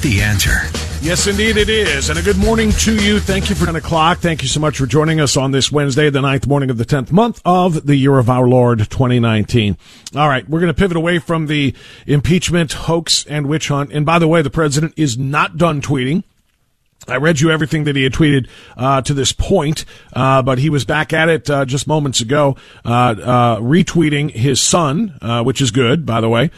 The 0.00 0.20
answer. 0.22 0.60
Yes, 1.00 1.26
indeed 1.26 1.56
it 1.56 1.68
is. 1.68 2.08
And 2.08 2.18
a 2.18 2.22
good 2.22 2.38
morning 2.38 2.70
to 2.70 2.94
you. 2.94 3.18
Thank 3.18 3.50
you 3.50 3.56
for 3.56 3.66
10 3.66 3.74
o'clock. 3.74 4.18
Thank 4.18 4.42
you 4.42 4.48
so 4.48 4.60
much 4.60 4.78
for 4.78 4.86
joining 4.86 5.20
us 5.20 5.36
on 5.36 5.50
this 5.50 5.72
Wednesday, 5.72 6.08
the 6.08 6.20
ninth 6.20 6.46
morning 6.46 6.70
of 6.70 6.78
the 6.78 6.84
10th 6.84 7.10
month 7.10 7.40
of 7.44 7.84
the 7.84 7.96
year 7.96 8.18
of 8.18 8.30
our 8.30 8.46
Lord 8.46 8.78
2019. 8.78 9.76
All 10.14 10.28
right. 10.28 10.48
We're 10.48 10.60
going 10.60 10.72
to 10.72 10.78
pivot 10.78 10.96
away 10.96 11.18
from 11.18 11.46
the 11.46 11.74
impeachment 12.06 12.72
hoax 12.74 13.26
and 13.26 13.48
witch 13.48 13.68
hunt. 13.68 13.92
And 13.92 14.06
by 14.06 14.20
the 14.20 14.28
way, 14.28 14.40
the 14.40 14.50
president 14.50 14.94
is 14.96 15.18
not 15.18 15.56
done 15.56 15.80
tweeting. 15.80 16.22
I 17.06 17.16
read 17.16 17.40
you 17.40 17.50
everything 17.50 17.84
that 17.84 17.96
he 17.96 18.02
had 18.02 18.12
tweeted 18.12 18.48
uh, 18.76 19.00
to 19.02 19.14
this 19.14 19.32
point, 19.32 19.84
uh, 20.12 20.42
but 20.42 20.58
he 20.58 20.68
was 20.68 20.84
back 20.84 21.12
at 21.12 21.28
it 21.28 21.48
uh, 21.48 21.64
just 21.64 21.86
moments 21.86 22.20
ago, 22.20 22.56
uh, 22.84 22.88
uh, 22.88 23.56
retweeting 23.60 24.30
his 24.30 24.60
son, 24.60 25.16
uh, 25.22 25.42
which 25.42 25.62
is 25.62 25.70
good, 25.70 26.04
by 26.04 26.20
the 26.20 26.28
way, 26.28 26.50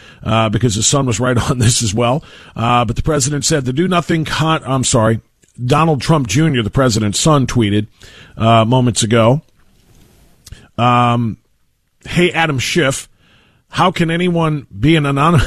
because 0.51 0.75
his 0.75 0.87
son 0.87 1.07
was 1.07 1.21
right 1.21 1.39
on 1.51 1.59
this 1.59 1.83
as 1.83 1.95
well. 1.95 2.25
but 2.55 2.97
the 2.97 3.03
president 3.03 3.45
said 3.45 3.65
the 3.65 3.73
do 3.73 3.87
nothing 3.87 4.25
con. 4.25 4.63
I'm 4.65 4.85
sorry, 4.85 5.21
Donald 5.63 6.01
Trump 6.01 6.27
Jr., 6.27 6.63
the 6.63 6.71
president's 6.71 7.21
son, 7.21 7.47
tweeted 7.47 7.87
moments 8.37 9.03
ago. 9.03 9.43
Um, 10.79 11.37
hey, 12.07 12.33
Adam 12.33 12.59
Schiff, 12.59 13.09
how 13.69 13.91
can 13.93 14.11
anyone 14.11 14.67
be 14.77 14.97
an 14.97 15.05
anonymous? 15.05 15.47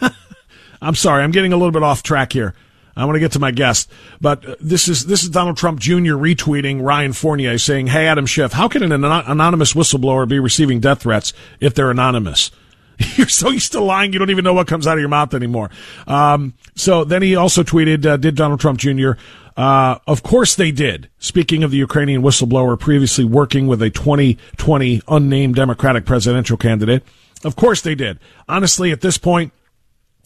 I'm 0.82 0.94
sorry, 0.94 1.24
I'm 1.24 1.30
getting 1.30 1.52
a 1.52 1.56
little 1.56 1.72
bit 1.72 1.82
off 1.82 2.02
track 2.02 2.32
here. 2.32 2.54
I 2.96 3.04
want 3.04 3.16
to 3.16 3.20
get 3.20 3.32
to 3.32 3.38
my 3.38 3.50
guest, 3.50 3.90
but 4.20 4.46
uh, 4.46 4.56
this 4.60 4.88
is 4.88 5.06
this 5.06 5.22
is 5.22 5.30
Donald 5.30 5.56
Trump 5.56 5.80
Jr. 5.80 6.14
retweeting 6.14 6.82
Ryan 6.82 7.12
Fournier 7.12 7.58
saying, 7.58 7.88
"Hey, 7.88 8.06
Adam 8.06 8.26
Schiff, 8.26 8.52
how 8.52 8.68
can 8.68 8.82
an 8.82 8.92
anonymous 8.92 9.72
whistleblower 9.72 10.28
be 10.28 10.38
receiving 10.38 10.80
death 10.80 11.02
threats 11.02 11.32
if 11.60 11.74
they're 11.74 11.90
anonymous?" 11.90 12.50
You're 13.16 13.28
so 13.28 13.48
used 13.48 13.72
to 13.72 13.80
lying, 13.80 14.12
you 14.12 14.18
don't 14.18 14.30
even 14.30 14.44
know 14.44 14.52
what 14.52 14.66
comes 14.66 14.86
out 14.86 14.94
of 14.94 15.00
your 15.00 15.08
mouth 15.08 15.32
anymore. 15.34 15.70
Um, 16.06 16.54
so 16.74 17.04
then 17.04 17.22
he 17.22 17.34
also 17.34 17.62
tweeted, 17.62 18.04
uh, 18.04 18.16
"Did 18.18 18.34
Donald 18.34 18.60
Trump 18.60 18.78
Jr. 18.78 19.12
Uh, 19.56 19.98
of 20.06 20.22
course 20.22 20.54
they 20.54 20.70
did. 20.70 21.08
Speaking 21.18 21.62
of 21.62 21.70
the 21.70 21.76
Ukrainian 21.76 22.22
whistleblower 22.22 22.78
previously 22.78 23.24
working 23.24 23.66
with 23.66 23.82
a 23.82 23.90
2020 23.90 25.02
unnamed 25.08 25.54
Democratic 25.56 26.06
presidential 26.06 26.56
candidate, 26.56 27.02
of 27.44 27.56
course 27.56 27.80
they 27.80 27.94
did. 27.94 28.18
Honestly, 28.48 28.92
at 28.92 29.00
this 29.00 29.16
point." 29.16 29.52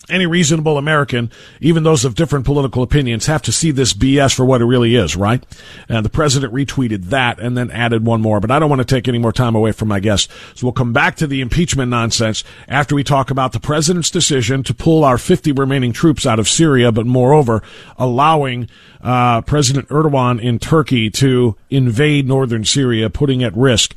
Any 0.08 0.26
reasonable 0.26 0.78
American, 0.78 1.30
even 1.60 1.82
those 1.82 2.04
of 2.04 2.14
different 2.14 2.44
political 2.44 2.82
opinions, 2.82 3.26
have 3.26 3.42
to 3.42 3.52
see 3.52 3.70
this 3.70 3.92
BS 3.92 4.34
for 4.34 4.44
what 4.44 4.60
it 4.60 4.64
really 4.64 4.94
is, 4.94 5.16
right? 5.16 5.44
And 5.88 6.04
the 6.04 6.10
president 6.10 6.52
retweeted 6.52 7.06
that 7.06 7.40
and 7.40 7.56
then 7.56 7.70
added 7.70 8.04
one 8.04 8.20
more. 8.20 8.40
But 8.40 8.50
I 8.50 8.58
don't 8.58 8.70
want 8.70 8.80
to 8.80 8.84
take 8.84 9.08
any 9.08 9.18
more 9.18 9.32
time 9.32 9.54
away 9.54 9.72
from 9.72 9.88
my 9.88 10.00
guest. 10.00 10.30
So 10.54 10.66
we'll 10.66 10.72
come 10.72 10.92
back 10.92 11.16
to 11.16 11.26
the 11.26 11.40
impeachment 11.40 11.90
nonsense 11.90 12.44
after 12.68 12.94
we 12.94 13.04
talk 13.04 13.30
about 13.30 13.52
the 13.52 13.60
president's 13.60 14.10
decision 14.10 14.62
to 14.64 14.74
pull 14.74 15.04
our 15.04 15.18
50 15.18 15.52
remaining 15.52 15.92
troops 15.92 16.26
out 16.26 16.38
of 16.38 16.48
Syria, 16.48 16.92
but 16.92 17.06
moreover, 17.06 17.62
allowing 17.98 18.68
uh, 19.02 19.40
President 19.42 19.88
Erdogan 19.88 20.40
in 20.40 20.58
Turkey 20.58 21.10
to 21.10 21.56
invade 21.70 22.26
northern 22.26 22.64
Syria, 22.64 23.10
putting 23.10 23.42
at 23.42 23.56
risk 23.56 23.94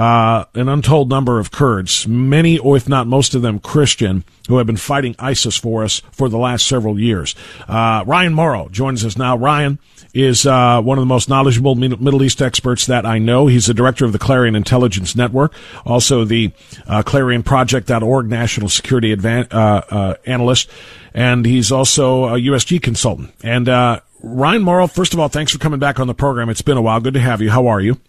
uh, 0.00 0.46
an 0.54 0.66
untold 0.70 1.10
number 1.10 1.38
of 1.38 1.50
Kurds, 1.50 2.08
many, 2.08 2.58
or 2.58 2.74
if 2.74 2.88
not 2.88 3.06
most 3.06 3.34
of 3.34 3.42
them, 3.42 3.58
Christian, 3.58 4.24
who 4.48 4.56
have 4.56 4.66
been 4.66 4.78
fighting 4.78 5.14
ISIS 5.18 5.58
for 5.58 5.84
us 5.84 6.00
for 6.10 6.30
the 6.30 6.38
last 6.38 6.66
several 6.66 6.98
years. 6.98 7.34
Uh, 7.68 8.02
Ryan 8.06 8.32
Mauro 8.32 8.70
joins 8.70 9.04
us 9.04 9.18
now. 9.18 9.36
Ryan 9.36 9.78
is 10.14 10.46
uh, 10.46 10.80
one 10.80 10.96
of 10.96 11.02
the 11.02 11.06
most 11.06 11.28
knowledgeable 11.28 11.74
Middle 11.74 12.22
East 12.22 12.40
experts 12.40 12.86
that 12.86 13.04
I 13.04 13.18
know. 13.18 13.46
He's 13.46 13.66
the 13.66 13.74
director 13.74 14.06
of 14.06 14.12
the 14.12 14.18
Clarion 14.18 14.56
Intelligence 14.56 15.14
Network, 15.14 15.52
also 15.84 16.24
the 16.24 16.50
uh, 16.86 17.02
ClarionProject.org 17.02 18.26
national 18.26 18.70
security 18.70 19.14
advan- 19.14 19.52
uh, 19.52 19.82
uh, 19.90 20.14
analyst, 20.24 20.70
and 21.12 21.44
he's 21.44 21.70
also 21.70 22.24
a 22.24 22.38
USG 22.38 22.80
consultant. 22.80 23.34
And 23.44 23.68
uh, 23.68 24.00
Ryan 24.22 24.62
Mauro, 24.62 24.86
first 24.86 25.12
of 25.12 25.20
all, 25.20 25.28
thanks 25.28 25.52
for 25.52 25.58
coming 25.58 25.78
back 25.78 26.00
on 26.00 26.06
the 26.06 26.14
program. 26.14 26.48
It's 26.48 26.62
been 26.62 26.78
a 26.78 26.82
while. 26.82 27.00
Good 27.00 27.14
to 27.14 27.20
have 27.20 27.42
you. 27.42 27.50
How 27.50 27.66
are 27.66 27.82
you? 27.82 28.00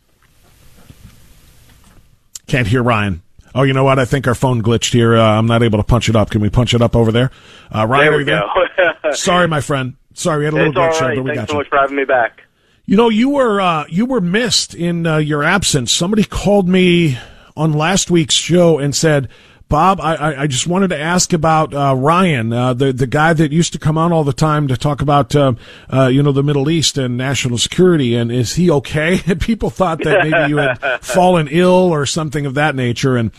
Can't 2.52 2.68
hear 2.68 2.84
Ryan. 2.84 3.22
Oh, 3.56 3.64
you 3.64 3.72
know 3.72 3.86
what? 3.86 3.98
I 3.98 4.04
think 4.04 4.28
our 4.28 4.36
phone 4.36 4.62
glitched 4.62 4.92
here. 4.92 5.16
Uh, 5.16 5.24
I'm 5.24 5.46
not 5.46 5.64
able 5.64 5.78
to 5.80 5.86
punch 5.86 6.10
it 6.10 6.18
up. 6.18 6.32
Can 6.32 6.42
we 6.42 6.50
punch 6.50 6.74
it 6.74 6.82
up 6.82 6.98
over 6.98 7.10
there? 7.10 7.32
Uh, 7.74 7.88
Ryan, 7.88 8.12
there 8.12 8.18
we 8.18 8.26
go. 8.26 8.42
Sorry, 9.14 9.48
my 9.48 9.62
friend. 9.62 9.96
Sorry, 10.16 10.40
we 10.40 10.46
had 10.46 10.54
a 10.54 10.58
little 10.58 10.74
glitch 10.74 11.00
there, 11.00 11.16
but 11.16 11.24
we 11.24 11.30
Thanks 11.30 11.42
got 11.44 11.48
so 11.48 11.54
you. 11.54 11.60
much 11.60 11.70
for 11.70 11.78
having 11.78 11.96
me 11.96 12.04
back. 12.04 12.42
You 12.86 12.98
know, 12.98 13.08
you 13.08 13.30
were 13.30 13.62
uh, 13.62 13.86
you 13.88 14.06
were 14.06 14.20
missed 14.20 14.76
in 14.76 15.08
uh, 15.08 15.16
your 15.18 15.44
absence. 15.44 15.94
Somebody 15.94 16.26
called 16.26 16.68
me 16.68 17.18
on 17.56 17.72
last 17.72 18.12
week's 18.12 18.36
show 18.36 18.80
and 18.80 18.94
said 18.94 19.30
Bob, 19.72 20.02
I, 20.02 20.42
I 20.42 20.48
just 20.48 20.68
wanted 20.68 20.90
to 20.90 21.00
ask 21.00 21.32
about 21.32 21.74
uh, 21.74 21.96
Ryan, 21.96 22.52
uh, 22.52 22.74
the 22.74 22.92
the 22.92 23.08
guy 23.08 23.32
that 23.32 23.54
used 23.54 23.72
to 23.72 23.80
come 23.80 23.98
on 23.98 24.12
all 24.12 24.26
the 24.26 24.34
time 24.34 24.68
to 24.68 24.76
talk 24.76 25.02
about 25.02 25.34
uh, 25.34 25.54
uh 25.92 26.08
you 26.08 26.22
know 26.22 26.34
the 26.34 26.44
Middle 26.44 26.70
East 26.70 26.98
and 26.98 27.16
national 27.16 27.58
security, 27.58 28.14
and 28.14 28.34
is 28.34 28.56
he 28.56 28.70
okay? 28.70 29.20
People 29.40 29.70
thought 29.70 30.04
that 30.04 30.28
maybe 30.30 30.50
you 30.50 30.58
had 30.58 30.76
fallen 31.02 31.48
ill 31.50 31.72
or 31.72 32.06
something 32.06 32.46
of 32.46 32.54
that 32.56 32.76
nature, 32.76 33.16
and 33.16 33.32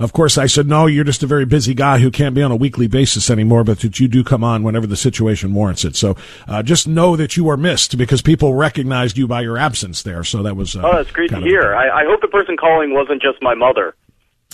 of 0.00 0.12
course 0.12 0.36
I 0.36 0.46
said 0.46 0.66
no, 0.66 0.86
you're 0.86 1.04
just 1.04 1.22
a 1.22 1.28
very 1.28 1.44
busy 1.44 1.74
guy 1.74 2.00
who 2.00 2.10
can't 2.10 2.34
be 2.34 2.42
on 2.42 2.50
a 2.50 2.56
weekly 2.56 2.88
basis 2.88 3.30
anymore, 3.30 3.62
but 3.62 3.78
that 3.78 4.00
you 4.00 4.08
do 4.08 4.24
come 4.24 4.42
on 4.42 4.64
whenever 4.64 4.88
the 4.88 4.96
situation 4.96 5.54
warrants 5.54 5.84
it. 5.84 5.94
So 5.94 6.16
uh, 6.48 6.64
just 6.64 6.88
know 6.88 7.14
that 7.14 7.36
you 7.36 7.48
are 7.50 7.56
missed 7.56 7.96
because 7.96 8.20
people 8.20 8.52
recognized 8.54 9.16
you 9.16 9.28
by 9.28 9.42
your 9.42 9.56
absence 9.56 10.02
there. 10.02 10.24
So 10.24 10.42
that 10.42 10.56
was 10.56 10.74
uh, 10.74 10.82
oh, 10.82 10.96
that's 10.96 11.12
great 11.12 11.30
to 11.30 11.40
hear. 11.40 11.76
I, 11.76 12.00
I 12.00 12.04
hope 12.04 12.20
the 12.20 12.26
person 12.26 12.56
calling 12.56 12.94
wasn't 12.94 13.22
just 13.22 13.40
my 13.40 13.54
mother. 13.54 13.94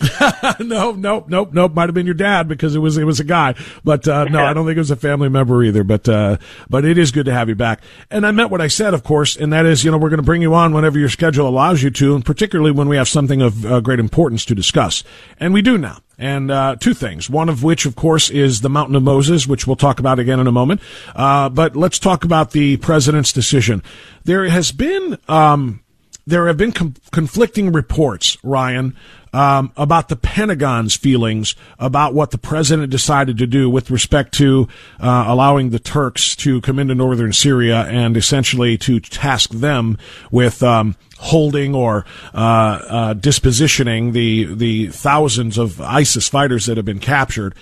no, 0.58 0.90
nope, 0.92 1.28
nope, 1.28 1.52
nope. 1.52 1.72
Might 1.72 1.88
have 1.88 1.94
been 1.94 2.06
your 2.06 2.16
dad 2.16 2.48
because 2.48 2.74
it 2.74 2.80
was 2.80 2.98
it 2.98 3.04
was 3.04 3.20
a 3.20 3.24
guy, 3.24 3.54
but 3.84 4.08
uh, 4.08 4.24
no, 4.24 4.44
I 4.44 4.52
don't 4.52 4.66
think 4.66 4.76
it 4.76 4.80
was 4.80 4.90
a 4.90 4.96
family 4.96 5.28
member 5.28 5.62
either. 5.62 5.84
But 5.84 6.08
uh, 6.08 6.38
but 6.68 6.84
it 6.84 6.98
is 6.98 7.12
good 7.12 7.26
to 7.26 7.32
have 7.32 7.48
you 7.48 7.54
back. 7.54 7.80
And 8.10 8.26
I 8.26 8.32
meant 8.32 8.50
what 8.50 8.60
I 8.60 8.66
said, 8.66 8.92
of 8.92 9.04
course, 9.04 9.36
and 9.36 9.52
that 9.52 9.66
is, 9.66 9.84
you 9.84 9.92
know, 9.92 9.98
we're 9.98 10.08
going 10.08 10.18
to 10.18 10.24
bring 10.24 10.42
you 10.42 10.52
on 10.52 10.74
whenever 10.74 10.98
your 10.98 11.08
schedule 11.08 11.48
allows 11.48 11.80
you 11.84 11.90
to, 11.90 12.16
and 12.16 12.24
particularly 12.24 12.72
when 12.72 12.88
we 12.88 12.96
have 12.96 13.08
something 13.08 13.40
of 13.40 13.64
uh, 13.64 13.80
great 13.80 14.00
importance 14.00 14.44
to 14.46 14.54
discuss, 14.54 15.04
and 15.38 15.54
we 15.54 15.62
do 15.62 15.78
now. 15.78 15.98
And 16.18 16.50
uh, 16.50 16.76
two 16.78 16.94
things. 16.94 17.30
One 17.30 17.48
of 17.48 17.62
which, 17.62 17.86
of 17.86 17.94
course, 17.94 18.30
is 18.30 18.62
the 18.62 18.70
Mountain 18.70 18.96
of 18.96 19.02
Moses, 19.04 19.46
which 19.46 19.66
we'll 19.66 19.76
talk 19.76 20.00
about 20.00 20.18
again 20.18 20.40
in 20.40 20.46
a 20.48 20.52
moment. 20.52 20.80
Uh, 21.14 21.48
but 21.48 21.76
let's 21.76 22.00
talk 22.00 22.24
about 22.24 22.50
the 22.50 22.76
president's 22.78 23.32
decision. 23.32 23.82
There 24.24 24.44
has 24.48 24.72
been. 24.72 25.18
Um, 25.28 25.83
there 26.26 26.46
have 26.46 26.56
been 26.56 26.72
com- 26.72 26.94
conflicting 27.10 27.72
reports, 27.72 28.36
Ryan, 28.42 28.96
um, 29.32 29.72
about 29.76 30.08
the 30.08 30.16
Pentagon's 30.16 30.94
feelings 30.96 31.54
about 31.78 32.14
what 32.14 32.30
the 32.30 32.38
president 32.38 32.90
decided 32.90 33.36
to 33.38 33.46
do 33.46 33.68
with 33.68 33.90
respect 33.90 34.32
to 34.34 34.68
uh, 35.00 35.24
allowing 35.26 35.70
the 35.70 35.78
Turks 35.78 36.36
to 36.36 36.60
come 36.60 36.78
into 36.78 36.94
northern 36.94 37.32
Syria 37.32 37.82
and 37.82 38.16
essentially 38.16 38.78
to 38.78 39.00
task 39.00 39.50
them 39.50 39.98
with 40.30 40.62
um, 40.62 40.96
holding 41.18 41.74
or 41.74 42.06
uh, 42.32 42.38
uh, 42.38 43.14
dispositioning 43.14 44.12
the 44.12 44.54
the 44.54 44.88
thousands 44.88 45.58
of 45.58 45.80
ISIS 45.80 46.28
fighters 46.28 46.66
that 46.66 46.76
have 46.76 46.86
been 46.86 47.00
captured. 47.00 47.54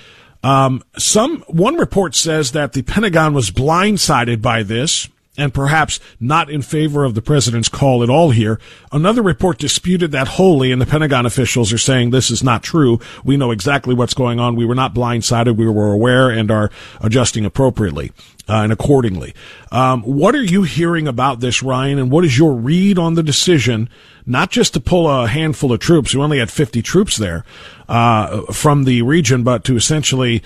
Um, 0.45 0.83
some 0.99 1.43
one 1.47 1.77
report 1.77 2.15
says 2.15 2.53
that 2.53 2.75
the 2.75 2.83
Pentagon 2.83 3.33
was 3.33 3.51
blindsided 3.51 4.43
by 4.43 4.63
this 4.63 5.09
and 5.39 5.55
perhaps 5.55 5.99
not 6.21 6.51
in 6.51 6.61
favor 6.61 7.05
of 7.05 7.15
the 7.15 7.23
president's 7.23 7.69
call 7.69 8.03
at 8.03 8.11
all 8.11 8.31
here. 8.31 8.61
Another 8.91 9.23
report 9.23 9.59
disputed 9.59 10.11
that 10.13 10.29
wholly, 10.29 10.71
and 10.71 10.81
the 10.81 10.87
Pentagon 10.87 11.25
officials 11.25 11.73
are 11.73 11.79
saying 11.79 12.11
this 12.11 12.31
is 12.31 12.45
not 12.45 12.63
true. 12.63 13.01
We 13.25 13.39
know 13.39 13.51
exactly 13.51 13.95
what's 13.95 14.13
going 14.13 14.39
on. 14.39 14.57
We 14.57 14.67
were 14.67 14.75
not 14.75 14.95
blindsided. 14.95 15.57
We 15.57 15.69
were 15.69 15.93
aware 15.93 16.29
and 16.29 16.51
are 16.51 16.71
adjusting 17.01 17.47
appropriately 17.47 18.13
uh, 18.49 18.57
and 18.57 18.73
accordingly. 18.73 19.35
Um, 19.71 20.03
what 20.03 20.35
are 20.35 20.43
you 20.43 20.65
hearing 20.65 21.09
about 21.09 21.41
this, 21.41 21.63
Ryan, 21.63 21.99
and 21.99 22.11
what 22.11 22.25
is 22.27 22.37
your 22.37 22.53
read 22.53 22.99
on 22.99 23.15
the 23.15 23.23
decision, 23.23 23.89
not 24.27 24.51
just 24.51 24.75
to 24.75 24.81
pull 24.81 25.09
a 25.09 25.29
handful 25.29 25.73
of 25.73 25.81
troops, 25.81 26.15
we 26.15 26.21
only 26.21 26.41
had 26.41 26.51
50 26.51 26.83
troops 26.83 27.17
there, 27.17 27.45
uh, 27.89 28.43
from 28.53 28.85
the 28.85 29.01
region, 29.01 29.43
but 29.45 29.65
to 29.65 29.77
essentially 29.77 30.43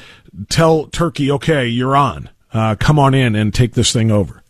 tell 0.49 0.87
Turkey, 0.87 1.31
okay, 1.33 1.67
you're 1.67 1.97
on. 1.97 2.31
Uh, 2.53 2.77
come 2.79 2.99
on 2.99 3.15
in 3.15 3.35
and 3.35 3.53
take 3.53 3.75
this 3.75 3.93
thing 3.93 4.13
over. 4.13 4.43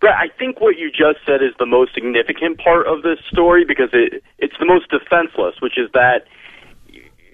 But 0.00 0.10
I 0.10 0.28
think 0.38 0.60
what 0.60 0.76
you 0.76 0.90
just 0.90 1.24
said 1.24 1.42
is 1.42 1.52
the 1.58 1.66
most 1.66 1.94
significant 1.94 2.58
part 2.58 2.86
of 2.86 3.02
this 3.02 3.18
story 3.30 3.64
because 3.64 3.90
it 3.92 4.22
it's 4.38 4.54
the 4.58 4.66
most 4.66 4.90
defenseless, 4.90 5.56
which 5.60 5.78
is 5.78 5.90
that 5.94 6.26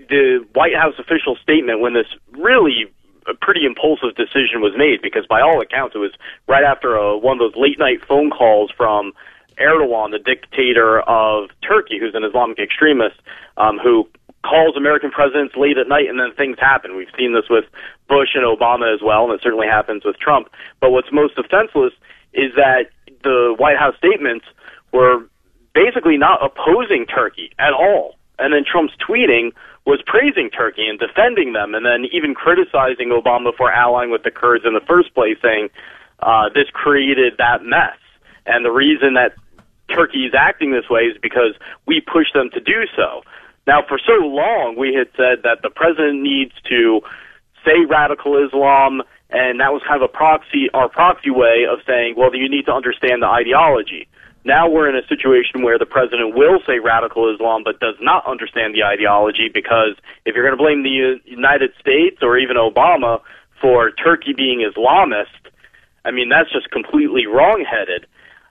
the 0.09 0.47
White 0.55 0.75
House 0.75 0.95
official 0.99 1.37
statement 1.43 1.81
when 1.81 1.95
this 1.95 2.07
really 2.33 2.87
a 3.29 3.35
pretty 3.35 3.65
impulsive 3.65 4.15
decision 4.17 4.61
was 4.61 4.75
made 4.77 5.01
because 5.01 5.27
by 5.27 5.41
all 5.41 5.61
accounts 5.61 5.95
it 5.95 5.99
was 5.99 6.11
right 6.49 6.65
after 6.65 6.97
a, 6.97 7.17
one 7.17 7.39
of 7.39 7.39
those 7.39 7.57
late 7.57 7.79
night 7.79 8.05
phone 8.05 8.31
calls 8.31 8.71
from 8.77 9.13
Erdogan, 9.61 10.11
the 10.11 10.19
dictator 10.19 11.01
of 11.03 11.51
Turkey, 11.63 11.99
who's 12.01 12.15
an 12.15 12.25
Islamic 12.25 12.59
extremist, 12.59 13.17
um, 13.57 13.79
who 13.79 14.09
calls 14.43 14.77
American 14.77 15.11
presidents 15.11 15.55
late 15.57 15.79
at 15.79 15.89
night 15.89 16.09
and 16.09 16.19
then 16.19 16.33
things 16.37 16.59
happen. 16.59 16.97
We've 16.97 17.13
seen 17.17 17.33
this 17.33 17.47
with 17.49 17.65
Bush 18.09 18.35
and 18.35 18.45
Obama 18.45 18.93
as 18.93 19.01
well, 19.03 19.25
and 19.25 19.35
it 19.35 19.41
certainly 19.43 19.69
happens 19.69 20.05
with 20.05 20.19
Trump. 20.19 20.49
But 20.81 20.91
what's 20.91 21.13
most 21.13 21.37
defenseless 21.37 21.93
is 22.35 22.55
that 22.57 22.91
the 23.23 23.55
White 23.59 23.77
House 23.77 23.97
statements 23.97 24.47
were 24.93 25.27
basically 25.75 26.17
not 26.17 26.45
opposing 26.45 27.07
Turkey 27.07 27.51
at 27.59 27.73
all. 27.73 28.17
And 28.39 28.53
then 28.53 28.65
Trump's 28.65 28.95
tweeting 28.97 29.53
was 29.87 30.01
praising 30.07 30.51
Turkey 30.51 30.87
and 30.87 30.99
defending 30.99 31.53
them, 31.53 31.75
and 31.75 31.85
then 31.85 32.07
even 32.13 32.35
criticizing 32.35 33.11
Obama 33.11 33.55
for 33.57 33.71
allying 33.71 34.11
with 34.11 34.23
the 34.23 34.31
Kurds 34.31 34.65
in 34.65 34.75
the 34.75 34.81
first 34.87 35.15
place, 35.15 35.37
saying 35.43 35.69
uh, 36.21 36.49
this 36.55 36.69
created 36.73 37.35
that 37.39 37.65
mess. 37.65 37.99
And 38.47 38.65
the 38.65 38.71
reason 38.71 39.15
that 39.15 39.35
Turkey 39.95 40.25
is 40.27 40.35
acting 40.37 40.73
this 40.73 40.89
way 40.89 41.03
is 41.03 41.19
because 41.21 41.55
we 41.87 42.01
pushed 42.01 42.35
them 42.35 42.51
to 42.51 42.61
do 42.61 42.87
so. 42.97 43.23
Now, 43.67 43.83
for 43.87 43.99
so 43.99 44.15
long, 44.25 44.77
we 44.77 44.95
had 44.95 45.09
said 45.17 45.45
that 45.45 45.63
the 45.63 45.71
president 45.71 46.23
needs 46.23 46.53
to 46.69 47.03
say 47.65 47.85
radical 47.89 48.45
Islam 48.45 49.03
and 49.33 49.61
that 49.61 49.73
was 49.73 49.83
kind 49.89 49.97
of 49.97 50.09
a 50.09 50.13
proxy, 50.13 50.69
our 50.75 50.89
proxy 50.89 51.31
way 51.31 51.65
of 51.65 51.81
saying, 51.87 52.15
well, 52.17 52.35
you 52.37 52.49
need 52.49 52.67
to 52.67 52.73
understand 52.73 53.23
the 53.23 53.27
ideology. 53.27 54.07
Now 54.45 54.69
we're 54.69 54.89
in 54.89 54.97
a 54.97 55.07
situation 55.09 55.63
where 55.63 55.79
the 55.79 55.87
president 55.87 56.37
will 56.37 56.61
say 56.67 56.81
radical 56.81 57.33
Islam, 57.33 57.63
but 57.65 57.81
does 57.81 57.95
not 58.01 58.27
understand 58.27 58.75
the 58.75 58.85
ideology 58.85 59.49
because 59.49 59.97
if 60.27 60.35
you're 60.35 60.45
going 60.45 60.59
to 60.59 60.63
blame 60.63 60.83
the 60.83 61.21
United 61.25 61.71
States 61.81 62.19
or 62.21 62.37
even 62.37 62.57
Obama 62.57 63.21
for 63.61 63.91
Turkey 63.93 64.35
being 64.37 64.61
Islamist, 64.61 65.49
I 66.05 66.11
mean, 66.11 66.29
that's 66.29 66.53
just 66.53 66.71
completely 66.71 67.27
wrongheaded. 67.27 68.07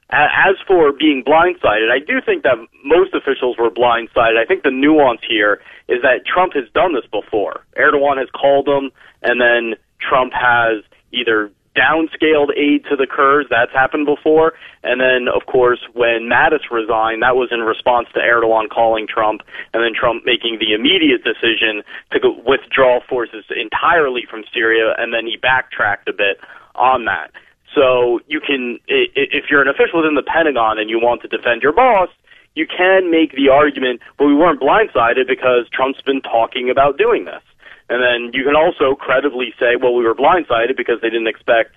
As 0.10 0.56
for 0.68 0.92
being 0.92 1.24
blindsided, 1.24 1.92
I 1.92 2.00
do 2.00 2.20
think 2.26 2.44
that 2.44 2.58
most 2.84 3.14
officials 3.14 3.58
were 3.58 3.70
blindsided. 3.70 4.36
I 4.38 4.46
think 4.46 4.64
the 4.64 4.72
nuance 4.72 5.22
here 5.28 5.62
is 5.88 6.02
that 6.02 6.26
Trump 6.26 6.54
has 6.54 6.66
done 6.74 6.94
this 6.96 7.06
before. 7.12 7.64
Erdogan 7.78 8.18
has 8.18 8.28
called 8.32 8.68
him, 8.68 8.92
and 9.22 9.40
then 9.40 9.80
Trump 10.02 10.34
has 10.34 10.84
either 11.12 11.52
downscaled 11.76 12.52
aid 12.58 12.84
to 12.90 12.96
the 12.96 13.08
Kurds. 13.08 13.50
That's 13.50 13.72
happened 13.72 14.06
before. 14.06 14.54
And 14.84 15.00
then, 15.00 15.28
of 15.34 15.46
course, 15.46 15.80
when 15.94 16.28
Mattis 16.28 16.68
resigned, 16.70 17.24
that 17.24 17.36
was 17.36 17.50
in 17.52 17.62
response 17.62 18.08
to 18.14 18.20
Erdogan 18.20 18.70
calling 18.70 19.08
Trump 19.08 19.42
and 19.74 19.84
then 19.84 19.94
Trump 19.96 20.24
making 20.26 20.60
the 20.60 20.74
immediate 20.74 21.24
decision 21.24 21.84
to 22.12 22.20
withdraw 22.46 23.00
forces 23.08 23.46
entirely 23.56 24.24
from 24.30 24.44
Syria. 24.54 24.96
And 24.98 25.14
then 25.14 25.26
he 25.26 25.38
backtracked 25.38 26.10
a 26.10 26.14
bit 26.14 26.40
on 26.76 27.06
that. 27.06 27.32
So 27.74 28.20
you 28.28 28.42
can, 28.42 28.80
if 28.88 29.46
you're 29.50 29.62
an 29.62 29.70
official 29.70 30.02
within 30.02 30.16
the 30.16 30.28
Pentagon 30.28 30.78
and 30.78 30.90
you 30.90 31.00
want 31.00 31.22
to 31.22 31.30
defend 31.30 31.62
your 31.62 31.72
boss, 31.72 32.10
you 32.54 32.68
can 32.68 33.10
make 33.10 33.32
the 33.32 33.48
argument, 33.48 34.02
but 34.18 34.26
we 34.26 34.36
weren't 34.36 34.60
blindsided 34.60 35.26
because 35.26 35.70
Trump's 35.72 36.02
been 36.02 36.20
talking 36.20 36.70
about 36.70 36.98
doing 36.98 37.24
this. 37.24 37.42
And 37.92 38.02
then 38.02 38.32
you 38.34 38.46
can 38.46 38.56
also 38.56 38.96
credibly 38.96 39.54
say, 39.60 39.76
well, 39.76 39.94
we 39.94 40.06
were 40.06 40.16
blindsided 40.16 40.78
because 40.78 41.02
they 41.02 41.10
didn't 41.10 41.28
expect 41.28 41.76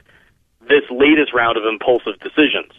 this 0.60 0.84
latest 0.88 1.34
round 1.34 1.58
of 1.58 1.64
impulsive 1.64 2.14
decisions. 2.20 2.70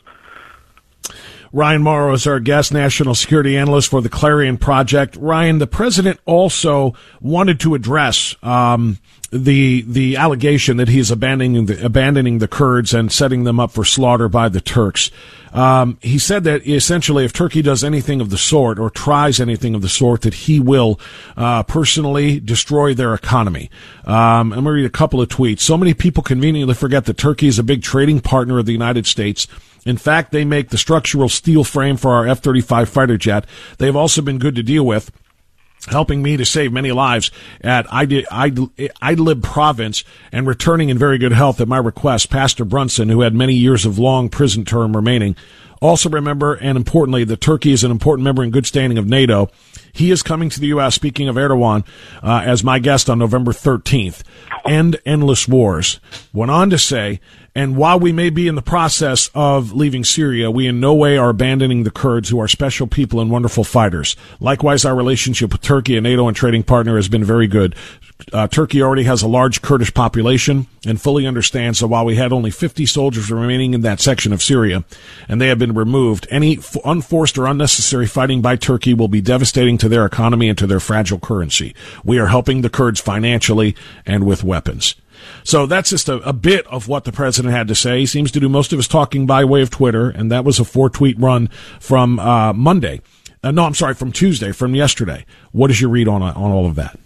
Ryan 1.52 1.84
Mauro 1.84 2.14
is 2.14 2.26
our 2.28 2.40
guest, 2.40 2.72
national 2.72 3.14
security 3.14 3.58
analyst 3.58 3.90
for 3.90 4.02
the 4.02 4.08
Clarion 4.08 4.58
Project. 4.58 5.18
Ryan, 5.18 5.58
the 5.58 5.68
president 5.68 6.18
also 6.26 6.94
wanted 7.20 7.60
to 7.60 7.76
address 7.76 8.38
um, 8.42 9.00
the 9.32 9.82
the 9.82 10.16
allegation 10.16 10.78
that 10.78 10.88
he's 10.88 11.12
abandoning 11.12 11.66
the, 11.66 11.86
abandoning 11.86 12.40
the 12.40 12.48
Kurds 12.48 12.94
and 12.94 13.12
setting 13.12 13.44
them 13.44 13.60
up 13.60 13.72
for 13.72 13.84
slaughter 13.84 14.30
by 14.30 14.50
the 14.50 14.62
Turks. 14.62 15.12
Um, 15.54 15.98
he 16.02 16.20
said 16.20 16.44
that 16.44 16.68
essentially, 16.68 17.24
if 17.24 17.32
Turkey 17.32 17.62
does 17.62 17.84
anything 17.84 18.20
of 18.20 18.30
the 18.30 18.38
sort 18.38 18.78
or 18.78 18.90
tries 18.90 19.40
anything 19.40 19.74
of 19.74 19.82
the 19.82 19.88
sort, 19.88 20.22
that 20.22 20.34
he 20.34 20.60
will 20.60 21.00
uh, 21.38 21.64
personally 21.64 22.42
destroy 22.42 22.94
their 22.94 23.14
economy. 23.14 23.70
Um, 24.04 24.52
I'm 24.52 24.64
going 24.64 24.66
to 24.66 24.72
read 24.72 24.86
a 24.86 24.90
couple 24.90 25.22
of 25.22 25.30
tweets. 25.30 25.62
So 25.62 25.78
many 25.78 25.94
people 25.94 26.24
conveniently 26.24 26.76
forget 26.76 27.06
that 27.06 27.18
Turkey 27.18 27.48
is 27.48 27.58
a 27.58 27.64
big 27.64 27.84
trading 27.84 28.20
partner 28.20 28.60
of 28.60 28.66
the 28.66 28.74
United 28.74 29.08
States. 29.08 29.48
In 29.86 29.96
fact, 29.96 30.34
they 30.34 30.44
make 30.44 30.70
the 30.70 30.78
structural 30.78 31.30
steel 31.30 31.64
frame 31.64 31.96
for 31.96 32.16
our 32.16 32.28
F-35 32.28 32.90
fighter 32.90 33.18
jet. 33.18 33.46
They've 33.78 33.96
also 33.96 34.22
been 34.22 34.40
good 34.40 34.56
to 34.56 34.64
deal 34.64 34.86
with 34.86 35.10
helping 35.88 36.22
me 36.22 36.38
to 36.38 36.46
save 36.46 36.74
many 36.74 36.92
lives 36.92 37.32
at 37.62 37.86
Idlib 37.88 39.44
province 39.44 40.04
and 40.32 40.48
returning 40.48 40.90
in 40.90 40.98
very 40.98 41.18
good 41.18 41.34
health 41.34 41.62
at 41.62 41.68
my 41.68 41.78
request, 41.78 42.30
Pastor 42.30 42.66
Brunson, 42.66 43.10
who 43.10 43.22
had 43.22 43.34
many 43.34 43.54
years 43.54 43.86
of 43.86 44.00
long 44.00 44.30
prison 44.30 44.66
term 44.66 44.96
remaining. 44.96 45.36
Also 45.82 46.10
remember, 46.10 46.56
and 46.56 46.78
importantly, 46.78 47.24
that 47.26 47.42
Turkey 47.42 47.72
is 47.72 47.84
an 47.84 47.92
important 47.92 48.24
member 48.24 48.44
in 48.44 48.50
good 48.50 48.66
standing 48.66 48.98
of 48.98 49.08
NATO. 49.08 49.50
He 49.94 50.12
is 50.12 50.24
coming 50.24 50.50
to 50.50 50.60
the 50.60 50.68
U.S., 50.68 50.96
speaking 50.96 51.28
of 51.28 51.36
Erdogan, 51.36 51.86
uh, 52.24 52.42
as 52.46 52.64
my 52.64 52.80
guest 52.80 53.10
on 53.10 53.20
November 53.20 53.52
13th. 53.52 54.24
End 54.66 54.98
endless 55.06 55.48
wars. 55.48 56.00
Went 56.34 56.52
on 56.52 56.70
to 56.70 56.78
say, 56.78 57.20
and 57.56 57.78
while 57.78 57.98
we 57.98 58.12
may 58.12 58.30
be 58.30 58.50
in 58.50 58.56
the 58.56 58.62
process 58.62 59.30
of 59.34 59.72
leaving 59.72 60.04
Syria, 60.04 60.52
we 60.52 60.68
in 60.68 60.82
no 60.82 60.94
way 60.94 61.18
are 61.18 61.30
abandoning 61.30 61.84
the 61.84 61.92
Kurds, 61.92 62.28
who 62.28 62.40
are 62.42 62.50
special 62.50 62.86
people 62.86 63.22
and 63.22 63.32
wonderful 63.32 63.64
fighters. 63.64 64.18
Likewise, 64.42 64.84
our 64.84 64.94
relationship 64.94 65.54
with 65.54 65.62
Turkey, 65.62 65.96
a 65.96 66.02
NATO 66.02 66.28
and 66.28 66.36
trading 66.36 66.64
partner, 66.64 66.98
has 66.98 67.08
been 67.08 67.24
very 67.24 67.48
good. 67.48 67.74
Uh, 68.34 68.48
Turkey 68.48 68.82
already 68.82 69.04
has 69.04 69.22
a 69.22 69.28
large 69.28 69.62
Kurdish 69.62 69.94
population 69.94 70.68
and 70.86 71.00
fully 71.00 71.26
understands 71.26 71.80
that 71.80 71.88
while 71.88 72.04
we 72.04 72.18
had 72.18 72.34
only 72.34 72.52
50 72.52 72.86
soldiers 72.86 73.32
remaining 73.32 73.74
in 73.74 73.82
that 73.82 74.02
section 74.02 74.34
of 74.34 74.44
Syria, 74.44 74.84
and 75.30 75.40
they 75.40 75.48
have 75.48 75.60
been 75.60 75.74
removed, 75.74 76.28
any 76.30 76.58
f- 76.58 76.76
unforced 76.84 77.38
or 77.38 77.46
unnecessary 77.46 78.08
fighting 78.08 78.42
by 78.42 78.58
Turkey 78.58 78.94
will 78.94 79.08
be 79.08 79.22
devastating 79.22 79.78
to 79.78 79.88
their 79.88 80.06
economy 80.06 80.50
and 80.50 80.58
to 80.58 80.68
their 80.68 80.82
fragile 80.82 81.20
currency. 81.20 81.74
We 82.04 82.20
are 82.20 82.28
helping 82.28 82.62
the 82.62 82.70
Kurds 82.70 83.00
financially 83.00 83.76
and 84.06 84.26
with 84.26 84.44
weapons. 84.44 84.96
So 85.44 85.66
that's 85.66 85.90
just 85.90 86.10
a, 86.10 86.16
a, 86.28 86.34
bit 86.34 86.66
of 86.68 86.88
what 86.88 87.04
the 87.04 87.12
president 87.12 87.54
had 87.54 87.68
to 87.68 87.76
say. 87.76 88.00
He 88.00 88.06
seems 88.06 88.32
to 88.32 88.40
do 88.40 88.50
most 88.50 88.74
of 88.74 88.80
his 88.80 88.88
talking 88.88 89.26
by 89.26 89.46
way 89.46 89.62
of 89.62 89.70
Twitter, 89.70 90.10
and 90.10 90.32
that 90.32 90.44
was 90.44 90.60
a 90.60 90.66
four 90.66 90.90
tweet 90.90 91.20
run 91.20 91.48
from 91.80 92.20
uh, 92.20 92.54
Monday. 92.54 93.02
Uh, 93.44 93.52
no, 93.52 93.64
I'm 93.64 93.76
sorry, 93.76 93.94
from 93.94 94.12
Tuesday, 94.12 94.52
from 94.52 94.74
yesterday. 94.74 95.26
What 95.52 95.70
is 95.70 95.80
your 95.80 95.90
read 95.90 96.08
on 96.08 96.24
on 96.24 96.36
all 96.36 96.66
of 96.66 96.76
that? 96.76 96.98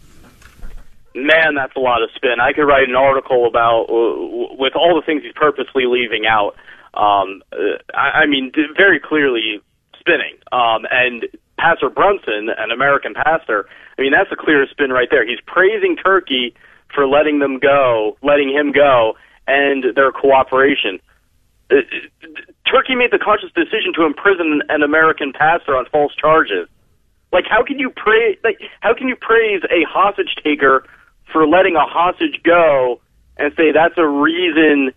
Man, 1.16 1.56
that's 1.56 1.76
a 1.76 1.80
lot 1.80 2.02
of 2.02 2.10
spin. 2.16 2.40
I 2.40 2.54
could 2.54 2.64
write 2.64 2.88
an 2.88 2.96
article 2.96 3.46
about 3.48 3.88
uh, 3.90 4.56
with 4.56 4.74
all 4.76 4.96
the 4.96 5.04
things 5.06 5.24
he's 5.24 5.34
purposely 5.34 5.86
leaving 5.86 6.26
out. 6.26 6.56
Um, 6.94 7.44
uh, 7.52 7.82
I, 7.94 8.22
I 8.22 8.26
mean, 8.26 8.52
very 8.78 9.00
clearly 9.00 9.62
spinning. 10.00 10.38
Um, 10.52 10.86
and 10.90 11.26
Pastor 11.60 11.90
Brunson, 11.90 12.50
an 12.58 12.72
American 12.72 13.14
pastor, 13.14 13.68
I 13.98 14.02
mean, 14.02 14.12
that's 14.12 14.32
a 14.32 14.36
clear 14.36 14.66
spin 14.72 14.92
right 14.92 15.10
there. 15.12 15.28
He's 15.28 15.42
praising 15.46 15.98
Turkey 15.98 16.56
for 16.94 17.08
letting 17.08 17.40
them 17.40 17.60
go, 17.60 18.18
letting 18.22 18.50
him 18.50 18.72
go, 18.72 19.14
and 19.48 19.96
their 19.96 20.12
cooperation. 20.12 21.00
Uh, 21.72 21.76
Turkey 22.70 22.96
made 22.96 23.12
the 23.12 23.20
conscious 23.20 23.52
decision 23.56 23.94
to 23.96 24.06
imprison 24.06 24.62
an 24.70 24.84
American 24.84 25.34
pastor 25.34 25.76
on 25.76 25.86
false 25.92 26.14
charges. 26.16 26.68
Like, 27.32 27.46
how 27.48 27.64
can 27.64 27.80
you 27.80 27.90
praise? 27.90 28.38
Like, 28.44 28.60
how 28.82 28.94
can 28.94 29.08
you 29.08 29.16
praise 29.16 29.62
a 29.70 29.84
hostage 29.88 30.36
taker 30.44 30.86
for 31.32 31.48
letting 31.48 31.76
a 31.76 31.86
hostage 31.86 32.42
go 32.44 33.02
and 33.38 33.54
say 33.56 33.72
that's 33.72 33.98
a 33.98 34.08
reason 34.08 34.92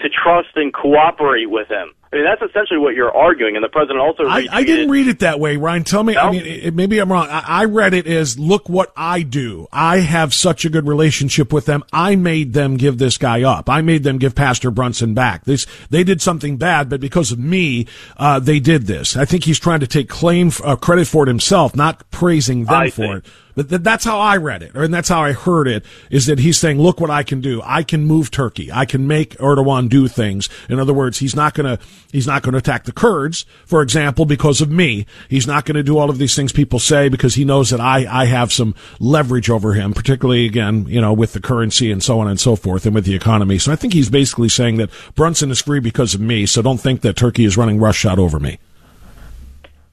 to 0.00 0.08
trust 0.08 0.56
and 0.56 0.72
cooperate 0.72 1.50
with 1.50 1.68
him? 1.68 1.92
I 2.14 2.18
mean, 2.18 2.26
that's 2.26 2.48
essentially 2.48 2.78
what 2.78 2.94
you're 2.94 3.10
arguing, 3.10 3.56
and 3.56 3.64
the 3.64 3.68
president 3.68 3.98
also. 3.98 4.22
I, 4.28 4.46
I 4.48 4.62
didn't 4.62 4.88
read 4.88 5.08
it 5.08 5.18
that 5.18 5.40
way, 5.40 5.56
Ryan. 5.56 5.82
Tell 5.82 6.04
me. 6.04 6.14
No? 6.14 6.20
I 6.20 6.30
mean, 6.30 6.46
it, 6.46 6.72
maybe 6.72 7.00
I'm 7.00 7.10
wrong. 7.10 7.26
I, 7.28 7.42
I 7.44 7.64
read 7.64 7.92
it 7.92 8.06
as, 8.06 8.38
"Look 8.38 8.68
what 8.68 8.92
I 8.96 9.22
do. 9.22 9.66
I 9.72 9.98
have 9.98 10.32
such 10.32 10.64
a 10.64 10.70
good 10.70 10.86
relationship 10.86 11.52
with 11.52 11.66
them. 11.66 11.82
I 11.92 12.14
made 12.14 12.52
them 12.52 12.76
give 12.76 12.98
this 12.98 13.18
guy 13.18 13.42
up. 13.42 13.68
I 13.68 13.80
made 13.80 14.04
them 14.04 14.18
give 14.18 14.36
Pastor 14.36 14.70
Brunson 14.70 15.14
back. 15.14 15.44
This 15.44 15.66
they 15.90 16.04
did 16.04 16.22
something 16.22 16.56
bad, 16.56 16.88
but 16.88 17.00
because 17.00 17.32
of 17.32 17.40
me, 17.40 17.88
uh, 18.16 18.38
they 18.38 18.60
did 18.60 18.86
this. 18.86 19.16
I 19.16 19.24
think 19.24 19.42
he's 19.42 19.58
trying 19.58 19.80
to 19.80 19.88
take 19.88 20.08
claim 20.08 20.52
uh, 20.62 20.76
credit 20.76 21.08
for 21.08 21.24
it 21.24 21.28
himself, 21.28 21.74
not 21.74 22.08
praising 22.12 22.66
them 22.66 22.74
I 22.74 22.90
for 22.90 23.16
it. 23.16 23.26
But 23.54 23.68
th- 23.68 23.82
that's 23.82 24.04
how 24.04 24.18
I 24.18 24.36
read 24.36 24.62
it, 24.62 24.74
and 24.74 24.92
that's 24.92 25.08
how 25.08 25.22
I 25.22 25.32
heard 25.32 25.68
it, 25.68 25.84
is 26.10 26.26
that 26.26 26.38
he's 26.38 26.58
saying, 26.58 26.80
look 26.80 27.00
what 27.00 27.10
I 27.10 27.22
can 27.22 27.40
do. 27.40 27.62
I 27.64 27.82
can 27.82 28.04
move 28.06 28.30
Turkey. 28.30 28.72
I 28.72 28.84
can 28.84 29.06
make 29.06 29.36
Erdogan 29.38 29.88
do 29.88 30.08
things. 30.08 30.48
In 30.68 30.80
other 30.80 30.92
words, 30.92 31.18
he's 31.18 31.36
not 31.36 31.54
gonna, 31.54 31.78
he's 32.10 32.26
not 32.26 32.42
gonna 32.42 32.58
attack 32.58 32.84
the 32.84 32.92
Kurds, 32.92 33.46
for 33.64 33.82
example, 33.82 34.24
because 34.24 34.60
of 34.60 34.70
me. 34.70 35.06
He's 35.28 35.46
not 35.46 35.64
gonna 35.64 35.82
do 35.82 35.98
all 35.98 36.10
of 36.10 36.18
these 36.18 36.34
things 36.34 36.52
people 36.52 36.78
say 36.78 37.08
because 37.08 37.34
he 37.34 37.44
knows 37.44 37.70
that 37.70 37.80
I, 37.80 38.06
I 38.22 38.26
have 38.26 38.52
some 38.52 38.74
leverage 38.98 39.50
over 39.50 39.74
him, 39.74 39.92
particularly 39.92 40.46
again, 40.46 40.86
you 40.88 41.00
know, 41.00 41.12
with 41.12 41.32
the 41.32 41.40
currency 41.40 41.92
and 41.92 42.02
so 42.02 42.20
on 42.20 42.28
and 42.28 42.40
so 42.40 42.56
forth 42.56 42.86
and 42.86 42.94
with 42.94 43.04
the 43.04 43.14
economy. 43.14 43.58
So 43.58 43.72
I 43.72 43.76
think 43.76 43.92
he's 43.92 44.10
basically 44.10 44.48
saying 44.48 44.76
that 44.76 44.90
Brunson 45.14 45.50
is 45.50 45.60
free 45.60 45.80
because 45.80 46.14
of 46.14 46.20
me. 46.20 46.46
So 46.46 46.62
don't 46.62 46.78
think 46.78 47.02
that 47.02 47.16
Turkey 47.16 47.44
is 47.44 47.56
running 47.56 47.78
roughshod 47.78 48.18
over 48.18 48.40
me. 48.40 48.58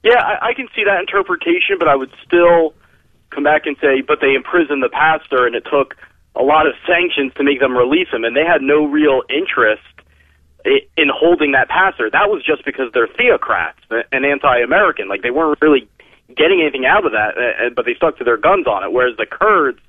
Yeah, 0.02 0.20
I, 0.20 0.48
I 0.48 0.54
can 0.54 0.68
see 0.74 0.82
that 0.84 0.98
interpretation, 0.98 1.76
but 1.78 1.86
I 1.86 1.94
would 1.94 2.12
still, 2.26 2.74
come 3.34 3.44
back 3.44 3.66
and 3.66 3.76
say, 3.80 4.00
but 4.00 4.20
they 4.20 4.34
imprisoned 4.34 4.82
the 4.82 4.92
pastor 4.92 5.46
and 5.46 5.54
it 5.56 5.64
took 5.70 5.96
a 6.34 6.42
lot 6.42 6.66
of 6.66 6.74
sanctions 6.86 7.32
to 7.36 7.44
make 7.44 7.60
them 7.60 7.76
release 7.76 8.08
him, 8.08 8.24
and 8.24 8.34
they 8.34 8.44
had 8.44 8.62
no 8.62 8.86
real 8.86 9.22
interest 9.28 9.82
in 10.64 11.10
holding 11.12 11.52
that 11.52 11.68
pastor. 11.68 12.08
That 12.08 12.30
was 12.30 12.42
just 12.44 12.64
because 12.64 12.92
they're 12.94 13.08
theocrats 13.08 13.82
and 13.90 14.24
anti-American. 14.24 15.08
Like 15.08 15.22
they 15.22 15.30
weren't 15.30 15.60
really 15.60 15.88
getting 16.28 16.60
anything 16.62 16.86
out 16.86 17.04
of 17.04 17.12
that, 17.12 17.34
but 17.74 17.84
they 17.84 17.94
stuck 17.94 18.16
to 18.18 18.24
their 18.24 18.38
guns 18.38 18.66
on 18.66 18.84
it. 18.84 18.92
Whereas 18.92 19.16
the 19.18 19.26
Kurds, 19.26 19.80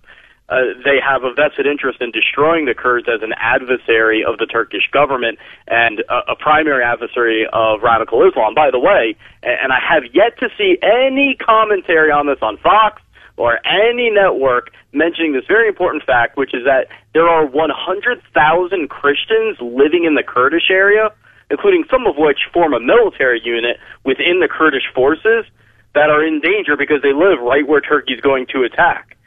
uh, 0.50 0.74
they 0.84 1.00
have 1.00 1.24
a 1.24 1.32
vested 1.32 1.66
interest 1.66 2.02
in 2.02 2.12
destroying 2.12 2.66
the 2.66 2.74
Kurds 2.74 3.08
as 3.08 3.22
an 3.22 3.34
adversary 3.38 4.26
of 4.26 4.40
the 4.40 4.46
Turkish 4.46 4.90
government 4.92 5.38
and 5.68 6.02
a, 6.10 6.34
a 6.34 6.36
primary 6.36 6.84
adversary 6.84 7.48
of 7.54 7.82
radical 7.82 8.28
Islam. 8.28 8.54
By 8.54 8.72
the 8.72 8.80
way, 8.80 9.16
and 9.44 9.72
I 9.72 9.80
have 9.80 10.04
yet 10.12 10.38
to 10.40 10.50
see 10.58 10.78
any 10.82 11.38
commentary 11.40 12.12
on 12.12 12.28
this 12.28 12.40
on 12.42 12.58
Fox 12.58 13.02
or 13.38 13.60
any 13.66 14.10
network 14.10 14.72
mentioning 14.92 15.34
this 15.34 15.46
very 15.48 15.68
important 15.68 16.04
fact, 16.04 16.38
which 16.38 16.54
is 16.54 16.66
that 16.66 16.88
there 17.14 17.28
are 17.28 17.46
100,000 17.46 18.90
Christians 18.90 19.58
living 19.60 20.06
in 20.06 20.16
the 20.16 20.24
Kurdish 20.24 20.70
area, 20.70 21.12
including 21.50 21.84
some 21.90 22.06
of 22.06 22.16
which 22.18 22.40
form 22.54 22.74
a 22.74 22.80
military 22.80 23.42
unit 23.44 23.78
within 24.04 24.40
the 24.40 24.48
Kurdish 24.48 24.86
forces 24.94 25.46
that 25.94 26.10
are 26.10 26.26
in 26.26 26.42
danger 26.42 26.76
because 26.78 27.02
they 27.02 27.14
live 27.14 27.40
right 27.42 27.68
where 27.68 27.82
Turkey's 27.82 28.22
going 28.22 28.48
to 28.54 28.64
attack. 28.64 29.18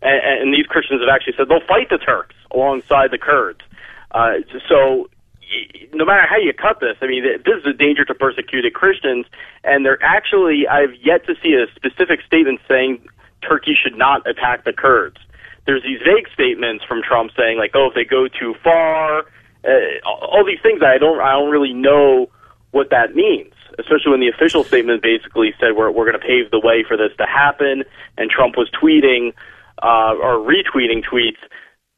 And, 0.00 0.42
and 0.42 0.54
these 0.54 0.66
Christians 0.66 1.00
have 1.00 1.08
actually 1.12 1.34
said 1.36 1.48
they'll 1.48 1.66
fight 1.66 1.88
the 1.90 1.98
Turks 1.98 2.34
alongside 2.50 3.10
the 3.10 3.18
Kurds. 3.18 3.60
Uh, 4.10 4.44
so 4.68 5.08
no 5.92 6.04
matter 6.04 6.26
how 6.28 6.36
you 6.36 6.52
cut 6.52 6.80
this, 6.80 6.96
I 7.00 7.06
mean, 7.06 7.24
this 7.24 7.56
is 7.60 7.66
a 7.66 7.72
danger 7.72 8.04
to 8.04 8.14
persecuted 8.14 8.74
Christians, 8.74 9.26
and 9.64 9.84
they're 9.84 10.02
actually, 10.02 10.66
I've 10.66 10.94
yet 11.02 11.26
to 11.26 11.34
see 11.42 11.54
a 11.54 11.66
specific 11.74 12.20
statement 12.26 12.60
saying 12.68 13.06
Turkey 13.42 13.76
should 13.80 13.96
not 13.96 14.26
attack 14.26 14.64
the 14.64 14.72
Kurds. 14.72 15.18
There's 15.66 15.82
these 15.82 16.00
vague 16.04 16.28
statements 16.32 16.84
from 16.84 17.02
Trump 17.02 17.30
saying 17.36 17.58
like, 17.58 17.72
oh, 17.74 17.88
if 17.88 17.94
they 17.94 18.04
go 18.04 18.26
too 18.28 18.54
far, 18.62 19.24
uh, 19.64 20.08
all 20.08 20.44
these 20.44 20.60
things 20.62 20.82
I 20.82 20.98
don't 20.98 21.20
I 21.20 21.32
don't 21.32 21.50
really 21.50 21.72
know 21.72 22.30
what 22.72 22.90
that 22.90 23.14
means. 23.14 23.52
Especially 23.78 24.10
when 24.10 24.20
the 24.20 24.28
official 24.28 24.64
statement 24.64 25.02
basically 25.02 25.54
said 25.58 25.76
we're 25.76 25.90
we're 25.90 26.04
going 26.04 26.18
to 26.18 26.26
pave 26.26 26.50
the 26.50 26.60
way 26.60 26.84
for 26.86 26.96
this 26.96 27.16
to 27.18 27.26
happen, 27.26 27.84
and 28.18 28.30
Trump 28.30 28.56
was 28.56 28.68
tweeting 28.70 29.32
uh, 29.82 30.12
or 30.20 30.44
retweeting 30.44 31.02
tweets 31.02 31.40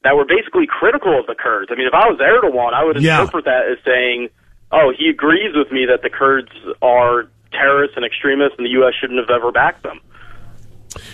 that 0.05 0.15
were 0.15 0.25
basically 0.25 0.67
critical 0.69 1.19
of 1.19 1.27
the 1.27 1.35
Kurds. 1.35 1.73
I 1.73 1.75
mean, 1.75 1.89
if 1.89 1.95
I 1.95 2.07
was 2.07 2.21
Erdogan, 2.21 2.75
I 2.75 2.85
would 2.85 3.01
yeah. 3.01 3.21
interpret 3.21 3.47
that 3.47 3.67
as 3.67 3.79
saying, 3.85 4.29
"Oh, 4.71 4.93
he 4.97 5.09
agrees 5.09 5.57
with 5.57 5.73
me 5.73 5.87
that 5.87 6.03
the 6.03 6.11
Kurds 6.11 6.53
are 6.81 7.27
terrorists 7.51 7.97
and 7.97 8.05
extremists, 8.05 8.55
and 8.57 8.67
the 8.67 8.77
U.S. 8.85 8.95
shouldn't 9.01 9.19
have 9.19 9.31
ever 9.35 9.51
backed 9.51 9.83
them." 9.83 10.01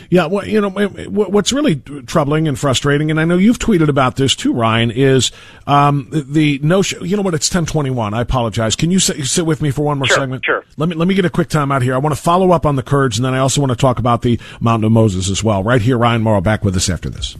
Yeah, 0.09 0.27
well, 0.27 0.47
you 0.47 0.61
know, 0.61 0.71
what's 0.71 1.53
really 1.53 1.77
troubling 2.07 2.49
and 2.49 2.59
frustrating, 2.59 3.11
and 3.11 3.21
I 3.21 3.25
know 3.25 3.37
you've 3.37 3.59
tweeted 3.59 3.89
about 3.89 4.17
this 4.17 4.35
too, 4.35 4.53
Ryan, 4.53 4.91
is 4.91 5.33
um, 5.67 6.09
the 6.11 6.59
notion. 6.63 7.05
You 7.05 7.17
know 7.17 7.23
what? 7.23 7.35
It's 7.35 7.49
ten 7.49 7.67
twenty 7.67 7.91
one. 7.91 8.15
I 8.15 8.21
apologize. 8.21 8.77
Can 8.77 8.91
you 8.91 8.99
sit, 8.99 9.25
sit, 9.27 9.47
with 9.47 9.63
me 9.63 9.71
for 9.71 9.83
one 9.83 9.99
more 9.99 10.07
sure, 10.07 10.17
segment? 10.17 10.45
Sure. 10.45 10.65
Let 10.77 10.89
me 10.89 10.97
let 10.97 11.09
me 11.09 11.15
get 11.15 11.25
a 11.25 11.31
quick 11.31 11.49
time 11.49 11.73
out 11.73 11.83
here. 11.83 11.95
I 11.95 11.99
want 11.99 12.15
to 12.15 12.21
follow 12.21 12.51
up 12.53 12.67
on 12.67 12.77
the 12.77 12.83
Kurds, 12.83 13.19
and 13.19 13.25
then 13.25 13.35
I 13.35 13.39
also 13.39 13.61
want 13.61 13.71
to 13.71 13.77
talk 13.77 13.99
about 13.99 14.23
the 14.23 14.39
Mountain 14.61 14.85
of 14.87 14.93
Moses 14.93 15.31
as 15.31 15.45
well. 15.45 15.63
Right 15.63 15.83
here, 15.83 15.99
Ryan 15.99 16.23
Mauro, 16.23 16.41
back 16.41 16.65
with 16.65 16.77
us 16.77 16.89
after 16.89 17.09
this. 17.09 17.37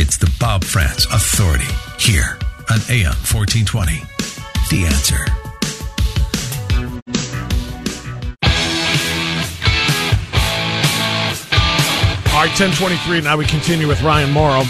It's 0.00 0.16
the 0.16 0.32
Bob 0.40 0.64
Frantz 0.64 1.04
Authority 1.06 1.72
here 1.98 2.38
on 2.70 2.78
AM 2.90 3.12
fourteen 3.12 3.64
twenty. 3.64 4.00
The 4.70 4.84
answer. 4.86 5.41
Right, 12.42 12.48
1023. 12.48 13.20
Now 13.20 13.36
we 13.36 13.44
continue 13.44 13.86
with 13.86 14.02
Ryan 14.02 14.32
Mauro. 14.32 14.62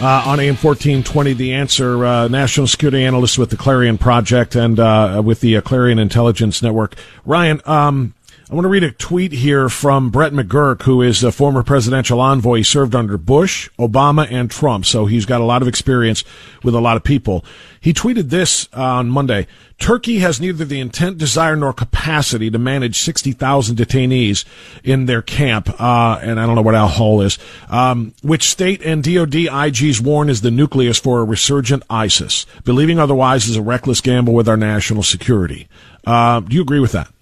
Uh, 0.00 0.24
on 0.26 0.40
AM 0.40 0.56
1420, 0.56 1.32
The 1.34 1.54
Answer, 1.54 2.04
uh, 2.04 2.26
national 2.26 2.66
security 2.66 3.04
analyst 3.04 3.38
with 3.38 3.50
the 3.50 3.56
Clarion 3.56 3.98
Project 3.98 4.56
and 4.56 4.80
uh, 4.80 5.22
with 5.24 5.40
the 5.40 5.58
uh, 5.58 5.60
Clarion 5.60 6.00
Intelligence 6.00 6.60
Network. 6.60 6.96
Ryan, 7.24 7.60
um, 7.66 8.14
I 8.50 8.54
want 8.54 8.64
to 8.64 8.70
read 8.70 8.84
a 8.84 8.92
tweet 8.92 9.32
here 9.32 9.68
from 9.68 10.08
Brett 10.08 10.32
McGurk, 10.32 10.84
who 10.84 11.02
is 11.02 11.22
a 11.22 11.30
former 11.30 11.62
presidential 11.62 12.18
envoy. 12.18 12.56
He 12.56 12.62
served 12.62 12.94
under 12.94 13.18
Bush, 13.18 13.68
Obama, 13.78 14.26
and 14.30 14.50
Trump, 14.50 14.86
so 14.86 15.04
he's 15.04 15.26
got 15.26 15.42
a 15.42 15.44
lot 15.44 15.60
of 15.60 15.68
experience 15.68 16.24
with 16.62 16.74
a 16.74 16.80
lot 16.80 16.96
of 16.96 17.04
people. 17.04 17.44
He 17.78 17.92
tweeted 17.92 18.30
this 18.30 18.66
on 18.72 19.10
Monday. 19.10 19.46
Turkey 19.78 20.20
has 20.20 20.40
neither 20.40 20.64
the 20.64 20.80
intent, 20.80 21.18
desire, 21.18 21.56
nor 21.56 21.74
capacity 21.74 22.50
to 22.50 22.58
manage 22.58 22.96
60,000 22.96 23.76
detainees 23.76 24.46
in 24.82 25.04
their 25.04 25.20
camp, 25.20 25.68
uh, 25.78 26.18
and 26.22 26.40
I 26.40 26.46
don't 26.46 26.54
know 26.54 26.62
what 26.62 26.74
Al 26.74 26.88
Hol 26.88 27.20
is, 27.20 27.38
um, 27.68 28.14
which 28.22 28.44
state 28.44 28.80
and 28.80 29.04
DOD 29.04 29.34
IGs 29.34 30.00
warn 30.00 30.30
is 30.30 30.40
the 30.40 30.50
nucleus 30.50 30.98
for 30.98 31.20
a 31.20 31.24
resurgent 31.24 31.82
ISIS. 31.90 32.46
Believing 32.64 32.98
otherwise 32.98 33.46
is 33.46 33.56
a 33.56 33.62
reckless 33.62 34.00
gamble 34.00 34.32
with 34.32 34.48
our 34.48 34.56
national 34.56 35.02
security. 35.02 35.68
Uh, 36.06 36.40
do 36.40 36.56
you 36.56 36.62
agree 36.62 36.80
with 36.80 36.92
that? 36.92 37.12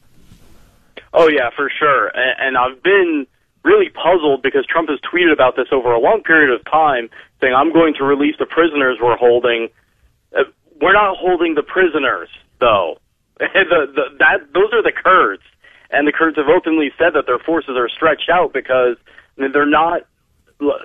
Oh 1.16 1.28
yeah, 1.28 1.48
for 1.56 1.72
sure. 1.72 2.08
And, 2.08 2.36
and 2.38 2.58
I've 2.58 2.82
been 2.82 3.26
really 3.64 3.88
puzzled 3.88 4.42
because 4.42 4.66
Trump 4.66 4.90
has 4.90 5.00
tweeted 5.00 5.32
about 5.32 5.56
this 5.56 5.68
over 5.72 5.90
a 5.90 5.98
long 5.98 6.22
period 6.22 6.54
of 6.54 6.62
time, 6.70 7.08
saying 7.40 7.54
I'm 7.54 7.72
going 7.72 7.94
to 7.94 8.04
release 8.04 8.36
the 8.38 8.44
prisoners 8.44 8.98
we're 9.02 9.16
holding. 9.16 9.68
Uh, 10.36 10.44
we're 10.80 10.92
not 10.92 11.16
holding 11.16 11.54
the 11.54 11.62
prisoners, 11.62 12.28
though. 12.60 12.98
the, 13.38 13.88
the, 13.96 14.04
that 14.18 14.52
those 14.52 14.72
are 14.72 14.82
the 14.82 14.92
Kurds, 14.92 15.42
and 15.90 16.06
the 16.06 16.12
Kurds 16.12 16.36
have 16.36 16.48
openly 16.48 16.92
said 16.98 17.14
that 17.14 17.24
their 17.26 17.38
forces 17.38 17.76
are 17.76 17.88
stretched 17.88 18.28
out 18.30 18.52
because 18.52 18.96
I 19.36 19.42
mean, 19.42 19.52
they're 19.52 19.66
not 19.66 20.02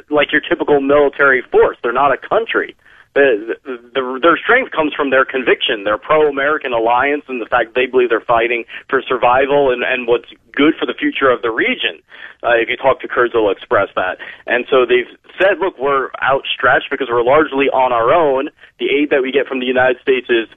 like 0.10 0.32
your 0.32 0.42
typical 0.42 0.80
military 0.80 1.42
force. 1.42 1.78
They're 1.84 1.94
not 1.94 2.14
a 2.14 2.18
country 2.18 2.76
the, 3.14 3.56
the, 3.66 4.20
their 4.22 4.38
strength 4.38 4.72
comes 4.72 4.94
from 4.94 5.10
their 5.10 5.26
conviction, 5.26 5.84
their 5.84 5.98
pro-American 5.98 6.72
alliance, 6.72 7.24
and 7.28 7.42
the 7.42 7.46
fact 7.46 7.76
they 7.76 7.86
believe 7.86 8.10
they're 8.10 8.24
fighting 8.24 8.64
for 8.90 9.02
survival 9.02 9.72
and, 9.72 9.84
and 9.84 10.08
what's 10.08 10.32
good 10.56 10.74
for 10.80 10.86
the 10.86 10.96
future 10.98 11.30
of 11.30 11.42
the 11.42 11.52
region. 11.52 12.00
Uh, 12.44 12.56
if 12.56 12.70
you 12.70 12.78
talk 12.78 13.02
to 13.02 13.08
Kurds, 13.08 13.34
they'll 13.34 13.52
express 13.52 13.90
that. 13.96 14.18
And 14.48 14.66
so 14.70 14.86
they've 14.88 15.12
said, 15.38 15.60
look, 15.60 15.78
we're 15.78 16.10
outstretched 16.24 16.88
because 16.90 17.08
we're 17.12 17.24
largely 17.24 17.68
on 17.68 17.92
our 17.92 18.14
own. 18.14 18.50
The 18.80 18.88
aid 18.88 19.10
that 19.12 19.22
we 19.22 19.32
get 19.32 19.46
from 19.46 19.60
the 19.60 19.68
United 19.68 20.00
States 20.02 20.28
is 20.30 20.48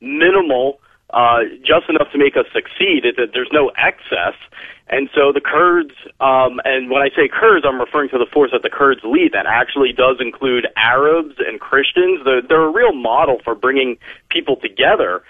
minimal 0.00 0.80
uh, 1.10 1.44
just 1.60 1.88
enough 1.88 2.10
to 2.12 2.18
make 2.18 2.36
us 2.36 2.46
succeed. 2.52 3.04
It, 3.04 3.16
there's 3.32 3.52
no 3.52 3.70
excess. 3.76 4.34
And 4.88 5.08
so 5.14 5.32
the 5.32 5.40
Kurds, 5.40 5.94
um, 6.20 6.60
and 6.64 6.90
when 6.90 7.02
I 7.02 7.08
say 7.08 7.28
Kurds, 7.28 7.64
I'm 7.66 7.80
referring 7.80 8.10
to 8.10 8.18
the 8.18 8.26
force 8.30 8.50
that 8.52 8.62
the 8.62 8.70
Kurds 8.70 9.00
lead. 9.04 9.32
That 9.32 9.46
actually 9.46 9.92
does 9.92 10.16
include 10.20 10.66
Arabs 10.76 11.36
and 11.38 11.60
Christians. 11.60 12.20
They're, 12.24 12.42
they're 12.42 12.68
a 12.68 12.72
real 12.72 12.92
model 12.92 13.38
for 13.44 13.54
bringing 13.54 13.96
people 14.28 14.56
together. 14.56 15.22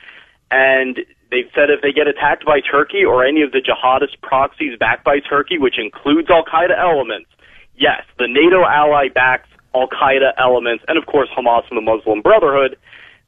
And 0.50 0.98
they've 1.30 1.50
said 1.54 1.70
if 1.70 1.82
they 1.82 1.92
get 1.92 2.06
attacked 2.06 2.44
by 2.44 2.60
Turkey 2.60 3.04
or 3.04 3.24
any 3.24 3.42
of 3.42 3.52
the 3.52 3.62
jihadist 3.62 4.20
proxies 4.22 4.78
backed 4.78 5.04
by 5.04 5.20
Turkey, 5.20 5.58
which 5.58 5.78
includes 5.78 6.28
Al 6.30 6.44
Qaeda 6.44 6.78
elements, 6.78 7.30
yes, 7.76 8.02
the 8.18 8.28
NATO 8.28 8.64
ally 8.64 9.08
backs 9.08 9.48
Al 9.74 9.88
Qaeda 9.88 10.32
elements, 10.38 10.84
and 10.88 10.98
of 10.98 11.06
course 11.06 11.28
Hamas 11.36 11.62
and 11.70 11.76
the 11.76 11.82
Muslim 11.82 12.22
Brotherhood, 12.22 12.76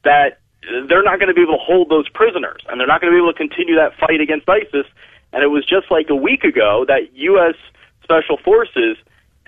that 0.03 0.39
they're 0.87 1.03
not 1.03 1.19
going 1.19 1.29
to 1.29 1.33
be 1.33 1.41
able 1.41 1.57
to 1.57 1.63
hold 1.63 1.89
those 1.89 2.09
prisoners, 2.09 2.61
and 2.69 2.79
they're 2.79 2.87
not 2.87 3.01
going 3.01 3.11
to 3.11 3.15
be 3.15 3.21
able 3.21 3.33
to 3.33 3.37
continue 3.37 3.75
that 3.75 3.97
fight 3.99 4.21
against 4.21 4.47
ISIS. 4.49 4.85
And 5.33 5.43
it 5.43 5.47
was 5.47 5.65
just 5.65 5.91
like 5.91 6.09
a 6.09 6.15
week 6.15 6.43
ago 6.43 6.85
that 6.87 7.13
U.S. 7.13 7.55
Special 8.03 8.37
Forces 8.37 8.97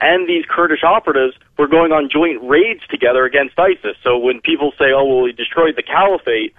and 0.01 0.27
these 0.27 0.45
Kurdish 0.47 0.83
operatives 0.83 1.35
were 1.57 1.67
going 1.67 1.91
on 1.91 2.09
joint 2.09 2.41
raids 2.43 2.81
together 2.89 3.25
against 3.25 3.57
ISIS. 3.59 3.95
So 4.03 4.17
when 4.17 4.41
people 4.41 4.71
say, 4.77 4.91
oh, 4.95 5.03
well, 5.05 5.21
we 5.21 5.31
destroyed 5.31 5.75
the 5.75 5.83
caliphate, 5.83 6.53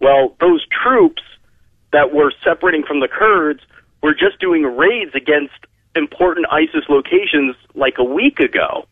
well, 0.00 0.34
those 0.40 0.66
troops 0.68 1.22
that 1.92 2.12
were 2.12 2.32
separating 2.44 2.84
from 2.84 3.00
the 3.00 3.08
Kurds 3.08 3.60
were 4.02 4.14
just 4.14 4.40
doing 4.40 4.64
raids 4.64 5.14
against 5.14 5.54
important 5.94 6.46
ISIS 6.50 6.84
locations 6.88 7.56
like 7.74 7.94
a 7.98 8.04
week 8.04 8.40
ago. 8.40 8.86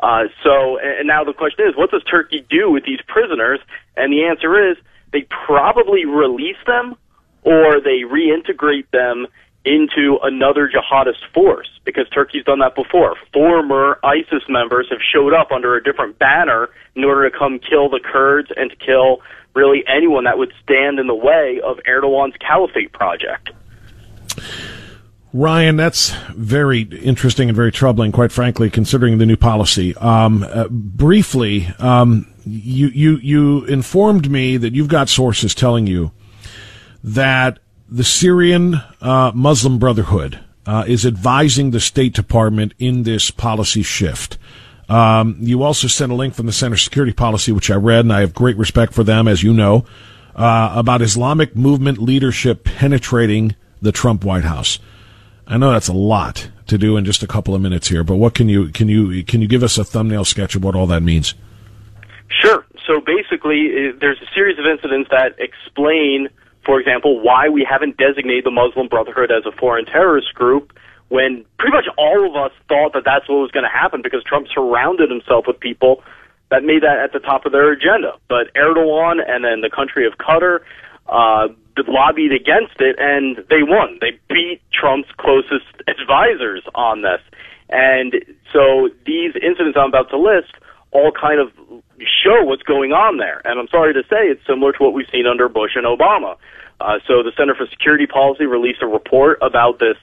Uh, 0.00 0.24
so, 0.44 0.78
and 0.78 1.08
now 1.08 1.24
the 1.24 1.32
question 1.32 1.66
is, 1.66 1.76
what 1.76 1.90
does 1.90 2.02
Turkey 2.04 2.44
do 2.48 2.70
with 2.70 2.84
these 2.84 3.00
prisoners? 3.06 3.60
And 3.96 4.12
the 4.12 4.24
answer 4.24 4.70
is, 4.70 4.76
they 5.12 5.26
probably 5.46 6.04
release 6.04 6.56
them 6.66 6.96
or 7.42 7.80
they 7.80 8.02
reintegrate 8.02 8.90
them 8.92 9.26
into 9.64 10.18
another 10.22 10.68
jihadist 10.68 11.26
force 11.34 11.68
because 11.84 12.08
Turkey's 12.10 12.44
done 12.44 12.60
that 12.60 12.74
before. 12.74 13.16
Former 13.32 13.98
ISIS 14.04 14.42
members 14.48 14.86
have 14.90 15.00
showed 15.12 15.34
up 15.34 15.50
under 15.50 15.76
a 15.76 15.82
different 15.82 16.18
banner 16.18 16.68
in 16.94 17.04
order 17.04 17.28
to 17.28 17.36
come 17.36 17.58
kill 17.58 17.88
the 17.88 18.00
Kurds 18.00 18.50
and 18.56 18.70
to 18.70 18.76
kill 18.76 19.20
really 19.54 19.84
anyone 19.88 20.24
that 20.24 20.38
would 20.38 20.52
stand 20.62 20.98
in 20.98 21.06
the 21.06 21.14
way 21.14 21.60
of 21.64 21.78
Erdogan's 21.86 22.36
caliphate 22.38 22.92
project. 22.92 23.50
Ryan, 25.32 25.76
that's 25.76 26.10
very 26.34 26.82
interesting 26.82 27.48
and 27.48 27.56
very 27.56 27.70
troubling, 27.70 28.12
quite 28.12 28.32
frankly, 28.32 28.70
considering 28.70 29.18
the 29.18 29.26
new 29.26 29.36
policy. 29.36 29.94
Um, 29.96 30.42
uh, 30.42 30.68
briefly, 30.68 31.68
um, 31.78 32.32
you, 32.46 32.88
you, 32.88 33.16
you 33.18 33.64
informed 33.66 34.30
me 34.30 34.56
that 34.56 34.74
you've 34.74 34.88
got 34.88 35.10
sources 35.10 35.54
telling 35.54 35.86
you 35.86 36.12
that 37.04 37.58
the 37.90 38.04
Syrian 38.04 38.76
uh, 39.02 39.32
Muslim 39.34 39.78
Brotherhood 39.78 40.40
uh, 40.66 40.84
is 40.86 41.04
advising 41.04 41.70
the 41.70 41.80
State 41.80 42.14
Department 42.14 42.72
in 42.78 43.02
this 43.02 43.30
policy 43.30 43.82
shift. 43.82 44.38
Um, 44.88 45.36
you 45.40 45.62
also 45.62 45.88
sent 45.88 46.10
a 46.10 46.14
link 46.14 46.34
from 46.34 46.46
the 46.46 46.52
Center 46.52 46.78
Security 46.78 47.12
Policy, 47.12 47.52
which 47.52 47.70
I 47.70 47.74
read, 47.74 48.00
and 48.00 48.12
I 48.12 48.20
have 48.20 48.32
great 48.32 48.56
respect 48.56 48.94
for 48.94 49.04
them, 49.04 49.28
as 49.28 49.42
you 49.42 49.52
know, 49.52 49.84
uh, 50.34 50.72
about 50.74 51.02
Islamic 51.02 51.54
movement 51.54 51.98
leadership 51.98 52.64
penetrating 52.64 53.54
the 53.82 53.92
Trump 53.92 54.24
White 54.24 54.44
House. 54.44 54.78
I 55.48 55.56
know 55.56 55.72
that's 55.72 55.88
a 55.88 55.94
lot 55.94 56.50
to 56.66 56.76
do 56.76 56.98
in 56.98 57.06
just 57.06 57.22
a 57.22 57.26
couple 57.26 57.54
of 57.54 57.62
minutes 57.62 57.88
here, 57.88 58.04
but 58.04 58.16
what 58.16 58.34
can 58.34 58.50
you 58.50 58.68
can 58.68 58.88
you 58.88 59.24
can 59.24 59.40
you 59.40 59.48
give 59.48 59.62
us 59.62 59.78
a 59.78 59.84
thumbnail 59.84 60.24
sketch 60.24 60.54
of 60.54 60.62
what 60.62 60.74
all 60.74 60.86
that 60.88 61.02
means? 61.02 61.34
Sure. 62.28 62.66
So 62.86 63.00
basically, 63.00 63.92
there's 63.98 64.20
a 64.20 64.34
series 64.34 64.58
of 64.58 64.66
incidents 64.66 65.08
that 65.10 65.34
explain, 65.38 66.28
for 66.64 66.78
example, 66.78 67.20
why 67.20 67.48
we 67.48 67.66
haven't 67.68 67.96
designated 67.96 68.44
the 68.44 68.50
Muslim 68.50 68.88
Brotherhood 68.88 69.30
as 69.30 69.46
a 69.46 69.52
foreign 69.56 69.86
terrorist 69.86 70.34
group 70.34 70.72
when 71.08 71.44
pretty 71.58 71.74
much 71.74 71.86
all 71.96 72.28
of 72.28 72.36
us 72.36 72.52
thought 72.68 72.92
that 72.92 73.04
that's 73.04 73.26
what 73.28 73.36
was 73.36 73.50
going 73.50 73.64
to 73.64 73.72
happen 73.72 74.02
because 74.02 74.22
Trump 74.24 74.46
surrounded 74.54 75.10
himself 75.10 75.46
with 75.46 75.58
people 75.58 76.02
that 76.50 76.62
made 76.62 76.82
that 76.82 76.98
at 76.98 77.12
the 77.12 77.20
top 77.20 77.46
of 77.46 77.52
their 77.52 77.72
agenda. 77.72 78.12
But 78.28 78.52
Erdogan 78.54 79.20
and 79.26 79.44
then 79.44 79.62
the 79.62 79.70
country 79.70 80.06
of 80.06 80.18
Qatar 80.18 80.60
uh, 81.08 81.48
lobbied 81.86 82.32
against 82.32 82.80
it, 82.80 82.96
and 82.98 83.38
they 83.48 83.62
won. 83.62 83.98
They 84.00 84.18
beat 84.28 84.60
Trump's 84.72 85.08
closest 85.18 85.68
advisors 85.86 86.64
on 86.74 87.02
this. 87.02 87.20
And 87.70 88.24
so 88.52 88.88
these 89.06 89.36
incidents 89.36 89.76
I'm 89.78 89.88
about 89.88 90.10
to 90.10 90.18
list 90.18 90.56
all 90.90 91.12
kind 91.12 91.38
of 91.38 91.52
show 92.00 92.42
what's 92.44 92.62
going 92.62 92.92
on 92.92 93.18
there. 93.18 93.42
And 93.44 93.60
I'm 93.60 93.68
sorry 93.68 93.92
to 93.92 94.02
say 94.08 94.32
it's 94.32 94.44
similar 94.46 94.72
to 94.72 94.82
what 94.82 94.94
we've 94.94 95.08
seen 95.12 95.26
under 95.26 95.48
Bush 95.48 95.72
and 95.76 95.84
Obama. 95.84 96.36
Uh, 96.80 96.98
so 97.06 97.22
the 97.22 97.32
Center 97.36 97.54
for 97.54 97.66
Security 97.66 98.06
Policy 98.06 98.46
released 98.46 98.80
a 98.82 98.86
report 98.86 99.38
about 99.42 99.78
this 99.78 99.96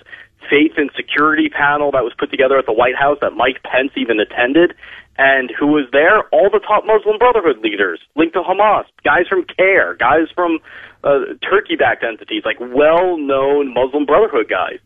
faith 0.50 0.74
and 0.78 0.92
security 0.96 1.50
panel 1.50 1.92
that 1.92 2.04
was 2.04 2.14
put 2.18 2.30
together 2.30 2.58
at 2.58 2.66
the 2.66 2.74
White 2.74 2.96
House 2.96 3.18
that 3.22 3.34
Mike 3.34 3.64
Pence 3.64 3.92
even 3.96 4.20
attended. 4.20 4.76
And 5.18 5.50
who 5.58 5.68
was 5.68 5.88
there? 5.92 6.28
All 6.30 6.50
the 6.52 6.60
top 6.60 6.86
Muslim 6.86 7.18
Brotherhood 7.18 7.64
leaders 7.64 8.00
linked 8.16 8.34
to 8.34 8.44
Hamas, 8.44 8.84
guys 9.04 9.28
from 9.28 9.46
CAIR, 9.58 9.96
guys 9.96 10.28
from 10.36 10.60
uh, 11.06 11.38
Turkey-backed 11.48 12.04
entities, 12.04 12.44
like 12.44 12.60
well-known 12.60 13.74
Muslim 13.74 14.06
Brotherhood 14.06 14.50
guys, 14.50 14.80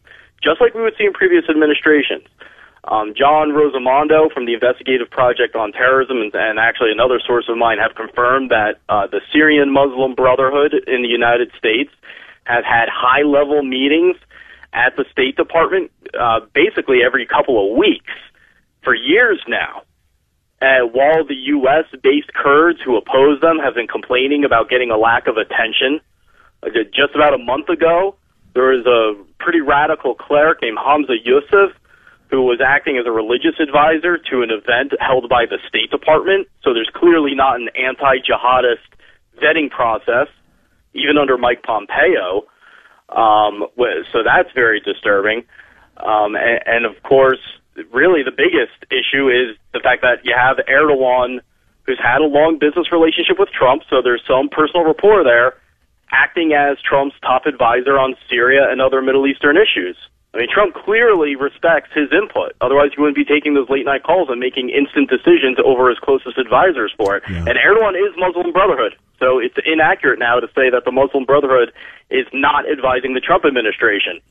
just 0.44 0.62
like 0.62 0.74
we 0.74 0.82
would 0.82 0.94
see 0.98 1.06
in 1.06 1.14
previous 1.14 1.46
administrations. 1.50 2.28
Um, 2.86 3.14
John 3.16 3.52
Rossomando 3.52 4.32
from 4.32 4.46
the 4.46 4.54
Investigative 4.54 5.10
Project 5.10 5.56
on 5.56 5.72
Terrorism 5.72 6.22
and, 6.22 6.34
and 6.34 6.60
actually 6.60 6.92
another 6.92 7.20
source 7.26 7.46
of 7.50 7.58
mine 7.58 7.78
have 7.78 7.96
confirmed 7.96 8.52
that 8.52 8.80
uh, 8.88 9.08
the 9.08 9.22
Syrian 9.34 9.72
Muslim 9.72 10.16
Brotherhood 10.16 10.74
in 10.88 11.02
the 11.02 11.10
United 11.10 11.52
States 11.58 11.92
have 12.46 12.64
had 12.64 12.88
high-level 12.92 13.64
meetings 13.64 14.16
at 14.74 14.96
the 14.96 15.06
State 15.12 15.36
Department 15.36 15.92
uh, 16.20 16.40
basically 16.54 17.00
every 17.06 17.26
couple 17.26 17.60
of 17.60 17.78
weeks 17.78 18.14
for 18.84 18.96
years 18.96 19.40
now. 19.48 19.84
And 20.62 20.94
while 20.94 21.26
the 21.26 21.36
U.S. 21.36 21.86
based 22.04 22.34
Kurds 22.34 22.80
who 22.84 22.98
oppose 22.98 23.40
them 23.42 23.60
have 23.60 23.76
been 23.76 23.88
complaining 23.88 24.44
about 24.44 24.70
getting 24.70 24.92
a 24.92 24.98
lack 24.98 25.28
of 25.28 25.38
attention, 25.38 26.02
just 26.94 27.16
about 27.16 27.34
a 27.34 27.38
month 27.38 27.70
ago, 27.70 28.16
there 28.54 28.76
was 28.76 28.86
a 28.86 29.16
pretty 29.42 29.62
radical 29.62 30.16
cleric 30.16 30.62
named 30.62 30.78
Hamza 30.84 31.14
Yusuf 31.24 31.72
who 32.30 32.44
was 32.44 32.60
acting 32.64 32.98
as 32.98 33.08
a 33.08 33.12
religious 33.12 33.60
advisor 33.60 34.18
to 34.18 34.42
an 34.42 34.52
event 34.52 34.94
held 35.00 35.30
by 35.30 35.46
the 35.46 35.58
State 35.68 35.90
Department. 35.90 36.48
So 36.64 36.74
there's 36.74 36.90
clearly 36.94 37.34
not 37.34 37.56
an 37.60 37.70
anti 37.76 38.18
jihadist 38.20 38.86
vetting 39.42 39.70
process, 39.70 40.28
even 40.94 41.18
under 41.18 41.38
Mike 41.38 41.64
Pompeo. 41.64 42.46
Um, 43.10 43.66
so 44.12 44.22
that's 44.24 44.50
very 44.54 44.80
disturbing. 44.80 45.44
Um, 45.98 46.36
and, 46.36 46.60
and 46.66 46.86
of 46.86 47.02
course, 47.04 47.42
really 47.92 48.24
the 48.24 48.36
biggest 48.36 48.76
issue 48.92 49.30
is 49.30 49.58
the 49.74 49.80
fact 49.80 50.02
that 50.02 50.24
you 50.24 50.34
have 50.36 50.58
Erdogan, 50.68 51.40
who's 51.84 52.00
had 52.00 52.22
a 52.22 52.26
long 52.26 52.58
business 52.60 52.92
relationship 52.92 53.40
with 53.40 53.50
Trump, 53.50 53.84
so 53.90 54.02
there's 54.02 54.24
some 54.28 54.50
personal 54.50 54.86
rapport 54.86 55.24
there, 55.24 55.56
acting 56.12 56.54
as 56.54 56.78
Trump's 56.82 57.16
top 57.22 57.46
advisor 57.46 57.98
on 57.98 58.16
Syria 58.30 58.70
and 58.70 58.82
other 58.82 59.02
Middle 59.02 59.28
Eastern 59.28 59.58
issues. 59.58 59.96
I 60.34 60.38
mean, 60.38 60.48
Trump 60.54 60.76
clearly 60.76 61.36
respects 61.36 61.90
his 61.94 62.14
input. 62.14 62.54
Otherwise, 62.62 62.92
he 62.94 63.02
wouldn't 63.02 63.18
be 63.18 63.26
taking 63.26 63.56
those 63.56 63.68
late 63.68 63.86
night 63.86 64.04
calls 64.04 64.30
and 64.30 64.40
making 64.40 64.70
instant 64.70 65.10
decisions 65.10 65.58
over 65.64 65.90
his 65.90 65.98
closest 65.98 66.38
advisors 66.38 66.94
for 66.96 67.18
it. 67.18 67.24
Yeah. 67.28 67.50
And 67.50 67.58
Erdogan 67.58 67.98
is 67.98 68.14
Muslim 68.16 68.54
Brotherhood. 68.54 68.96
So 69.18 69.40
it's 69.40 69.58
inaccurate 69.66 70.20
now 70.20 70.40
to 70.40 70.48
say 70.54 70.70
that 70.70 70.86
the 70.86 70.92
Muslim 70.92 71.26
Brotherhood 71.26 71.74
is 72.12 72.28
not 72.32 72.70
advising 72.70 73.16
the 73.16 73.20
Trump 73.20 73.44
administration. 73.44 74.22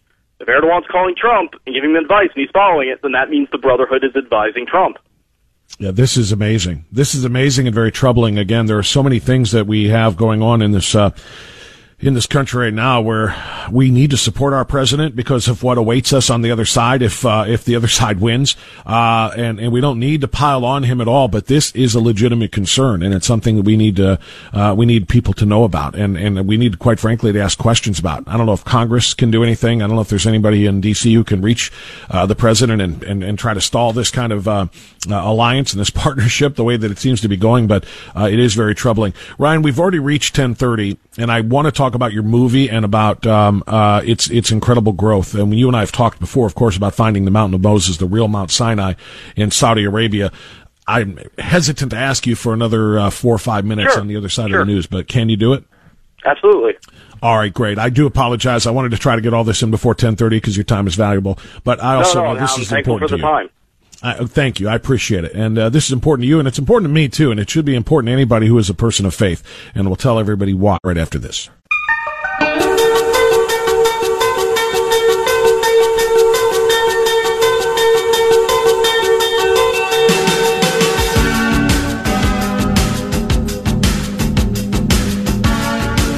If 0.40 0.46
Erdogan's 0.48 0.86
calling 0.90 1.14
Trump 1.16 1.52
and 1.66 1.74
giving 1.74 1.90
him 1.90 1.96
advice 1.96 2.28
and 2.34 2.40
he's 2.40 2.50
following 2.52 2.88
it, 2.88 3.00
then 3.02 3.12
that 3.12 3.28
means 3.28 3.48
the 3.50 3.58
Brotherhood 3.58 4.04
is 4.04 4.14
advising 4.16 4.66
Trump. 4.66 4.98
Yeah, 5.78 5.90
this 5.90 6.16
is 6.16 6.32
amazing. 6.32 6.86
This 6.90 7.14
is 7.14 7.24
amazing 7.24 7.66
and 7.66 7.74
very 7.74 7.92
troubling. 7.92 8.38
Again, 8.38 8.66
there 8.66 8.78
are 8.78 8.82
so 8.82 9.02
many 9.02 9.18
things 9.18 9.52
that 9.52 9.66
we 9.66 9.88
have 9.88 10.16
going 10.16 10.42
on 10.42 10.62
in 10.62 10.72
this 10.72 10.94
uh, 10.94 11.10
in 12.00 12.14
this 12.14 12.26
country 12.26 12.66
right 12.66 12.74
now 12.74 13.00
where 13.00 13.34
we 13.72 13.90
need 13.90 14.10
to 14.10 14.16
support 14.16 14.52
our 14.52 14.64
president 14.64 15.16
because 15.16 15.48
of 15.48 15.64
what 15.64 15.76
awaits 15.76 16.12
us 16.12 16.30
on 16.30 16.42
the 16.42 16.50
other 16.50 16.64
side 16.64 17.02
if 17.02 17.24
uh, 17.26 17.44
if 17.48 17.64
the 17.64 17.74
other 17.74 17.88
side 17.88 18.20
wins. 18.20 18.54
Uh, 18.86 19.32
and 19.36 19.58
and 19.58 19.72
we 19.72 19.80
don't 19.80 19.98
need 19.98 20.20
to 20.20 20.28
pile 20.28 20.64
on 20.64 20.84
him 20.84 21.00
at 21.00 21.08
all 21.08 21.26
but 21.26 21.46
this 21.46 21.72
is 21.72 21.96
a 21.96 22.00
legitimate 22.00 22.52
concern 22.52 23.02
and 23.02 23.12
it's 23.12 23.26
something 23.26 23.56
that 23.56 23.62
we 23.62 23.76
need 23.76 23.96
to 23.96 24.18
uh, 24.52 24.72
we 24.76 24.86
need 24.86 25.08
people 25.08 25.34
to 25.34 25.44
know 25.44 25.64
about 25.64 25.96
and 25.96 26.16
and 26.16 26.46
we 26.46 26.56
need 26.56 26.78
quite 26.78 27.00
frankly 27.00 27.32
to 27.32 27.40
ask 27.40 27.58
questions 27.58 27.98
about. 27.98 28.22
I 28.28 28.36
don't 28.36 28.46
know 28.46 28.52
if 28.52 28.64
Congress 28.64 29.12
can 29.12 29.32
do 29.32 29.42
anything. 29.42 29.82
I 29.82 29.88
don't 29.88 29.96
know 29.96 30.02
if 30.02 30.08
there's 30.08 30.26
anybody 30.26 30.66
in 30.66 30.80
DC 30.80 31.12
who 31.12 31.24
can 31.24 31.42
reach 31.42 31.72
uh, 32.10 32.26
the 32.26 32.36
president 32.36 32.80
and, 32.80 33.02
and 33.02 33.24
and 33.24 33.38
try 33.38 33.54
to 33.54 33.60
stall 33.60 33.92
this 33.92 34.10
kind 34.10 34.32
of 34.32 34.46
uh, 34.46 34.66
uh, 35.10 35.14
alliance 35.14 35.72
and 35.72 35.80
this 35.80 35.90
partnership 35.98 36.54
the 36.54 36.64
way 36.64 36.76
that 36.76 36.92
it 36.92 36.98
seems 36.98 37.20
to 37.22 37.28
be 37.28 37.36
going 37.36 37.66
but 37.66 37.84
it 38.16 38.38
is 38.38 38.54
very 38.54 38.76
troubling. 38.76 39.12
Ryan 39.36 39.62
we've 39.62 39.80
already 39.80 39.98
reached 39.98 40.38
1030 40.38 40.96
and 41.18 41.32
I 41.32 41.40
want 41.40 41.66
to 41.66 41.72
talk 41.72 41.87
about 41.94 42.12
your 42.12 42.22
movie 42.22 42.68
and 42.68 42.84
about 42.84 43.26
um, 43.26 43.62
uh, 43.66 44.02
its 44.04 44.30
its 44.30 44.50
incredible 44.50 44.92
growth. 44.92 45.34
And 45.34 45.50
when 45.50 45.58
you 45.58 45.68
and 45.68 45.76
I 45.76 45.80
have 45.80 45.92
talked 45.92 46.20
before, 46.20 46.46
of 46.46 46.54
course, 46.54 46.76
about 46.76 46.94
finding 46.94 47.24
the 47.24 47.30
Mountain 47.30 47.54
of 47.54 47.62
Moses, 47.62 47.96
the 47.96 48.06
real 48.06 48.28
Mount 48.28 48.50
Sinai 48.50 48.94
in 49.36 49.50
Saudi 49.50 49.84
Arabia. 49.84 50.32
I'm 50.86 51.18
hesitant 51.36 51.90
to 51.90 51.98
ask 51.98 52.26
you 52.26 52.34
for 52.34 52.54
another 52.54 52.98
uh, 52.98 53.10
four 53.10 53.34
or 53.34 53.38
five 53.38 53.66
minutes 53.66 53.92
sure. 53.92 54.00
on 54.00 54.08
the 54.08 54.16
other 54.16 54.30
side 54.30 54.48
sure. 54.48 54.62
of 54.62 54.66
the 54.66 54.72
news, 54.72 54.86
but 54.86 55.06
can 55.06 55.28
you 55.28 55.36
do 55.36 55.52
it? 55.52 55.62
Absolutely. 56.24 56.78
All 57.22 57.36
right, 57.36 57.52
great. 57.52 57.78
I 57.78 57.90
do 57.90 58.06
apologize. 58.06 58.66
I 58.66 58.70
wanted 58.70 58.92
to 58.92 58.98
try 58.98 59.16
to 59.16 59.20
get 59.20 59.34
all 59.34 59.44
this 59.44 59.62
in 59.62 59.70
before 59.70 59.94
10:30 59.94 60.30
because 60.30 60.56
your 60.56 60.64
time 60.64 60.86
is 60.86 60.94
valuable. 60.94 61.38
But 61.64 61.82
I 61.82 61.96
also 61.96 62.20
no, 62.20 62.24
no, 62.24 62.34
know 62.34 62.40
this 62.40 62.56
I'm 62.56 62.62
is 62.62 62.72
important 62.72 63.10
for 63.10 63.16
to 63.16 63.20
the 63.20 63.26
you. 63.26 63.32
time. 63.32 63.50
I, 64.00 64.24
thank 64.26 64.60
you. 64.60 64.68
I 64.68 64.76
appreciate 64.76 65.24
it. 65.24 65.32
And 65.32 65.58
uh, 65.58 65.68
this 65.70 65.86
is 65.86 65.92
important 65.92 66.24
to 66.24 66.28
you, 66.28 66.38
and 66.38 66.46
it's 66.46 66.58
important 66.58 66.88
to 66.88 66.94
me 66.94 67.08
too. 67.08 67.30
And 67.30 67.40
it 67.40 67.50
should 67.50 67.64
be 67.64 67.74
important 67.74 68.08
to 68.08 68.12
anybody 68.12 68.46
who 68.46 68.56
is 68.58 68.70
a 68.70 68.74
person 68.74 69.06
of 69.06 69.14
faith. 69.14 69.42
And 69.74 69.86
we'll 69.86 69.96
tell 69.96 70.18
everybody 70.18 70.54
why 70.54 70.78
right 70.84 70.98
after 70.98 71.18
this. 71.18 71.50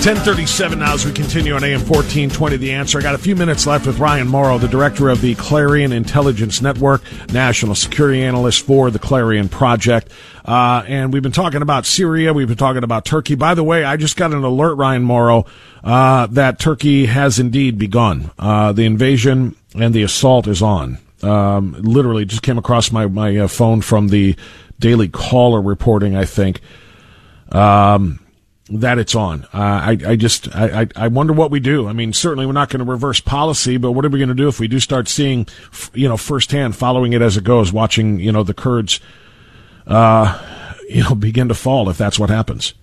Ten 0.00 0.16
thirty-seven 0.16 0.78
now 0.78 0.94
as 0.94 1.04
we 1.04 1.12
continue 1.12 1.52
on 1.52 1.62
AM 1.62 1.80
fourteen 1.80 2.30
twenty. 2.30 2.56
The 2.56 2.72
answer. 2.72 2.98
I 2.98 3.02
got 3.02 3.14
a 3.14 3.18
few 3.18 3.36
minutes 3.36 3.66
left 3.66 3.86
with 3.86 3.98
Ryan 3.98 4.28
Mauro, 4.28 4.56
the 4.56 4.66
director 4.66 5.10
of 5.10 5.20
the 5.20 5.34
Clarion 5.34 5.92
Intelligence 5.92 6.62
Network, 6.62 7.02
national 7.30 7.74
security 7.74 8.22
analyst 8.22 8.64
for 8.64 8.90
the 8.90 8.98
Clarion 8.98 9.50
Project, 9.50 10.10
uh, 10.46 10.82
and 10.88 11.12
we've 11.12 11.22
been 11.22 11.32
talking 11.32 11.60
about 11.60 11.84
Syria. 11.84 12.32
We've 12.32 12.48
been 12.48 12.56
talking 12.56 12.82
about 12.82 13.04
Turkey. 13.04 13.34
By 13.34 13.52
the 13.52 13.62
way, 13.62 13.84
I 13.84 13.98
just 13.98 14.16
got 14.16 14.32
an 14.32 14.42
alert, 14.42 14.76
Ryan 14.76 15.02
Mauro, 15.02 15.44
uh, 15.84 16.28
that 16.28 16.58
Turkey 16.58 17.04
has 17.04 17.38
indeed 17.38 17.78
begun 17.78 18.30
uh, 18.38 18.72
the 18.72 18.86
invasion 18.86 19.54
and 19.74 19.92
the 19.92 20.02
assault 20.02 20.46
is 20.46 20.62
on. 20.62 20.96
Um, 21.22 21.72
literally, 21.78 22.24
just 22.24 22.42
came 22.42 22.56
across 22.56 22.90
my 22.90 23.06
my 23.06 23.36
uh, 23.36 23.48
phone 23.48 23.82
from 23.82 24.08
the 24.08 24.34
Daily 24.78 25.08
Caller 25.08 25.60
reporting. 25.60 26.16
I 26.16 26.24
think. 26.24 26.62
Um, 27.52 28.18
that 28.70 28.98
it's 28.98 29.14
on. 29.14 29.44
Uh, 29.44 29.48
I, 29.54 29.98
I 30.06 30.16
just, 30.16 30.54
I, 30.54 30.86
I 30.94 31.08
wonder 31.08 31.32
what 31.32 31.50
we 31.50 31.60
do. 31.60 31.88
I 31.88 31.92
mean, 31.92 32.12
certainly 32.12 32.46
we're 32.46 32.52
not 32.52 32.68
going 32.68 32.84
to 32.84 32.90
reverse 32.90 33.20
policy, 33.20 33.76
but 33.76 33.92
what 33.92 34.04
are 34.04 34.08
we 34.08 34.18
going 34.18 34.28
to 34.28 34.34
do 34.34 34.48
if 34.48 34.60
we 34.60 34.68
do 34.68 34.78
start 34.78 35.08
seeing, 35.08 35.46
you 35.92 36.08
know, 36.08 36.16
firsthand, 36.16 36.76
following 36.76 37.12
it 37.12 37.20
as 37.20 37.36
it 37.36 37.44
goes, 37.44 37.72
watching, 37.72 38.20
you 38.20 38.30
know, 38.30 38.42
the 38.44 38.54
Kurds, 38.54 39.00
uh, 39.86 40.40
you 40.88 41.02
know, 41.02 41.14
begin 41.14 41.48
to 41.48 41.54
fall 41.54 41.88
if 41.88 41.98
that's 41.98 42.18
what 42.18 42.30
happens? 42.30 42.74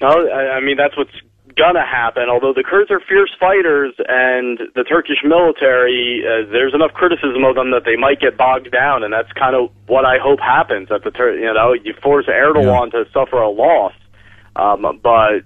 Well, 0.00 0.26
I 0.32 0.56
I 0.56 0.60
mean, 0.60 0.76
that's 0.78 0.96
what's 0.96 1.12
gonna 1.56 1.84
happen. 1.84 2.28
Although 2.30 2.54
the 2.54 2.64
Kurds 2.64 2.90
are 2.90 3.00
fierce 3.00 3.30
fighters, 3.38 3.92
and 4.08 4.58
the 4.74 4.84
Turkish 4.84 5.18
military, 5.22 6.24
uh, 6.24 6.50
there's 6.50 6.74
enough 6.74 6.92
criticism 6.92 7.44
of 7.44 7.54
them 7.54 7.70
that 7.72 7.84
they 7.84 7.96
might 7.96 8.20
get 8.20 8.36
bogged 8.36 8.70
down, 8.70 9.04
and 9.04 9.12
that's 9.12 9.30
kind 9.32 9.54
of 9.54 9.70
what 9.86 10.04
I 10.06 10.16
hope 10.18 10.40
happens. 10.40 10.88
That 10.88 11.04
the 11.04 11.10
Tur- 11.10 11.36
you 11.38 11.52
know 11.52 11.74
you 11.74 11.94
force 12.02 12.26
Erdogan 12.26 12.90
to 12.92 13.04
suffer 13.12 13.36
a 13.36 13.50
loss. 13.50 13.92
Um, 14.56 15.00
but 15.02 15.44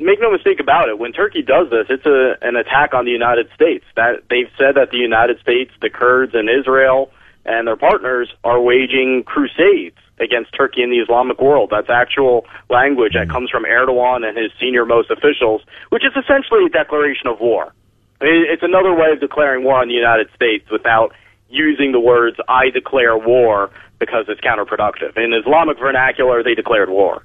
make 0.00 0.20
no 0.20 0.30
mistake 0.32 0.60
about 0.60 0.88
it, 0.88 0.98
when 0.98 1.12
Turkey 1.12 1.42
does 1.42 1.70
this, 1.70 1.86
it's 1.88 2.06
a, 2.06 2.36
an 2.42 2.56
attack 2.56 2.94
on 2.94 3.04
the 3.04 3.10
United 3.12 3.48
States. 3.54 3.84
That 3.96 4.24
they've 4.28 4.50
said 4.58 4.74
that 4.74 4.90
the 4.90 4.98
United 4.98 5.40
States, 5.40 5.70
the 5.80 5.90
Kurds, 5.90 6.34
and 6.34 6.48
Israel 6.50 7.10
and 7.46 7.66
their 7.66 7.76
partners 7.76 8.28
are 8.44 8.60
waging 8.60 9.22
crusades 9.24 9.96
against 10.18 10.52
Turkey 10.54 10.82
in 10.82 10.90
the 10.90 10.98
Islamic 10.98 11.40
world. 11.40 11.70
That's 11.70 11.88
actual 11.88 12.44
language 12.68 13.14
that 13.14 13.30
comes 13.30 13.48
from 13.48 13.64
Erdogan 13.64 14.28
and 14.28 14.36
his 14.36 14.52
senior 14.60 14.84
most 14.84 15.10
officials, 15.10 15.62
which 15.88 16.04
is 16.04 16.12
essentially 16.12 16.66
a 16.66 16.68
declaration 16.68 17.28
of 17.28 17.40
war. 17.40 17.72
It's 18.20 18.62
another 18.62 18.92
way 18.94 19.12
of 19.12 19.20
declaring 19.20 19.64
war 19.64 19.80
on 19.80 19.88
the 19.88 19.94
United 19.94 20.28
States 20.34 20.70
without 20.70 21.14
using 21.48 21.92
the 21.92 22.00
words 22.00 22.36
"I 22.48 22.68
declare 22.68 23.16
war" 23.16 23.70
because 23.98 24.26
it's 24.28 24.40
counterproductive. 24.42 25.16
In 25.16 25.32
Islamic 25.32 25.78
vernacular, 25.78 26.42
they 26.42 26.54
declared 26.54 26.90
war. 26.90 27.22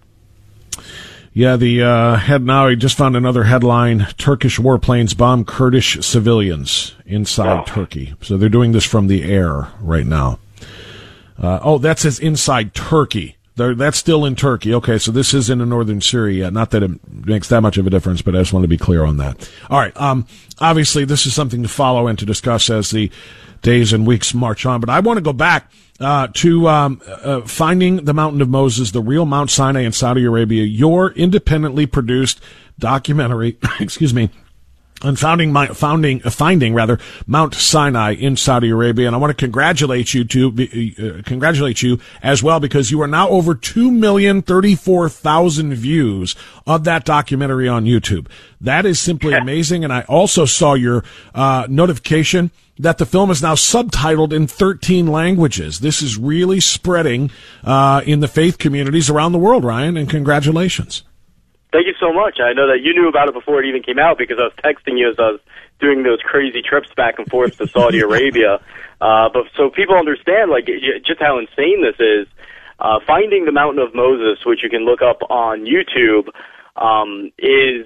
Yeah, 1.37 1.57
the 1.57 1.83
uh, 1.83 2.15
head 2.15 2.43
now. 2.43 2.67
I 2.67 2.75
just 2.75 2.97
found 2.97 3.17
another 3.17 3.43
headline: 3.43 4.07
Turkish 4.17 4.57
warplanes 4.57 5.17
bomb 5.17 5.43
Kurdish 5.43 5.99
civilians 5.99 6.95
inside 7.05 7.59
Oh. 7.59 7.63
Turkey. 7.65 8.13
So 8.21 8.37
they're 8.37 8.47
doing 8.47 8.71
this 8.71 8.85
from 8.85 9.07
the 9.07 9.23
air 9.23 9.67
right 9.81 10.05
now. 10.05 10.39
Uh, 11.37 11.59
oh, 11.61 11.77
that 11.79 11.99
says 11.99 12.19
inside 12.19 12.73
Turkey. 12.73 13.34
They're, 13.55 13.73
that's 13.73 13.97
still 13.97 14.25
in 14.25 14.35
Turkey. 14.35 14.73
Okay, 14.73 14.97
so 14.97 15.11
this 15.11 15.33
is 15.33 15.49
in 15.49 15.59
the 15.59 15.65
northern 15.65 16.01
Syria. 16.01 16.51
Not 16.51 16.71
that 16.71 16.83
it 16.83 16.91
makes 17.25 17.47
that 17.49 17.61
much 17.61 17.77
of 17.77 17.87
a 17.87 17.89
difference, 17.89 18.21
but 18.21 18.35
I 18.35 18.39
just 18.39 18.51
want 18.51 18.63
to 18.63 18.67
be 18.67 18.77
clear 18.77 19.05
on 19.05 19.17
that. 19.17 19.49
All 19.69 19.79
right. 19.79 19.95
Um, 19.95 20.27
obviously, 20.59 21.05
this 21.05 21.25
is 21.25 21.33
something 21.33 21.63
to 21.63 21.69
follow 21.69 22.07
and 22.07 22.19
to 22.19 22.25
discuss 22.25 22.69
as 22.69 22.91
the 22.91 23.09
days 23.61 23.93
and 23.93 24.05
weeks 24.05 24.33
march 24.33 24.65
on. 24.65 24.81
But 24.81 24.89
I 24.89 24.99
want 24.99 25.17
to 25.17 25.21
go 25.21 25.33
back 25.33 25.71
uh, 26.01 26.27
to 26.33 26.67
um, 26.67 27.01
uh, 27.07 27.41
finding 27.41 28.03
the 28.03 28.13
Mountain 28.13 28.41
of 28.41 28.49
Moses, 28.49 28.91
the 28.91 29.01
real 29.01 29.25
Mount 29.25 29.49
Sinai 29.49 29.81
in 29.81 29.93
Saudi 29.93 30.25
Arabia. 30.25 30.63
Your 30.63 31.11
independently 31.11 31.85
produced 31.85 32.41
documentary. 32.77 33.57
excuse 33.79 34.13
me 34.13 34.29
on 35.01 35.15
founding 35.15 35.51
my 35.51 35.67
founding 35.67 36.21
uh, 36.23 36.29
finding 36.29 36.73
rather 36.73 36.99
Mount 37.27 37.53
Sinai 37.53 38.13
in 38.13 38.38
Saudi 38.38 38.69
Arabia, 38.69 39.08
and 39.08 39.15
I 39.15 39.19
want 39.19 39.31
to 39.31 39.45
congratulate 39.45 40.13
you 40.13 40.23
to 40.25 40.51
be, 40.51 40.95
uh, 40.97 41.21
congratulate 41.23 41.81
you 41.81 41.99
as 42.23 42.41
well 42.41 42.60
because 42.60 42.91
you 42.91 43.01
are 43.01 43.08
now 43.08 43.27
over 43.29 43.55
two 43.55 43.91
million 43.91 44.41
thirty 44.41 44.75
four 44.75 45.10
thousand 45.10 45.73
views 45.73 46.36
of 46.65 46.86
that 46.86 47.03
documentary 47.03 47.67
on 47.67 47.86
YouTube. 47.86 48.27
That 48.62 48.86
is 48.86 48.99
simply 48.99 49.34
amazing, 49.34 49.84
and 49.84 49.91
I 49.91 50.01
also 50.03 50.45
saw 50.45 50.73
your 50.73 51.03
uh, 51.34 51.67
notification 51.69 52.51
that 52.77 52.97
the 52.97 53.05
film 53.05 53.31
is 53.31 53.41
now 53.41 53.55
subtitled 53.55 54.34
in 54.34 54.47
13 54.47 55.08
languages. 55.08 55.79
This 55.79 56.01
is 56.01 56.17
really 56.17 56.60
spreading 56.60 57.31
uh, 57.63 58.01
in 58.05 58.19
the 58.19 58.27
faith 58.27 58.58
communities 58.58 59.10
around 59.10 59.31
the 59.31 59.39
world, 59.39 59.63
Ryan, 59.63 59.95
and 59.95 60.10
congratulations. 60.10 61.03
Thank 61.75 61.88
you 61.88 61.99
so 61.99 62.13
much. 62.13 62.39
I 62.39 62.53
know 62.53 62.71
that 62.71 62.79
you 62.88 62.95
knew 62.95 63.09
about 63.09 63.27
it 63.27 63.33
before 63.33 63.59
it 63.59 63.67
even 63.67 63.83
came 63.83 63.99
out 63.99 64.17
because 64.17 64.39
I 64.39 64.47
was 64.47 64.55
texting 64.63 64.95
you 64.95 65.11
as 65.11 65.19
I 65.19 65.35
was 65.35 65.41
doing 65.83 66.03
those 66.03 66.23
crazy 66.23 66.61
trips 66.63 66.88
back 66.95 67.19
and 67.19 67.27
forth 67.27 67.57
to 67.57 67.67
Saudi 67.67 67.99
Arabia. 68.07 68.63
Uh, 69.01 69.27
but 69.27 69.51
so 69.57 69.69
people 69.75 69.99
understand 69.99 70.49
like 70.49 70.71
just 71.03 71.19
how 71.19 71.38
insane 71.38 71.83
this 71.83 71.99
is. 71.99 72.31
Uh, 72.79 73.03
finding 73.05 73.43
the 73.43 73.51
Mountain 73.51 73.83
of 73.83 73.93
Moses, 73.93 74.39
which 74.45 74.63
you 74.63 74.69
can 74.69 74.85
look 74.88 75.01
up 75.01 75.19
on 75.29 75.67
YouTube, 75.67 76.31
um, 76.79 77.31
is 77.38 77.83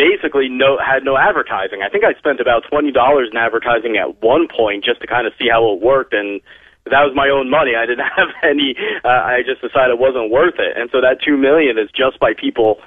basically 0.00 0.48
no 0.48 0.80
had 0.80 1.04
no 1.04 1.18
advertising. 1.20 1.84
I 1.84 1.92
think 1.92 2.04
I 2.04 2.16
spent 2.16 2.40
about 2.40 2.64
twenty 2.72 2.90
dollars 2.90 3.28
in 3.30 3.36
advertising 3.36 4.00
at 4.00 4.22
one 4.24 4.48
point 4.48 4.82
just 4.82 5.02
to 5.02 5.06
kind 5.06 5.26
of 5.26 5.34
see 5.36 5.48
how 5.52 5.76
it 5.76 5.84
worked, 5.84 6.14
and 6.14 6.40
that 6.88 7.04
was 7.04 7.12
my 7.12 7.28
own 7.28 7.50
money. 7.52 7.76
I 7.76 7.84
didn't 7.84 8.08
have 8.16 8.32
any. 8.40 8.76
Uh, 9.04 9.08
I 9.08 9.44
just 9.44 9.60
decided 9.60 9.92
it 9.92 10.00
wasn't 10.00 10.30
worth 10.32 10.56
it, 10.56 10.72
and 10.80 10.88
so 10.88 11.04
that 11.04 11.20
two 11.20 11.36
million 11.36 11.76
is 11.76 11.92
just 11.92 12.18
by 12.18 12.32
people 12.32 12.80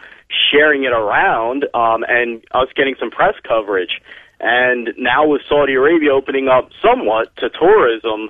sharing 0.52 0.84
it 0.84 0.94
around 0.94 1.66
um, 1.74 2.04
and 2.08 2.44
us 2.52 2.68
getting 2.76 2.96
some 3.00 3.12
press 3.12 3.36
coverage. 3.48 4.02
And 4.40 4.90
now 4.98 5.28
with 5.28 5.42
Saudi 5.48 5.74
Arabia 5.74 6.12
opening 6.14 6.48
up 6.48 6.70
somewhat 6.82 7.36
to 7.38 7.50
tourism, 7.50 8.30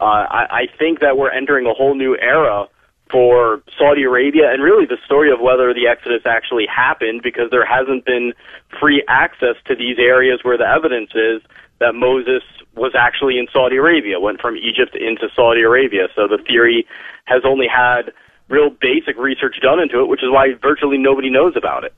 uh, 0.00 0.04
I, 0.04 0.46
I 0.50 0.62
think 0.78 1.00
that 1.00 1.16
we're 1.16 1.30
entering 1.30 1.66
a 1.66 1.72
whole 1.72 1.94
new 1.94 2.16
era 2.16 2.66
for 3.10 3.62
Saudi 3.78 4.02
Arabia 4.02 4.50
and 4.50 4.62
really 4.62 4.86
the 4.86 4.98
story 5.04 5.30
of 5.30 5.40
whether 5.40 5.72
the 5.72 5.86
Exodus 5.86 6.22
actually 6.26 6.66
happened 6.66 7.22
because 7.22 7.50
there 7.50 7.64
hasn't 7.64 8.04
been 8.04 8.32
free 8.80 9.04
access 9.08 9.56
to 9.66 9.76
these 9.76 9.98
areas 9.98 10.40
where 10.42 10.58
the 10.58 10.66
evidence 10.66 11.10
is 11.14 11.40
that 11.80 11.94
Moses 11.94 12.42
was 12.74 12.92
actually 12.98 13.38
in 13.38 13.46
Saudi 13.52 13.76
Arabia, 13.76 14.18
went 14.18 14.40
from 14.40 14.56
Egypt 14.56 14.96
into 14.96 15.28
Saudi 15.36 15.60
Arabia. 15.60 16.08
So 16.16 16.26
the 16.26 16.42
theory 16.42 16.86
has 17.24 17.42
only 17.44 17.68
had 17.68 18.12
real 18.48 18.70
basic 18.70 19.18
research 19.18 19.56
done 19.62 19.80
into 19.80 20.00
it, 20.00 20.08
which 20.08 20.22
is 20.22 20.30
why 20.30 20.54
virtually 20.60 20.98
nobody 20.98 21.30
knows 21.30 21.54
about 21.56 21.84
it. 21.84 21.94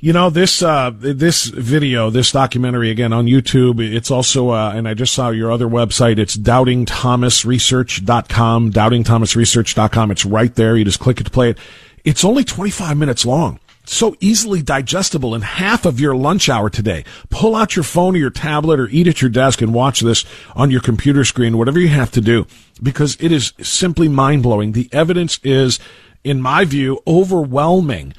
You 0.00 0.12
know 0.12 0.30
this 0.30 0.62
uh, 0.62 0.92
this 0.94 1.46
video, 1.46 2.08
this 2.08 2.30
documentary 2.30 2.90
again 2.90 3.12
on 3.12 3.26
YouTube. 3.26 3.80
It's 3.80 4.12
also, 4.12 4.50
uh, 4.50 4.70
and 4.72 4.86
I 4.86 4.94
just 4.94 5.12
saw 5.12 5.30
your 5.30 5.50
other 5.50 5.66
website. 5.66 6.18
It's 6.18 6.36
doubtingthomasresearch.com. 6.36 8.72
Doubtingthomasresearch.com. 8.72 10.10
It's 10.12 10.24
right 10.24 10.54
there. 10.54 10.76
You 10.76 10.84
just 10.84 11.00
click 11.00 11.20
it 11.20 11.24
to 11.24 11.30
play 11.30 11.50
it. 11.50 11.58
It's 12.04 12.24
only 12.24 12.44
25 12.44 12.96
minutes 12.96 13.26
long. 13.26 13.58
So 13.88 14.14
easily 14.20 14.60
digestible 14.60 15.34
in 15.34 15.40
half 15.40 15.86
of 15.86 15.98
your 15.98 16.14
lunch 16.14 16.50
hour 16.50 16.68
today. 16.68 17.06
Pull 17.30 17.56
out 17.56 17.74
your 17.74 17.84
phone 17.84 18.14
or 18.14 18.18
your 18.18 18.28
tablet 18.28 18.78
or 18.78 18.86
eat 18.88 19.08
at 19.08 19.22
your 19.22 19.30
desk 19.30 19.62
and 19.62 19.72
watch 19.72 20.00
this 20.00 20.26
on 20.54 20.70
your 20.70 20.82
computer 20.82 21.24
screen, 21.24 21.56
whatever 21.56 21.80
you 21.80 21.88
have 21.88 22.10
to 22.12 22.20
do, 22.20 22.46
because 22.82 23.16
it 23.18 23.32
is 23.32 23.54
simply 23.62 24.06
mind 24.06 24.42
blowing. 24.42 24.72
The 24.72 24.90
evidence 24.92 25.40
is, 25.42 25.80
in 26.22 26.42
my 26.42 26.66
view, 26.66 27.00
overwhelming 27.06 28.12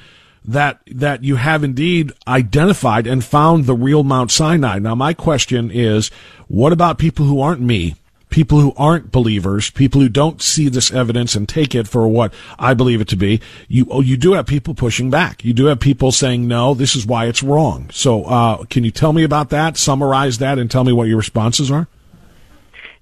that 0.44 0.80
that 0.86 1.22
you 1.22 1.36
have 1.36 1.62
indeed 1.62 2.12
identified 2.26 3.06
and 3.06 3.24
found 3.24 3.66
the 3.66 3.74
real 3.74 4.02
Mount 4.02 4.32
Sinai. 4.32 4.80
Now, 4.80 4.96
my 4.96 5.14
question 5.14 5.70
is, 5.70 6.10
what 6.48 6.72
about 6.72 6.98
people 6.98 7.26
who 7.26 7.40
aren't 7.40 7.60
me? 7.60 7.94
People 8.30 8.60
who 8.60 8.72
aren't 8.76 9.12
believers, 9.12 9.70
people 9.70 10.00
who 10.00 10.08
don't 10.08 10.40
see 10.40 10.68
this 10.68 10.92
evidence 10.92 11.34
and 11.34 11.48
take 11.48 11.74
it 11.74 11.86
for 11.86 12.08
what 12.08 12.32
I 12.58 12.74
believe 12.74 13.00
it 13.00 13.08
to 13.08 13.16
be. 13.16 13.40
You 13.68 13.86
oh, 13.90 14.00
you 14.00 14.16
do 14.16 14.32
have 14.32 14.46
people 14.46 14.74
pushing 14.74 15.10
back. 15.10 15.44
You 15.44 15.52
do 15.52 15.66
have 15.66 15.80
people 15.80 16.12
saying 16.12 16.46
no, 16.48 16.74
this 16.74 16.96
is 16.96 17.06
why 17.06 17.26
it's 17.26 17.42
wrong. 17.42 17.90
So, 17.92 18.24
uh, 18.24 18.64
can 18.64 18.84
you 18.84 18.90
tell 18.90 19.12
me 19.12 19.24
about 19.24 19.50
that? 19.50 19.76
Summarize 19.76 20.38
that 20.38 20.58
and 20.58 20.70
tell 20.70 20.84
me 20.84 20.92
what 20.92 21.08
your 21.08 21.18
responses 21.18 21.70
are. 21.70 21.88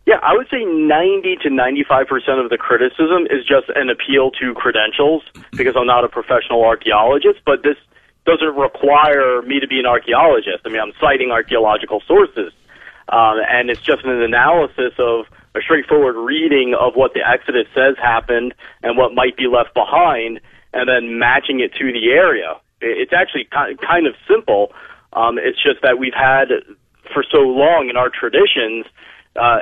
Yeah, 0.08 0.20
I 0.22 0.32
would 0.32 0.48
say 0.50 0.64
90 0.64 1.36
to 1.42 1.50
95% 1.50 2.42
of 2.42 2.48
the 2.48 2.56
criticism 2.56 3.28
is 3.28 3.44
just 3.44 3.68
an 3.76 3.90
appeal 3.90 4.30
to 4.40 4.54
credentials 4.54 5.22
because 5.52 5.76
I'm 5.76 5.86
not 5.86 6.02
a 6.02 6.08
professional 6.08 6.64
archaeologist, 6.64 7.40
but 7.44 7.62
this 7.62 7.76
doesn't 8.24 8.56
require 8.56 9.42
me 9.42 9.60
to 9.60 9.66
be 9.66 9.78
an 9.78 9.84
archaeologist. 9.84 10.64
I 10.64 10.70
mean, 10.70 10.80
I'm 10.80 10.92
citing 10.98 11.30
archaeological 11.30 12.02
sources, 12.06 12.54
um, 13.08 13.38
and 13.48 13.70
it's 13.70 13.80
just 13.80 14.04
an 14.04 14.22
analysis 14.22 14.92
of 14.98 15.26
a 15.54 15.60
straightforward 15.60 16.16
reading 16.16 16.74
of 16.78 16.94
what 16.94 17.14
the 17.14 17.20
Exodus 17.26 17.66
says 17.74 17.96
happened 18.00 18.54
and 18.82 18.96
what 18.96 19.14
might 19.14 19.36
be 19.36 19.46
left 19.46 19.74
behind, 19.74 20.40
and 20.72 20.88
then 20.88 21.18
matching 21.18 21.60
it 21.60 21.72
to 21.74 21.92
the 21.92 22.10
area. 22.10 22.60
It's 22.80 23.12
actually 23.12 23.48
kind 23.50 24.06
of 24.06 24.14
simple. 24.28 24.72
Um, 25.12 25.38
it's 25.38 25.60
just 25.62 25.82
that 25.82 25.98
we've 25.98 26.14
had 26.14 26.48
for 27.12 27.24
so 27.30 27.38
long 27.38 27.88
in 27.90 27.96
our 27.96 28.10
traditions 28.10 28.86
uh, 29.36 29.58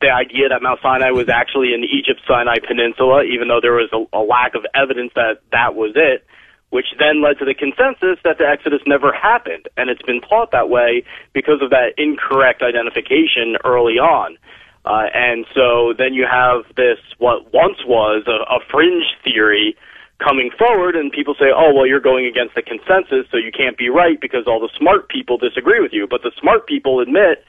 the 0.00 0.10
idea 0.10 0.48
that 0.50 0.60
Mount 0.62 0.80
Sinai 0.82 1.10
was 1.10 1.28
actually 1.28 1.72
in 1.72 1.84
Egypt's 1.84 2.26
Sinai 2.26 2.58
Peninsula, 2.58 3.22
even 3.22 3.46
though 3.48 3.60
there 3.62 3.78
was 3.78 3.88
a, 3.94 4.02
a 4.16 4.20
lack 4.20 4.54
of 4.54 4.66
evidence 4.74 5.12
that 5.14 5.40
that 5.52 5.74
was 5.74 5.92
it, 5.94 6.26
which 6.72 6.96
then 6.98 7.20
led 7.20 7.36
to 7.36 7.44
the 7.44 7.52
consensus 7.52 8.16
that 8.24 8.40
the 8.40 8.48
Exodus 8.48 8.80
never 8.88 9.12
happened. 9.12 9.68
And 9.76 9.92
it's 9.92 10.00
been 10.00 10.22
taught 10.24 10.52
that 10.56 10.72
way 10.72 11.04
because 11.36 11.60
of 11.60 11.68
that 11.68 11.92
incorrect 12.00 12.64
identification 12.64 13.60
early 13.62 14.00
on. 14.00 14.40
Uh, 14.88 15.04
and 15.12 15.44
so 15.52 15.92
then 15.92 16.16
you 16.16 16.24
have 16.24 16.64
this, 16.74 16.96
what 17.18 17.52
once 17.52 17.84
was 17.84 18.24
a, 18.24 18.48
a 18.48 18.58
fringe 18.72 19.04
theory 19.22 19.76
coming 20.16 20.48
forward, 20.56 20.96
and 20.96 21.12
people 21.12 21.36
say, 21.36 21.52
oh, 21.52 21.76
well, 21.76 21.86
you're 21.86 22.00
going 22.00 22.24
against 22.24 22.54
the 22.56 22.62
consensus, 22.62 23.28
so 23.30 23.36
you 23.36 23.52
can't 23.52 23.76
be 23.76 23.90
right 23.90 24.18
because 24.18 24.48
all 24.48 24.58
the 24.58 24.72
smart 24.72 25.10
people 25.12 25.36
disagree 25.36 25.78
with 25.78 25.92
you. 25.92 26.08
But 26.08 26.22
the 26.22 26.32
smart 26.40 26.66
people 26.66 27.00
admit, 27.00 27.44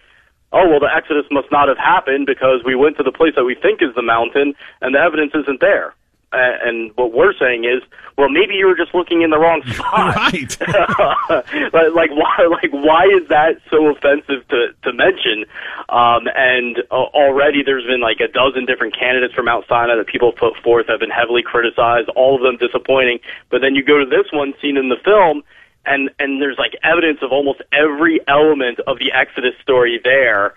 oh, 0.52 0.68
well, 0.68 0.84
the 0.84 0.92
Exodus 0.92 1.26
must 1.32 1.48
not 1.50 1.70
have 1.70 1.80
happened 1.80 2.28
because 2.28 2.60
we 2.66 2.76
went 2.76 2.98
to 2.98 3.04
the 3.04 3.16
place 3.16 3.40
that 3.40 3.46
we 3.46 3.56
think 3.56 3.82
is 3.82 3.96
the 3.96 4.04
mountain, 4.04 4.54
and 4.82 4.94
the 4.94 5.00
evidence 5.00 5.32
isn't 5.32 5.62
there 5.62 5.96
and 6.34 6.92
what 6.96 7.14
we're 7.14 7.34
saying 7.40 7.66
is, 7.66 7.82
well, 8.18 8.30
maybe 8.30 8.54
you 8.54 8.68
were 8.68 8.76
just 8.76 8.94
looking 8.94 9.22
in 9.22 9.30
the 9.30 9.38
wrong 9.38 9.62
spot. 9.68 10.16
right. 10.16 10.58
like 11.94 12.12
why? 12.12 12.48
Like 12.50 12.72
why 12.72 13.06
is 13.06 13.28
that 13.30 13.62
so 13.70 13.88
offensive 13.88 14.48
to 14.50 14.74
to 14.84 14.94
mention? 14.94 15.46
Um, 15.90 16.28
and 16.36 16.80
uh, 16.92 17.10
already 17.14 17.64
there's 17.64 17.86
been 17.86 18.02
like 18.02 18.20
a 18.20 18.28
dozen 18.28 18.66
different 18.66 18.98
candidates 18.98 19.34
from 19.34 19.46
Mount 19.46 19.66
Sinai 19.68 19.96
that 19.96 20.08
people 20.08 20.32
put 20.32 20.58
forth 20.64 20.88
have 20.88 21.00
been 21.00 21.14
heavily 21.14 21.44
criticized. 21.44 22.10
All 22.16 22.36
of 22.36 22.42
them 22.42 22.58
disappointing. 22.58 23.20
But 23.50 23.62
then 23.62 23.76
you 23.76 23.84
go 23.84 24.00
to 24.00 24.06
this 24.06 24.32
one 24.32 24.54
seen 24.62 24.78
in 24.78 24.90
the 24.90 24.98
film, 25.04 25.44
and 25.86 26.10
and 26.20 26.42
there's 26.42 26.58
like 26.58 26.74
evidence 26.84 27.20
of 27.22 27.32
almost 27.32 27.62
every 27.72 28.20
element 28.28 28.80
of 28.88 29.00
the 29.00 29.12
Exodus 29.12 29.54
story 29.62 30.00
there 30.04 30.56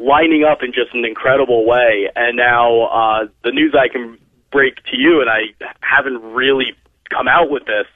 lining 0.00 0.44
up 0.44 0.62
in 0.62 0.72
just 0.72 0.94
an 0.94 1.04
incredible 1.04 1.66
way. 1.66 2.10
And 2.16 2.36
now 2.36 2.84
uh, 2.86 3.28
the 3.44 3.52
news 3.52 3.74
I 3.78 3.88
can 3.88 4.18
break 4.50 4.76
to 4.86 4.96
you, 4.96 5.20
and 5.20 5.30
I 5.30 5.54
haven't 5.80 6.22
really 6.32 6.74
come 7.10 7.28
out 7.28 7.50
with 7.50 7.64
this, 7.66 7.86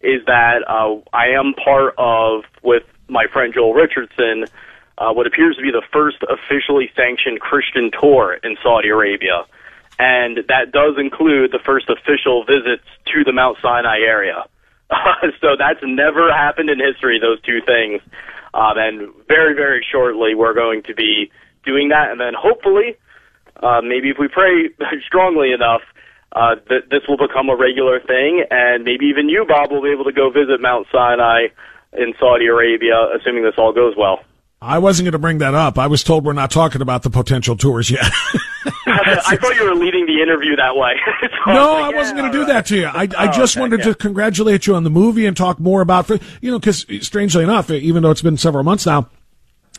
is 0.00 0.24
that 0.26 0.64
uh, 0.68 1.00
I 1.12 1.28
am 1.28 1.54
part 1.54 1.94
of, 1.98 2.44
with 2.62 2.82
my 3.08 3.26
friend 3.32 3.52
Joel 3.54 3.74
Richardson, 3.74 4.46
uh, 4.98 5.12
what 5.12 5.26
appears 5.26 5.56
to 5.56 5.62
be 5.62 5.70
the 5.70 5.82
first 5.92 6.18
officially 6.28 6.90
sanctioned 6.96 7.40
Christian 7.40 7.90
tour 7.90 8.38
in 8.42 8.56
Saudi 8.62 8.88
Arabia. 8.88 9.44
And 9.98 10.38
that 10.48 10.72
does 10.72 10.96
include 10.98 11.52
the 11.52 11.58
first 11.58 11.88
official 11.88 12.44
visits 12.44 12.84
to 13.12 13.24
the 13.24 13.32
Mount 13.32 13.58
Sinai 13.62 13.98
area. 13.98 14.44
so 15.40 15.56
that's 15.58 15.80
never 15.82 16.32
happened 16.32 16.70
in 16.70 16.78
history, 16.78 17.18
those 17.20 17.40
two 17.42 17.60
things. 17.64 18.00
Um, 18.54 18.76
and 18.76 19.14
very, 19.28 19.54
very 19.54 19.84
shortly, 19.90 20.34
we're 20.34 20.54
going 20.54 20.82
to 20.84 20.94
be 20.94 21.30
doing 21.64 21.88
that. 21.88 22.10
And 22.10 22.20
then 22.20 22.34
hopefully, 22.36 22.96
uh, 23.56 23.80
maybe 23.82 24.10
if 24.10 24.16
we 24.18 24.28
pray 24.28 24.70
strongly 25.06 25.52
enough, 25.52 25.82
uh, 26.34 26.56
th- 26.68 26.84
this 26.90 27.02
will 27.08 27.18
become 27.18 27.48
a 27.48 27.56
regular 27.56 28.00
thing, 28.00 28.44
and 28.50 28.84
maybe 28.84 29.06
even 29.06 29.28
you, 29.28 29.44
Bob, 29.46 29.70
will 29.70 29.82
be 29.82 29.90
able 29.90 30.04
to 30.04 30.12
go 30.12 30.30
visit 30.30 30.60
Mount 30.60 30.86
Sinai 30.90 31.48
in 31.92 32.14
Saudi 32.18 32.46
Arabia, 32.46 33.08
assuming 33.16 33.42
this 33.42 33.54
all 33.58 33.72
goes 33.72 33.94
well. 33.96 34.20
I 34.62 34.78
wasn't 34.78 35.06
going 35.06 35.12
to 35.12 35.18
bring 35.18 35.38
that 35.38 35.54
up. 35.54 35.76
I 35.76 35.88
was 35.88 36.04
told 36.04 36.24
we're 36.24 36.34
not 36.34 36.52
talking 36.52 36.82
about 36.82 37.02
the 37.02 37.10
potential 37.10 37.56
tours 37.56 37.90
yet. 37.90 38.04
I 38.86 39.36
thought 39.36 39.56
you 39.56 39.64
were 39.64 39.74
leading 39.74 40.06
the 40.06 40.22
interview 40.22 40.54
that 40.54 40.76
way. 40.76 40.94
so 41.44 41.52
no, 41.52 41.74
I, 41.74 41.80
like, 41.80 41.94
I 41.94 41.96
wasn't 41.96 42.16
yeah, 42.16 42.22
going 42.22 42.32
to 42.32 42.38
do 42.38 42.44
that 42.46 42.66
to 42.66 42.76
you. 42.76 42.86
I, 42.86 43.08
I 43.18 43.28
oh, 43.28 43.32
just 43.32 43.56
okay, 43.56 43.60
wanted 43.60 43.80
yeah. 43.80 43.86
to 43.86 43.94
congratulate 43.96 44.68
you 44.68 44.76
on 44.76 44.84
the 44.84 44.90
movie 44.90 45.26
and 45.26 45.36
talk 45.36 45.58
more 45.58 45.80
about, 45.80 46.08
you 46.40 46.50
know, 46.52 46.60
because 46.60 46.86
strangely 47.00 47.42
enough, 47.42 47.70
even 47.70 48.04
though 48.04 48.12
it's 48.12 48.22
been 48.22 48.36
several 48.36 48.62
months 48.62 48.86
now, 48.86 49.08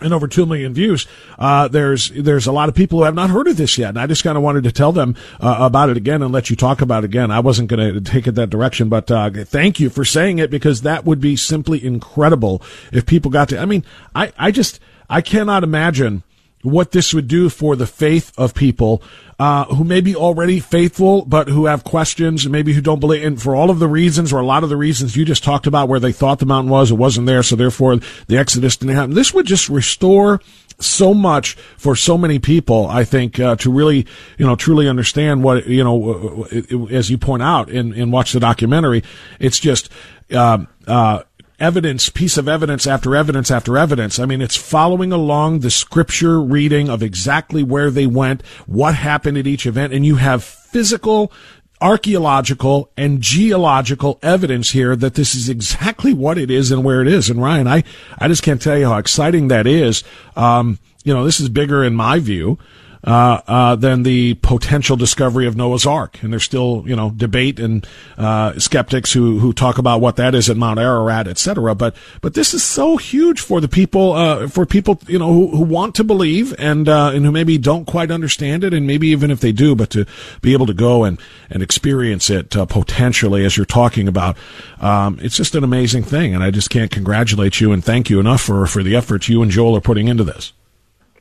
and 0.04 0.13
over 0.13 0.28
two 0.28 0.46
million 0.46 0.74
views. 0.74 1.08
Uh, 1.39 1.68
there's 1.68 2.10
there's 2.12 2.46
a 2.46 2.52
lot 2.52 2.70
of 2.70 2.76
people 2.76 3.00
who 3.00 3.06
have 3.06 3.16
not 3.16 3.30
heard 3.30 3.48
of 3.48 3.58
this 3.58 3.78
yet, 3.78 3.89
and 3.89 4.00
I 4.00 4.08
just 4.08 4.24
kind 4.24 4.38
of 4.38 4.44
wanted 4.44 4.63
to 4.66 4.72
tell 4.72 4.92
them 4.92 5.16
uh, 5.39 5.58
about 5.60 5.89
it 5.89 5.98
again 5.98 6.22
and 6.22 6.32
let 6.32 6.50
you 6.50 6.56
talk 6.56 6.82
about 6.82 7.04
it 7.04 7.08
again. 7.08 7.32
I 7.32 7.39
wasn't 7.39 7.70
going 7.70 7.94
to 7.94 8.02
take 8.02 8.28
it 8.28 8.34
that 8.34 8.50
direction, 8.50 8.89
but 8.89 9.10
uh, 9.10 9.32
thank 9.46 9.80
you 9.80 9.89
for 9.89 10.06
saying 10.06 10.39
it 10.39 10.52
because 10.52 10.82
that 10.82 11.06
would 11.06 11.22
be 11.22 11.36
simply 11.36 11.84
incredible 11.84 12.62
if 12.92 13.06
people 13.06 13.32
got 13.32 13.50
to. 13.50 13.58
I 13.58 13.66
mean, 13.66 13.84
I 14.13 14.32
I 14.38 14.52
just 14.52 14.80
I 15.10 15.22
cannot 15.22 15.63
imagine 15.63 16.24
what 16.63 16.92
this 16.92 17.13
would 17.13 17.28
do 17.28 17.50
for 17.50 17.76
the 17.76 17.86
faith 17.86 18.32
of 18.38 18.54
people 18.54 19.04
uh, 19.44 19.66
who 19.66 19.84
may 19.84 20.00
be 20.00 20.16
already 20.16 20.62
faithful, 20.62 21.26
but 21.26 21.50
who 21.50 21.66
have 21.66 21.84
questions 21.84 22.46
and 22.46 22.52
maybe 22.54 22.72
who 22.72 22.80
don't 22.80 23.02
believe. 23.02 23.26
And 23.26 23.42
for 23.42 23.58
all 23.58 23.70
of 23.70 23.80
the 23.80 23.90
reasons, 23.90 24.32
or 24.32 24.40
a 24.40 24.46
lot 24.46 24.64
of 24.64 24.70
the 24.70 24.78
reasons 24.78 25.18
you 25.18 25.26
just 25.26 25.44
talked 25.44 25.68
about, 25.68 25.90
where 25.90 26.00
they 26.00 26.14
thought 26.14 26.40
the 26.40 26.46
mountain 26.46 26.72
was, 26.72 26.92
it 26.92 26.94
wasn't 26.94 27.28
there, 27.28 27.44
so 27.44 27.58
therefore 27.58 27.98
the 28.28 28.38
Exodus 28.38 28.78
didn't 28.78 28.96
happen. 28.96 29.16
This 29.16 29.34
would 29.34 29.46
just 29.46 29.68
restore 29.68 30.40
so 30.80 31.14
much 31.14 31.56
for 31.76 31.94
so 31.94 32.18
many 32.18 32.40
people. 32.40 32.88
I 32.88 33.04
think 33.04 33.38
uh, 33.38 33.58
to 33.58 33.70
really, 33.70 34.08
you 34.38 34.48
know, 34.48 34.56
truly 34.56 34.88
understand 34.88 35.44
what 35.44 35.68
you 35.68 35.84
know, 35.84 36.48
as 36.90 37.10
you 37.10 37.18
point 37.18 37.44
out 37.44 37.70
and, 37.70 38.14
watch 38.14 38.32
the 38.32 38.40
documentary, 38.40 39.04
it's 39.42 39.60
just. 39.60 39.90
Uh, 40.32 40.60
uh, 40.88 41.22
evidence, 41.63 42.10
piece 42.10 42.38
of 42.38 42.47
evidence 42.47 42.86
after 42.86 43.15
evidence 43.15 43.49
after 43.49 43.78
evidence. 43.78 44.19
I 44.19 44.26
mean, 44.26 44.41
it's 44.41 44.58
following 44.58 45.13
along 45.13 45.60
the 45.60 45.71
scripture 45.71 46.41
reading 46.41 46.89
of 46.89 47.02
exactly 47.02 47.63
where 47.63 47.89
they 47.89 48.06
went, 48.06 48.45
what 48.65 48.95
happened 48.95 49.38
at 49.38 49.47
each 49.47 49.65
event, 49.65 49.93
and 49.93 50.06
you 50.06 50.17
have 50.17 50.43
physical, 50.43 51.32
archaeological, 51.80 52.91
and 52.97 53.21
geological 53.21 54.19
evidence 54.21 54.71
here 54.71 54.95
that 54.97 55.15
this 55.15 55.36
is 55.36 55.47
exactly 55.47 56.13
what 56.13 56.38
it 56.38 56.52
is 56.52 56.69
and 56.69 56.84
where 56.84 57.02
it 57.02 57.08
is. 57.08 57.30
And 57.30 57.41
Ryan, 57.41 57.67
I, 57.67 57.84
I 58.19 58.28
just 58.28 58.43
can't 58.43 58.62
tell 58.62 58.78
you 58.78 58.88
how 58.89 58.97
exciting 58.97 59.47
that 59.47 59.65
is. 59.65 60.04
Um, 60.36 60.80
you 61.06 61.13
know, 61.13 61.23
this 61.23 61.39
is 61.39 61.47
bigger 61.47 61.84
in 61.84 61.95
my 61.95 62.19
view 62.19 62.58
uh, 63.04 63.42
uh, 63.48 63.76
than 63.76 64.04
the 64.04 64.36
potential 64.36 64.96
discovery 64.96 65.46
of 65.46 65.56
Noah's 65.56 65.86
Ark. 65.86 66.22
And 66.22 66.32
there's 66.32 66.44
still, 66.44 66.84
you 66.86 66.96
know, 66.96 67.10
debate 67.12 67.60
and 67.60 67.86
uh, 68.18 68.58
skeptics 68.60 69.12
who 69.12 69.39
who 69.39 69.54
talk 69.54 69.78
about 69.78 70.02
what 70.02 70.16
that 70.16 70.34
is 70.36 70.50
at 70.50 70.58
Mount 70.58 70.80
Ararat, 70.80 71.28
et 71.28 71.38
cetera. 71.38 71.76
But 71.76 71.96
but 72.22 72.34
this 72.34 72.54
is 72.54 72.63
so 72.63 72.98
huge 72.98 73.42
for 73.42 73.60
the 73.60 73.68
people, 73.68 74.13
uh, 74.13 74.48
for 74.48 74.66
people, 74.66 75.00
you 75.08 75.20
know, 75.20 75.34
who, 75.34 75.50
who 75.50 75.63
want 75.63 75.96
to 75.96 76.04
believe 76.04 76.56
and 76.58 76.88
uh, 76.88 77.12
and 77.13 77.26
who 77.26 77.32
maybe 77.32 77.58
don't 77.58 77.86
quite 77.86 78.12
understand 78.12 78.63
it, 78.63 78.74
and 78.74 78.88
maybe 78.88 79.08
even 79.08 79.32
if 79.32 79.39
they 79.39 79.52
do, 79.52 79.76
but 79.76 79.89
to 79.92 80.06
be 80.42 80.54
able 80.54 80.66
to 80.66 80.74
go 80.74 81.04
and 81.04 81.20
and 81.50 81.62
experience 81.62 82.30
it 82.30 82.56
uh, 82.56 82.66
potentially 82.66 83.46
as 83.46 83.58
you're 83.58 83.66
talking 83.66 84.08
about, 84.08 84.38
um, 84.80 85.20
it's 85.22 85.38
just 85.38 85.56
an 85.56 85.63
amazing 85.63 86.04
thing. 86.04 86.34
And 86.34 86.44
I 86.44 86.52
just 86.52 86.70
can't 86.70 86.89
congratulate 86.89 87.60
you 87.60 87.72
and 87.72 87.84
thank 87.84 88.10
you 88.10 88.20
enough 88.20 88.42
for 88.42 88.66
for 88.66 88.82
the 88.82 88.96
efforts 88.96 89.28
you 89.28 89.42
and 89.42 89.52
Joel 89.52 89.76
are 89.76 89.82
putting 89.82 90.08
into 90.08 90.24
this. 90.24 90.54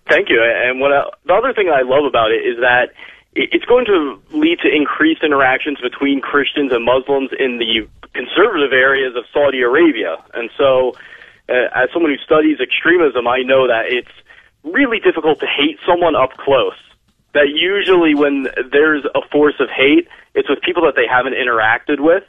Thank 0.08 0.28
you. 0.28 0.42
And 0.42 0.80
what 0.80 0.92
I, 0.92 1.04
the 1.26 1.34
other 1.34 1.52
thing 1.52 1.68
I 1.68 1.82
love 1.82 2.04
about 2.04 2.30
it 2.30 2.44
is 2.44 2.58
that 2.60 2.92
it's 3.34 3.64
going 3.64 3.86
to 3.86 4.20
lead 4.36 4.58
to 4.60 4.68
increased 4.68 5.22
interactions 5.22 5.78
between 5.80 6.20
Christians 6.20 6.72
and 6.72 6.84
Muslims 6.84 7.30
in 7.38 7.58
the 7.58 7.88
conservative 8.12 8.72
areas 8.72 9.16
of 9.16 9.24
Saudi 9.32 9.62
Arabia. 9.62 10.16
And 10.34 10.50
so, 10.58 10.92
uh, 11.48 11.72
as 11.74 11.88
someone 11.92 12.12
who 12.12 12.18
studies 12.18 12.60
extremism, 12.60 13.26
I 13.26 13.40
know 13.40 13.66
that 13.68 13.86
it's 13.88 14.12
really 14.64 15.00
difficult 15.00 15.40
to 15.40 15.46
hate 15.46 15.78
someone 15.86 16.14
up 16.14 16.36
close. 16.36 16.76
That 17.32 17.48
usually, 17.48 18.14
when 18.14 18.48
there's 18.70 19.04
a 19.14 19.26
force 19.30 19.56
of 19.60 19.70
hate, 19.70 20.08
it's 20.34 20.48
with 20.48 20.60
people 20.60 20.84
that 20.84 20.94
they 20.96 21.06
haven't 21.08 21.32
interacted 21.32 22.00
with. 22.00 22.24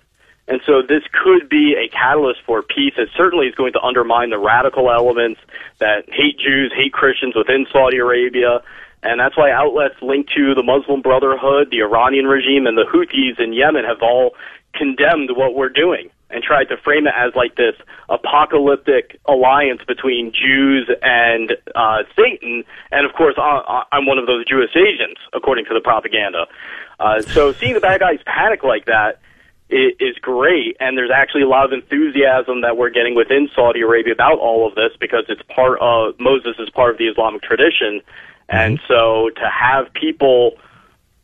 And 0.47 0.59
so 0.65 0.81
this 0.81 1.03
could 1.11 1.47
be 1.47 1.75
a 1.75 1.87
catalyst 1.87 2.41
for 2.45 2.61
peace. 2.61 2.93
It 2.97 3.09
certainly 3.15 3.47
is 3.47 3.55
going 3.55 3.73
to 3.73 3.81
undermine 3.81 4.29
the 4.29 4.37
radical 4.37 4.91
elements 4.91 5.39
that 5.79 6.05
hate 6.09 6.37
Jews, 6.37 6.73
hate 6.75 6.91
Christians 6.91 7.33
within 7.35 7.65
Saudi 7.71 7.97
Arabia. 7.97 8.61
And 9.03 9.19
that's 9.19 9.37
why 9.37 9.51
outlets 9.51 9.95
linked 10.01 10.33
to 10.33 10.53
the 10.53 10.63
Muslim 10.63 11.01
Brotherhood, 11.01 11.69
the 11.71 11.81
Iranian 11.81 12.25
regime, 12.25 12.67
and 12.67 12.77
the 12.77 12.83
Houthis 12.83 13.39
in 13.39 13.53
Yemen 13.53 13.85
have 13.85 14.01
all 14.01 14.35
condemned 14.73 15.29
what 15.35 15.55
we're 15.55 15.69
doing 15.69 16.09
and 16.29 16.43
tried 16.43 16.65
to 16.65 16.77
frame 16.77 17.05
it 17.05 17.13
as 17.15 17.33
like 17.35 17.55
this 17.55 17.75
apocalyptic 18.09 19.19
alliance 19.25 19.81
between 19.87 20.33
Jews 20.33 20.89
and 21.01 21.55
uh, 21.75 22.03
Satan. 22.17 22.63
And 22.91 23.05
of 23.05 23.13
course, 23.13 23.35
I'm 23.37 24.05
one 24.05 24.17
of 24.17 24.25
those 24.25 24.45
Jewish 24.45 24.75
agents, 24.75 25.21
according 25.31 25.65
to 25.65 25.73
the 25.73 25.81
propaganda. 25.81 26.47
Uh, 26.99 27.21
so 27.21 27.53
seeing 27.53 27.75
the 27.75 27.79
bad 27.79 27.99
guys 27.99 28.19
panic 28.25 28.63
like 28.63 28.85
that 28.85 29.19
is 29.73 30.15
great, 30.21 30.77
and 30.79 30.97
there's 30.97 31.11
actually 31.13 31.41
a 31.41 31.47
lot 31.47 31.65
of 31.65 31.73
enthusiasm 31.73 32.61
that 32.61 32.77
we're 32.77 32.89
getting 32.89 33.15
within 33.15 33.49
Saudi 33.55 33.81
Arabia 33.81 34.13
about 34.13 34.39
all 34.39 34.67
of 34.67 34.75
this 34.75 34.91
because 34.99 35.25
it's 35.29 35.41
part 35.43 35.79
of 35.81 36.19
Moses 36.19 36.55
is 36.59 36.69
part 36.69 36.91
of 36.91 36.97
the 36.97 37.07
Islamic 37.07 37.41
tradition, 37.41 38.01
and 38.49 38.77
mm-hmm. 38.77 38.87
so 38.87 39.29
to 39.35 39.49
have 39.49 39.91
people 39.93 40.57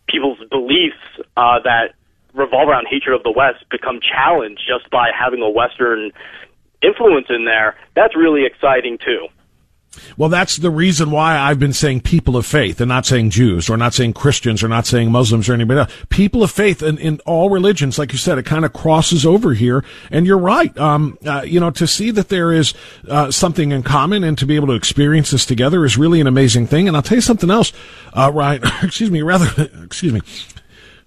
people's 0.08 0.40
beliefs 0.50 0.98
uh, 1.38 1.60
that 1.64 1.94
revolve 2.34 2.70
around 2.70 2.88
hatred 2.90 3.16
of 3.16 3.24
the 3.24 3.32
West 3.32 3.64
become 3.70 4.00
challenged 4.02 4.62
just 4.68 4.90
by 4.90 5.10
having 5.14 5.42
a 5.42 5.50
Western 5.50 6.12
influence 6.82 7.28
in 7.30 7.46
there, 7.46 7.76
that's 7.96 8.16
really 8.16 8.46
exciting 8.46 8.98
too. 8.98 9.28
Well, 10.18 10.30
that's 10.30 10.58
the 10.58 10.70
reason 10.70 11.10
why 11.10 11.38
I've 11.38 11.60
been 11.60 11.74
saying 11.74 12.02
people 12.02 12.38
of 12.38 12.46
faith 12.46 12.80
and 12.80 12.90
not 12.90 13.06
saying 13.06 13.32
Jews 13.32 13.70
or 13.70 13.78
not 13.78 13.94
saying 13.94 14.14
Christians 14.14 14.64
or 14.64 14.68
not 14.68 14.86
saying 14.86 15.12
Muslims 15.12 15.50
or 15.50 15.54
anybody 15.54 15.80
else. 15.80 15.92
People 16.10 16.44
of 16.44 16.52
faith 16.52 16.84
in, 16.84 16.98
in 17.00 17.20
all 17.26 17.50
religions, 17.50 17.98
like 17.98 18.12
you 18.12 18.18
said, 18.18 18.38
it 18.38 18.46
kind 18.46 18.66
of 18.66 18.74
crosses 18.74 19.26
over 19.26 19.54
here. 19.54 19.84
And 20.12 20.28
you're 20.28 20.38
right. 20.38 20.78
Um, 20.78 21.18
uh, 21.26 21.42
you 21.42 21.60
know, 21.60 21.72
to 21.72 21.88
see 21.88 22.12
that 22.12 22.30
there 22.30 22.52
is 22.52 22.74
uh, 23.08 23.32
something 23.32 23.72
in 23.72 23.82
common 23.82 24.24
and 24.24 24.38
to 24.38 24.46
be 24.46 24.56
able 24.56 24.68
to 24.68 24.74
experience 24.74 25.32
this 25.32 25.46
together 25.46 25.84
is 25.86 25.98
really 25.98 26.22
an 26.22 26.28
amazing 26.28 26.68
thing. 26.68 26.88
And 26.88 26.96
I'll 26.96 27.04
tell 27.04 27.18
you 27.18 27.22
something 27.22 27.50
else, 27.50 27.74
uh, 28.14 28.32
Ryan, 28.34 28.62
excuse 28.84 29.10
me, 29.10 29.22
rather, 29.24 29.48
excuse 29.84 30.14
me 30.14 30.22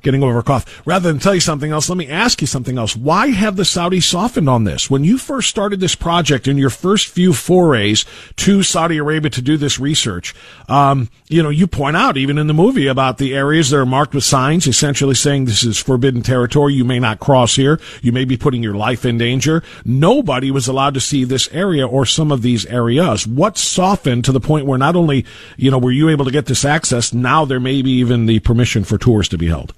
getting 0.03 0.23
over 0.23 0.39
a 0.39 0.43
cough. 0.43 0.83
Rather 0.87 1.11
than 1.11 1.21
tell 1.21 1.35
you 1.35 1.41
something 1.41 1.73
else, 1.73 1.89
let 1.89 1.99
me 1.99 2.09
ask 2.09 2.41
you 2.41 2.47
something 2.47 2.79
else. 2.79 2.97
Why 2.97 3.29
have 3.29 3.57
the 3.57 3.63
Saudis 3.63 4.05
softened 4.05 4.49
on 4.49 4.65
this? 4.65 4.91
When 4.91 5.05
you 5.05 5.19
first 5.19 5.49
started 5.49 5.81
this 5.81 5.95
project 5.95 6.47
in 6.47 6.59
your 6.59 6.71
first 6.71 7.09
few 7.09 7.33
forays 7.33 8.05
to 8.37 8.63
Saudi 8.63 8.99
Arabia 8.99 9.31
to 9.31 9.43
do 9.43 9.57
this 9.57 9.79
research, 9.79 10.35
um, 10.69 11.09
you 11.29 11.43
know, 11.43 11.51
you 11.51 11.67
point 11.67 11.97
out 11.97 12.17
even 12.17 12.39
in 12.39 12.47
the 12.47 12.55
movie 12.55 12.87
about 12.87 13.19
the 13.19 13.35
areas 13.35 13.71
that 13.71 13.79
are 13.79 13.87
marked 13.87 14.15
with 14.15 14.25
signs 14.25 14.67
essentially 14.67 15.15
saying 15.15 15.45
this 15.45 15.63
is 15.63 15.79
forbidden 15.79 16.23
territory. 16.23 16.75
You 16.75 16.85
may 16.85 16.99
not 16.99 17.21
cross 17.21 17.57
here. 17.57 17.81
You 18.03 18.13
may 18.13 18.25
be 18.25 18.37
putting 18.37 18.63
your 18.63 18.75
life 18.75 19.05
in 19.05 19.19
danger. 19.19 19.63
Nobody 19.85 20.51
was 20.51 20.69
allowed 20.69 20.95
to 20.95 21.01
see 21.01 21.25
this 21.25 21.49
area 21.53 21.87
or 21.87 22.05
some 22.05 22.33
of 22.33 22.43
these 22.43 22.67
areas. 22.67 23.27
What 23.27 23.57
softened 23.59 24.25
to 24.25 24.33
the 24.33 24.41
point 24.41 24.67
where 24.67 24.79
not 24.79 24.97
only, 24.97 25.25
you 25.57 25.71
know, 25.71 25.79
were 25.79 25.91
you 25.91 26.09
able 26.09 26.25
to 26.25 26.31
get 26.31 26.47
this 26.47 26.65
access, 26.65 27.13
now 27.13 27.45
there 27.45 27.61
may 27.61 27.83
be 27.83 27.93
even 27.93 28.27
the 28.27 28.41
permission 28.41 28.85
for 28.85 28.99
tours 28.99 29.29
to 29.29 29.39
be 29.39 29.47
held? 29.47 29.75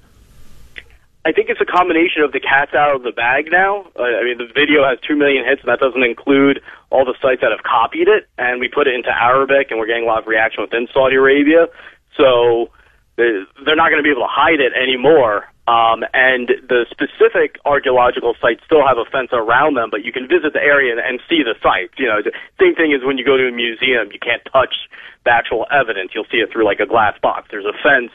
I 1.25 1.33
think 1.33 1.49
it's 1.49 1.61
a 1.61 1.65
combination 1.65 2.21
of 2.21 2.33
the 2.33 2.41
cat's 2.41 2.77
out 2.77 2.95
of 2.95 3.03
the 3.03 3.13
bag 3.13 3.49
now. 3.51 3.89
Uh, 3.97 4.21
I 4.21 4.25
mean, 4.29 4.37
the 4.37 4.49
video 4.53 4.85
has 4.85 5.01
two 5.01 5.17
million 5.17 5.45
hits, 5.45 5.65
and 5.65 5.73
that 5.73 5.81
doesn't 5.81 6.05
include 6.05 6.61
all 6.93 7.09
the 7.09 7.17
sites 7.17 7.41
that 7.41 7.49
have 7.49 7.65
copied 7.65 8.09
it. 8.09 8.29
And 8.37 8.61
we 8.61 8.69
put 8.69 8.87
it 8.87 8.95
into 8.95 9.09
Arabic, 9.09 9.73
and 9.73 9.81
we're 9.81 9.89
getting 9.89 10.05
a 10.05 10.11
lot 10.13 10.21
of 10.21 10.29
reaction 10.29 10.61
within 10.61 10.87
Saudi 10.93 11.17
Arabia. 11.17 11.73
So 12.21 12.69
they're 13.17 13.79
not 13.79 13.89
going 13.89 14.03
to 14.03 14.07
be 14.07 14.13
able 14.13 14.29
to 14.29 14.37
hide 14.37 14.61
it 14.61 14.77
anymore. 14.77 15.49
Um, 15.65 16.05
and 16.13 16.53
the 16.69 16.85
specific 16.93 17.57
archaeological 17.65 18.37
sites 18.37 18.61
still 18.69 18.85
have 18.85 19.01
a 19.01 19.09
fence 19.09 19.33
around 19.33 19.81
them, 19.81 19.89
but 19.89 20.05
you 20.05 20.13
can 20.13 20.29
visit 20.29 20.53
the 20.53 20.61
area 20.61 20.93
and, 20.93 21.01
and 21.01 21.25
see 21.25 21.41
the 21.41 21.57
sites. 21.65 21.97
You 21.97 22.05
know, 22.05 22.21
the 22.21 22.37
same 22.61 22.77
thing 22.77 22.93
as 22.93 23.01
when 23.01 23.17
you 23.17 23.25
go 23.25 23.41
to 23.41 23.49
a 23.49 23.55
museum, 23.55 24.13
you 24.13 24.21
can't 24.21 24.45
touch 24.53 24.93
the 25.25 25.33
actual 25.33 25.65
evidence. 25.73 26.13
You'll 26.13 26.29
see 26.29 26.45
it 26.45 26.53
through 26.53 26.69
like 26.69 26.85
a 26.85 26.87
glass 26.87 27.17
box. 27.17 27.49
There's 27.49 27.65
a 27.65 27.73
fence 27.81 28.13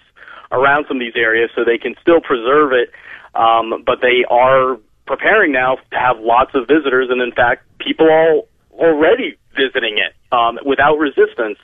around 0.52 0.86
some 0.88 0.98
of 0.98 1.02
these 1.02 1.16
areas 1.16 1.50
so 1.56 1.64
they 1.64 1.78
can 1.78 1.96
still 2.02 2.22
preserve 2.22 2.72
it. 2.74 2.92
Um, 3.36 3.84
but 3.86 4.02
they 4.02 4.26
are 4.30 4.78
preparing 5.06 5.52
now 5.52 5.76
to 5.76 5.98
have 5.98 6.20
lots 6.20 6.52
of 6.54 6.68
visitors, 6.68 7.10
and 7.10 7.22
in 7.22 7.32
fact, 7.32 7.64
people 7.80 8.10
are 8.10 8.42
already 8.74 9.38
visiting 9.56 9.98
it 9.98 10.14
um, 10.32 10.60
without 10.66 10.98
resistance. 10.98 11.58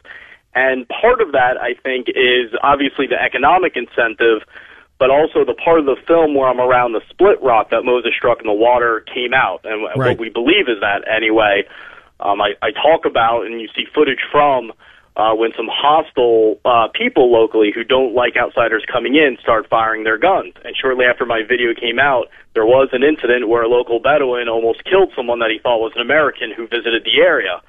And 0.53 0.87
part 0.87 1.21
of 1.21 1.33
that, 1.33 1.57
I 1.59 1.73
think, 1.83 2.07
is 2.09 2.53
obviously 2.63 3.07
the 3.07 3.21
economic 3.21 3.75
incentive, 3.75 4.41
but 4.97 5.09
also 5.09 5.43
the 5.43 5.53
part 5.53 5.79
of 5.79 5.85
the 5.85 5.97
film 6.07 6.33
where 6.33 6.47
I'm 6.47 6.61
around 6.61 6.93
the 6.93 7.01
split 7.09 7.41
rock 7.41 7.69
that 7.71 7.83
Moses 7.83 8.13
struck 8.15 8.39
in 8.39 8.47
the 8.47 8.53
water 8.53 9.03
came 9.13 9.33
out. 9.33 9.61
And 9.65 9.83
right. 9.83 9.97
what 9.97 10.19
we 10.19 10.29
believe 10.29 10.69
is 10.69 10.79
that, 10.79 11.03
anyway, 11.07 11.67
um, 12.19 12.39
I, 12.41 12.53
I 12.61 12.71
talk 12.71 13.05
about, 13.05 13.45
and 13.45 13.59
you 13.59 13.67
see 13.75 13.85
footage 13.93 14.23
from 14.31 14.71
uh, 15.17 15.33
when 15.33 15.51
some 15.55 15.69
hostile 15.71 16.59
uh, 16.65 16.87
people 16.93 17.31
locally 17.31 17.71
who 17.73 17.83
don't 17.83 18.13
like 18.13 18.35
outsiders 18.35 18.83
coming 18.91 19.15
in 19.15 19.37
start 19.41 19.67
firing 19.69 20.03
their 20.03 20.17
guns. 20.17 20.53
And 20.63 20.75
shortly 20.75 21.05
after 21.05 21.25
my 21.25 21.41
video 21.47 21.73
came 21.73 21.99
out, 21.99 22.27
there 22.53 22.65
was 22.65 22.89
an 22.91 23.03
incident 23.03 23.47
where 23.47 23.63
a 23.63 23.69
local 23.69 23.99
Bedouin 23.99 24.49
almost 24.49 24.83
killed 24.83 25.13
someone 25.15 25.39
that 25.39 25.51
he 25.51 25.59
thought 25.59 25.79
was 25.79 25.93
an 25.95 26.01
American 26.01 26.51
who 26.51 26.67
visited 26.67 27.03
the 27.05 27.21
area. 27.21 27.61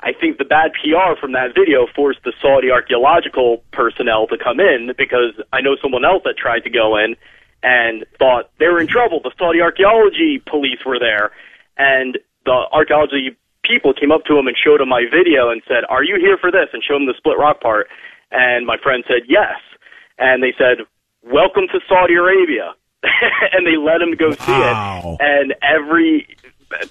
I 0.00 0.12
think 0.12 0.38
the 0.38 0.44
bad 0.44 0.72
PR 0.72 1.18
from 1.20 1.32
that 1.32 1.54
video 1.54 1.86
forced 1.94 2.24
the 2.24 2.32
Saudi 2.40 2.70
archaeological 2.70 3.62
personnel 3.72 4.26
to 4.28 4.36
come 4.36 4.60
in 4.60 4.92
because 4.96 5.36
I 5.52 5.60
know 5.60 5.76
someone 5.80 6.04
else 6.04 6.22
that 6.24 6.36
tried 6.36 6.64
to 6.64 6.70
go 6.70 6.96
in 6.96 7.16
and 7.62 8.06
thought 8.18 8.50
they 8.58 8.66
were 8.66 8.80
in 8.80 8.88
trouble. 8.88 9.20
The 9.22 9.32
Saudi 9.38 9.60
archaeology 9.60 10.42
police 10.44 10.80
were 10.84 10.98
there, 10.98 11.32
and 11.76 12.18
the 12.46 12.64
archaeology 12.72 13.36
people 13.62 13.92
came 13.92 14.12
up 14.12 14.24
to 14.26 14.38
him 14.38 14.46
and 14.46 14.56
showed 14.56 14.80
him 14.80 14.88
my 14.88 15.04
video 15.10 15.50
and 15.50 15.62
said, 15.66 15.84
"Are 15.88 16.04
you 16.04 16.16
here 16.16 16.38
for 16.38 16.50
this?" 16.50 16.68
and 16.72 16.82
showed 16.82 16.96
him 16.96 17.06
the 17.06 17.14
split 17.16 17.38
rock 17.38 17.60
part. 17.60 17.88
And 18.30 18.66
my 18.66 18.76
friend 18.76 19.04
said, 19.06 19.28
"Yes." 19.28 19.58
And 20.18 20.42
they 20.42 20.52
said, 20.56 20.86
"Welcome 21.22 21.68
to 21.68 21.80
Saudi 21.88 22.14
Arabia." 22.14 22.74
and 23.52 23.66
they 23.66 23.76
let 23.76 24.02
him 24.02 24.14
go 24.14 24.30
see 24.32 24.52
it. 24.52 25.20
And 25.20 25.54
every 25.62 26.26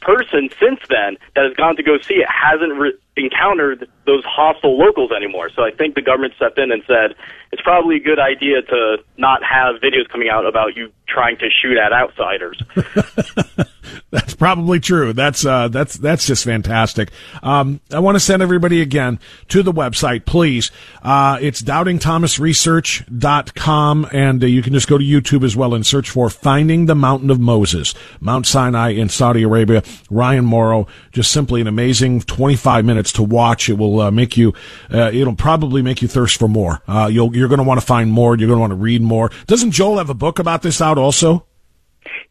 person 0.01 0.49
since 0.59 0.79
then 0.89 1.17
that 1.35 1.45
has 1.45 1.53
gone 1.55 1.75
to 1.77 1.83
go 1.83 1.97
see 1.99 2.15
it 2.15 2.27
hasn't 2.27 2.77
re- 2.77 2.97
encountered 3.15 3.87
those 4.05 4.23
hostile 4.25 4.77
locals 4.77 5.11
anymore. 5.15 5.49
So 5.55 5.63
I 5.63 5.71
think 5.71 5.95
the 5.95 6.01
government 6.01 6.33
stepped 6.35 6.57
in 6.57 6.71
and 6.71 6.83
said 6.85 7.15
it's 7.51 7.61
probably 7.61 7.95
a 7.95 7.99
good 7.99 8.19
idea 8.19 8.61
to 8.61 8.97
not 9.17 9.41
have 9.43 9.75
videos 9.81 10.09
coming 10.11 10.29
out 10.29 10.45
about 10.45 10.75
you 10.75 10.91
trying 11.07 11.37
to 11.37 11.49
shoot 11.49 11.77
at 11.77 11.93
outsiders. 11.93 12.61
That's 14.11 14.35
probably 14.35 14.79
true. 14.79 15.13
That's 15.13 15.45
uh, 15.45 15.67
that's 15.67 15.95
that's 15.95 16.27
just 16.27 16.43
fantastic. 16.43 17.11
Um, 17.43 17.79
I 17.91 17.99
want 17.99 18.15
to 18.15 18.19
send 18.19 18.41
everybody 18.41 18.81
again 18.81 19.19
to 19.49 19.61
the 19.63 19.71
website, 19.71 20.25
please. 20.25 20.71
Uh, 21.03 21.37
it's 21.41 21.61
doubtingthomasresearch.com, 21.61 24.07
and 24.11 24.43
uh, 24.43 24.47
you 24.47 24.61
can 24.61 24.73
just 24.73 24.87
go 24.87 24.97
to 24.97 25.03
YouTube 25.03 25.43
as 25.43 25.55
well 25.55 25.73
and 25.73 25.85
search 25.85 26.09
for 26.09 26.29
"Finding 26.29 26.87
the 26.87 26.95
Mountain 26.95 27.29
of 27.29 27.39
Moses," 27.39 27.93
Mount 28.19 28.47
Sinai 28.47 28.89
in 28.89 29.07
Saudi 29.09 29.43
Arabia. 29.43 29.83
Ryan 30.09 30.45
Mauro, 30.45 30.87
just 31.11 31.31
simply 31.31 31.61
an 31.61 31.67
amazing 31.67 32.21
25 32.21 32.85
minutes 32.85 33.11
to 33.13 33.23
watch. 33.23 33.69
It 33.69 33.77
will 33.77 34.01
uh, 34.01 34.11
make 34.11 34.37
you. 34.37 34.53
Uh, 34.91 35.11
it'll 35.13 35.35
probably 35.35 35.81
make 35.81 36.01
you 36.01 36.07
thirst 36.07 36.39
for 36.39 36.47
more. 36.47 36.81
Uh, 36.87 37.09
you'll 37.11 37.35
you're 37.35 37.49
going 37.49 37.59
to 37.59 37.63
want 37.63 37.79
to 37.79 37.85
find 37.85 38.11
more. 38.11 38.37
You're 38.37 38.47
going 38.47 38.57
to 38.57 38.61
want 38.61 38.71
to 38.71 38.75
read 38.75 39.01
more. 39.01 39.31
Doesn't 39.47 39.71
Joel 39.71 39.97
have 39.97 40.09
a 40.09 40.15
book 40.15 40.39
about 40.39 40.61
this 40.61 40.81
out 40.81 40.97
also? 40.97 41.45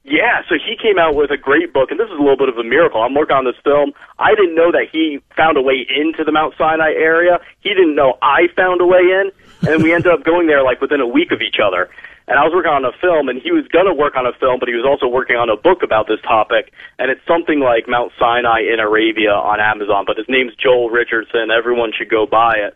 Yeah, 0.09 0.41
so 0.49 0.55
he 0.57 0.75
came 0.75 0.99
out 0.99 1.15
with 1.15 1.31
a 1.31 1.37
great 1.37 1.75
book, 1.75 1.91
and 1.91 2.01
this 2.01 2.09
is 2.09 2.17
a 2.17 2.23
little 2.23 2.39
bit 2.39 2.49
of 2.49 2.57
a 2.57 2.65
miracle. 2.65 3.03
I'm 3.03 3.13
working 3.13 3.37
on 3.37 3.45
this 3.45 3.61
film. 3.63 3.93
I 4.19 4.35
didn't 4.35 4.55
know 4.55 4.73
that 4.73 4.89
he 4.91 5.21
found 5.37 5.59
a 5.59 5.61
way 5.61 5.85
into 5.85 6.25
the 6.25 6.33
Mount 6.33 6.55
Sinai 6.57 6.97
area. 6.97 7.41
He 7.61 7.69
didn't 7.71 7.95
know 7.95 8.17
I 8.23 8.49
found 8.57 8.81
a 8.81 8.87
way 8.87 9.05
in, 9.05 9.31
and 9.69 9.83
we 9.83 9.93
ended 9.93 10.11
up 10.11 10.25
going 10.25 10.47
there 10.47 10.63
like 10.65 10.81
within 10.81 11.03
a 11.03 11.07
week 11.07 11.31
of 11.31 11.43
each 11.43 11.61
other. 11.61 11.91
And 12.27 12.39
I 12.39 12.45
was 12.45 12.55
working 12.55 12.73
on 12.73 12.87
a 12.87 12.93
film, 13.05 13.29
and 13.29 13.41
he 13.41 13.53
was 13.53 13.69
going 13.69 13.85
to 13.85 13.93
work 13.93 14.17
on 14.17 14.25
a 14.25 14.33
film, 14.33 14.61
but 14.61 14.69
he 14.69 14.75
was 14.75 14.85
also 14.89 15.09
working 15.09 15.37
on 15.37 15.51
a 15.51 15.57
book 15.57 15.83
about 15.83 16.09
this 16.09 16.21
topic. 16.23 16.73
And 16.99 17.11
it's 17.11 17.25
something 17.29 17.61
like 17.61 17.85
Mount 17.87 18.13
Sinai 18.19 18.65
in 18.65 18.81
Arabia 18.81 19.33
on 19.33 19.61
Amazon, 19.61 20.05
but 20.07 20.17
his 20.17 20.27
name's 20.29 20.57
Joel 20.57 20.89
Richardson. 20.89 21.51
Everyone 21.53 21.93
should 21.93 22.09
go 22.09 22.25
buy 22.25 22.57
it. 22.65 22.73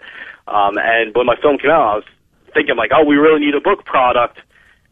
Um, 0.49 0.77
and 0.77 1.15
when 1.17 1.25
my 1.25 1.37
film 1.41 1.57
came 1.57 1.71
out, 1.71 1.81
I 1.81 1.97
was 1.97 2.09
thinking 2.53 2.77
like, 2.77 2.91
oh, 2.93 3.05
we 3.05 3.17
really 3.17 3.41
need 3.41 3.55
a 3.55 3.61
book 3.61 3.85
product. 3.85 4.37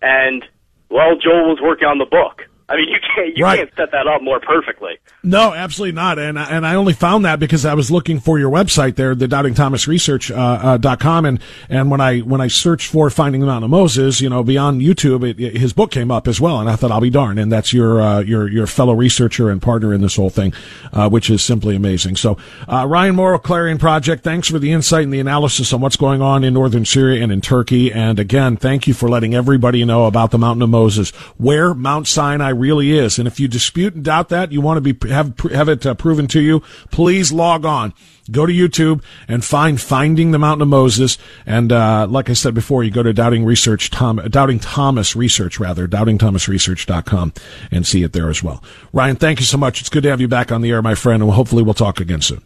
And 0.00 0.44
well, 0.90 1.16
Joel 1.16 1.48
was 1.48 1.59
working 1.62 1.88
on 1.88 1.98
the 1.98 2.07
book. 2.07 2.50
I 2.70 2.76
mean, 2.76 2.88
you 2.88 2.98
can't 3.14 3.37
you 3.37 3.44
right. 3.44 3.59
can't 3.59 3.70
set 3.76 3.90
that 3.90 4.06
up 4.06 4.22
more 4.22 4.38
perfectly. 4.38 4.96
No, 5.24 5.52
absolutely 5.52 5.92
not. 5.92 6.20
And 6.20 6.38
and 6.38 6.64
I 6.64 6.76
only 6.76 6.92
found 6.92 7.24
that 7.24 7.40
because 7.40 7.66
I 7.66 7.74
was 7.74 7.90
looking 7.90 8.20
for 8.20 8.38
your 8.38 8.48
website 8.48 8.94
there, 8.94 9.16
the 9.16 9.26
Doubting 9.26 9.54
Thomas 9.54 9.88
Research 9.88 10.30
uh, 10.30 10.37
uh, 10.37 10.76
dot 10.76 11.00
com, 11.00 11.24
and 11.24 11.40
and 11.68 11.90
when 11.90 12.00
I 12.00 12.20
when 12.20 12.40
I 12.40 12.46
searched 12.46 12.88
for 12.88 13.11
Finding 13.11 13.40
the 13.40 13.48
Mountain 13.48 13.64
of 13.64 13.70
Moses, 13.70 14.20
you 14.20 14.30
know, 14.30 14.44
beyond 14.44 14.83
YouTube, 14.83 15.28
it, 15.28 15.40
it, 15.40 15.56
his 15.56 15.72
book 15.72 15.90
came 15.90 16.12
up 16.12 16.28
as 16.28 16.40
well, 16.40 16.61
and 16.61 16.70
I 16.70 16.76
thought 16.76 16.92
I'll 16.92 17.00
be 17.00 17.11
darned. 17.11 17.40
And 17.40 17.50
that's 17.50 17.72
your 17.72 18.00
uh, 18.00 18.20
your 18.20 18.48
your 18.48 18.68
fellow 18.68 18.94
researcher 18.94 19.50
and 19.50 19.61
partner 19.61 19.92
in 19.92 20.00
this 20.00 20.14
whole 20.14 20.30
thing, 20.30 20.52
uh, 20.92 21.09
which 21.09 21.28
is 21.28 21.42
simply 21.42 21.74
amazing. 21.74 22.14
So, 22.14 22.38
uh, 22.68 22.87
Ryan 22.87 23.16
Mauro, 23.16 23.40
Clarion 23.40 23.78
Project, 23.78 24.22
thanks 24.22 24.48
for 24.48 24.61
the 24.61 24.70
insight 24.70 25.02
and 25.02 25.12
the 25.12 25.18
analysis 25.18 25.72
on 25.72 25.80
what's 25.80 25.96
going 25.96 26.22
on 26.22 26.44
in 26.44 26.54
northern 26.54 26.85
Syria 26.85 27.20
and 27.20 27.33
in 27.33 27.40
Turkey. 27.40 27.92
And 27.92 28.20
again, 28.20 28.56
thank 28.56 28.87
you 28.87 28.94
for 28.94 29.09
letting 29.09 29.35
everybody 29.35 29.85
know 29.85 30.06
about 30.06 30.30
the 30.30 30.38
Mountain 30.38 30.62
of 30.62 30.70
Moses, 30.70 31.11
where 31.37 31.74
Mount 31.74 32.06
Sinai 32.06 32.50
really 32.61 32.92
is. 32.92 33.18
And 33.18 33.27
if 33.27 33.40
you 33.40 33.49
dispute 33.49 33.94
and 33.94 34.05
doubt 34.05 34.29
that, 34.29 34.53
you 34.53 34.61
want 34.61 34.85
to 34.85 34.94
be 34.94 35.09
have 35.09 35.37
have 35.53 35.68
it 35.68 35.85
uh, 35.85 35.94
proven 35.94 36.27
to 36.29 36.40
you, 36.40 36.61
please 36.90 37.33
log 37.33 37.64
on. 37.64 37.94
Go 38.31 38.46
to 38.46 38.53
YouTube 38.53 39.03
and 39.27 39.44
find 39.44 39.81
Finding 39.81 40.31
the 40.31 40.38
Mountain 40.38 40.62
of 40.62 40.68
Moses. 40.68 41.18
And 41.46 41.73
uh, 41.73 42.07
like 42.09 42.31
I 42.31 42.35
said 42.35 42.55
before, 42.55 42.85
you 42.85 42.90
go 42.90 43.03
to 43.03 43.12
Doubting 43.12 43.44
Research, 43.44 43.90
Tom, 43.90 44.16
Doubting 44.29 44.61
Thomas 44.61 45.16
Research, 45.16 45.59
rather, 45.59 45.88
doubtingthomasresearch.com 45.88 47.33
and 47.73 47.87
see 47.87 48.04
it 48.04 48.13
there 48.13 48.31
as 48.31 48.42
well. 48.42 48.63
Ryan, 48.92 49.17
thank 49.17 49.40
you 49.40 49.46
so 49.46 49.58
much. 49.58 49.81
It's 49.81 49.88
good 49.88 50.04
to 50.04 50.11
have 50.11 50.21
you 50.21 50.29
back 50.29 50.52
on 50.52 50.61
the 50.61 50.71
air, 50.71 50.83
my 50.83 50.94
friend, 50.94 51.23
and 51.23 51.33
hopefully 51.33 51.65
we'll 51.65 51.75
talk 51.75 51.98
again 51.98 52.21
soon. 52.21 52.42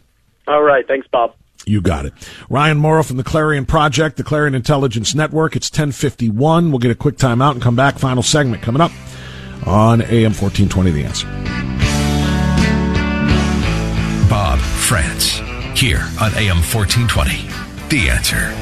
All 0.47 0.63
right. 0.63 0.87
Thanks, 0.87 1.07
Bob. 1.11 1.35
You 1.67 1.81
got 1.81 2.05
it. 2.05 2.13
Ryan 2.49 2.77
Mauro 2.77 3.03
from 3.03 3.17
the 3.17 3.23
Clarion 3.23 3.65
Project, 3.65 4.17
the 4.17 4.23
Clarion 4.23 4.53
Intelligence 4.53 5.15
Network. 5.15 5.55
It's 5.55 5.71
1051. 5.71 6.69
We'll 6.69 6.79
get 6.79 6.91
a 6.91 6.95
quick 6.95 7.17
time 7.17 7.41
out 7.41 7.53
and 7.53 7.61
come 7.61 7.75
back. 7.75 7.97
Final 7.97 8.23
segment 8.23 8.61
coming 8.61 8.81
up 8.81 8.91
on 9.65 10.01
AM 10.01 10.33
1420 10.33 10.91
The 10.91 11.05
Answer. 11.05 11.27
Bob 14.29 14.59
Frantz 14.59 15.39
here 15.79 16.01
on 16.21 16.33
AM 16.35 16.57
1420 16.57 17.47
The 17.89 18.09
Answer. 18.09 18.53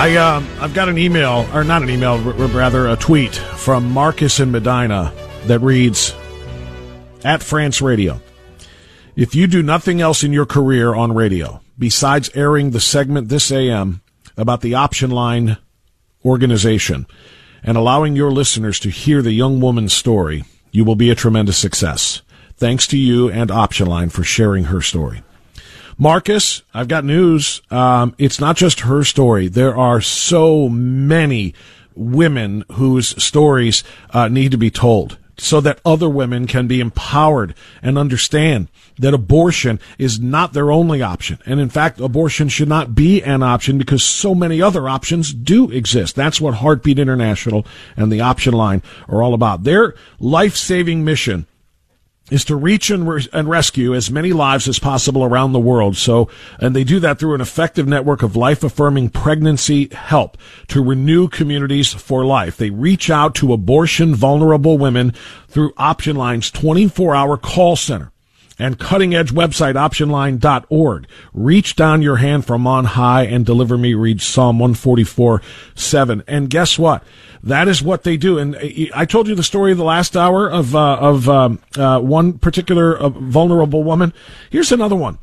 I 0.00 0.16
um, 0.16 0.48
I've 0.60 0.72
got 0.72 0.88
an 0.88 0.96
email, 0.96 1.46
or 1.52 1.62
not 1.62 1.82
an 1.82 1.90
email, 1.90 2.18
rather 2.18 2.88
a 2.88 2.96
tweet 2.96 3.34
from 3.34 3.92
Marcus 3.92 4.40
in 4.40 4.50
Medina 4.50 5.12
that 5.44 5.58
reads, 5.58 6.14
"At 7.24 7.42
Frantz 7.42 7.82
Radio, 7.82 8.20
if 9.14 9.34
you 9.34 9.46
do 9.46 9.62
nothing 9.62 10.00
else 10.00 10.24
in 10.24 10.32
your 10.32 10.46
career 10.46 10.94
on 10.94 11.12
radio 11.12 11.60
besides 11.78 12.30
airing 12.34 12.70
the 12.70 12.80
segment 12.80 13.28
this 13.28 13.52
AM 13.52 14.00
about 14.36 14.62
the 14.62 14.74
Option 14.74 15.10
Line 15.10 15.58
organization 16.24 17.06
and 17.62 17.76
allowing 17.76 18.16
your 18.16 18.30
listeners 18.30 18.78
to 18.80 18.90
hear 18.90 19.20
the 19.20 19.32
young 19.32 19.60
woman's 19.60 19.92
story, 19.92 20.44
you 20.70 20.84
will 20.84 20.96
be 20.96 21.10
a 21.10 21.14
tremendous 21.14 21.58
success. 21.58 22.22
Thanks 22.56 22.86
to 22.88 22.98
you 22.98 23.30
and 23.30 23.50
Option 23.50 23.86
Line 23.86 24.08
for 24.08 24.24
sharing 24.24 24.64
her 24.64 24.80
story." 24.80 25.22
Marcus, 25.98 26.62
I've 26.72 26.88
got 26.88 27.04
news. 27.04 27.60
Um, 27.70 28.14
it's 28.16 28.40
not 28.40 28.56
just 28.56 28.80
her 28.80 29.04
story. 29.04 29.48
There 29.48 29.76
are 29.76 30.00
so 30.00 30.70
many 30.70 31.52
women 31.94 32.64
whose 32.72 33.22
stories 33.22 33.84
uh, 34.08 34.28
need 34.28 34.52
to 34.52 34.56
be 34.56 34.70
told 34.70 35.18
so 35.40 35.60
that 35.60 35.80
other 35.84 36.08
women 36.08 36.46
can 36.46 36.66
be 36.66 36.80
empowered 36.80 37.54
and 37.82 37.96
understand 37.96 38.68
that 38.98 39.14
abortion 39.14 39.80
is 39.98 40.20
not 40.20 40.52
their 40.52 40.70
only 40.70 41.00
option. 41.00 41.38
And 41.46 41.58
in 41.58 41.70
fact, 41.70 41.98
abortion 41.98 42.48
should 42.48 42.68
not 42.68 42.94
be 42.94 43.22
an 43.22 43.42
option 43.42 43.78
because 43.78 44.02
so 44.02 44.34
many 44.34 44.60
other 44.60 44.88
options 44.88 45.32
do 45.32 45.70
exist. 45.70 46.14
That's 46.14 46.40
what 46.40 46.54
Heartbeat 46.54 46.98
International 46.98 47.66
and 47.96 48.12
the 48.12 48.20
Option 48.20 48.52
Line 48.52 48.82
are 49.08 49.22
all 49.22 49.32
about. 49.32 49.64
Their 49.64 49.94
life-saving 50.18 51.04
mission 51.04 51.46
is 52.30 52.44
to 52.46 52.56
reach 52.56 52.90
and, 52.90 53.08
re- 53.08 53.26
and 53.32 53.48
rescue 53.48 53.94
as 53.94 54.10
many 54.10 54.32
lives 54.32 54.68
as 54.68 54.78
possible 54.78 55.24
around 55.24 55.52
the 55.52 55.60
world. 55.60 55.96
So, 55.96 56.28
and 56.58 56.74
they 56.74 56.84
do 56.84 57.00
that 57.00 57.18
through 57.18 57.34
an 57.34 57.40
effective 57.40 57.86
network 57.86 58.22
of 58.22 58.36
life 58.36 58.64
affirming 58.64 59.10
pregnancy 59.10 59.88
help 59.92 60.38
to 60.68 60.82
renew 60.82 61.28
communities 61.28 61.92
for 61.92 62.24
life. 62.24 62.56
They 62.56 62.70
reach 62.70 63.10
out 63.10 63.34
to 63.36 63.52
abortion 63.52 64.14
vulnerable 64.14 64.78
women 64.78 65.12
through 65.48 65.72
Option 65.76 66.16
Line's 66.16 66.50
24 66.50 67.14
hour 67.14 67.36
call 67.36 67.76
center 67.76 68.12
and 68.60 68.78
cutting 68.78 69.14
edge 69.14 69.32
website 69.32 69.74
optionline.org. 69.74 71.06
Reach 71.32 71.74
down 71.74 72.02
your 72.02 72.16
hand 72.16 72.44
from 72.44 72.66
on 72.66 72.84
high 72.84 73.24
and 73.24 73.44
deliver 73.46 73.78
me, 73.78 73.94
read 73.94 74.20
Psalm 74.20 74.58
144 74.58 75.42
7. 75.74 76.22
And 76.28 76.50
guess 76.50 76.78
what? 76.78 77.02
That 77.42 77.68
is 77.68 77.82
what 77.82 78.02
they 78.02 78.16
do. 78.16 78.38
And 78.38 78.56
I 78.94 79.06
told 79.06 79.26
you 79.26 79.34
the 79.34 79.42
story 79.42 79.72
of 79.72 79.78
the 79.78 79.84
last 79.84 80.16
hour 80.16 80.48
of, 80.48 80.76
uh, 80.76 80.96
of 80.96 81.28
um, 81.28 81.58
uh, 81.76 82.00
one 82.00 82.34
particular 82.34 82.96
uh, 82.96 83.08
vulnerable 83.08 83.82
woman. 83.82 84.12
Here's 84.50 84.72
another 84.72 84.96
one. 84.96 85.18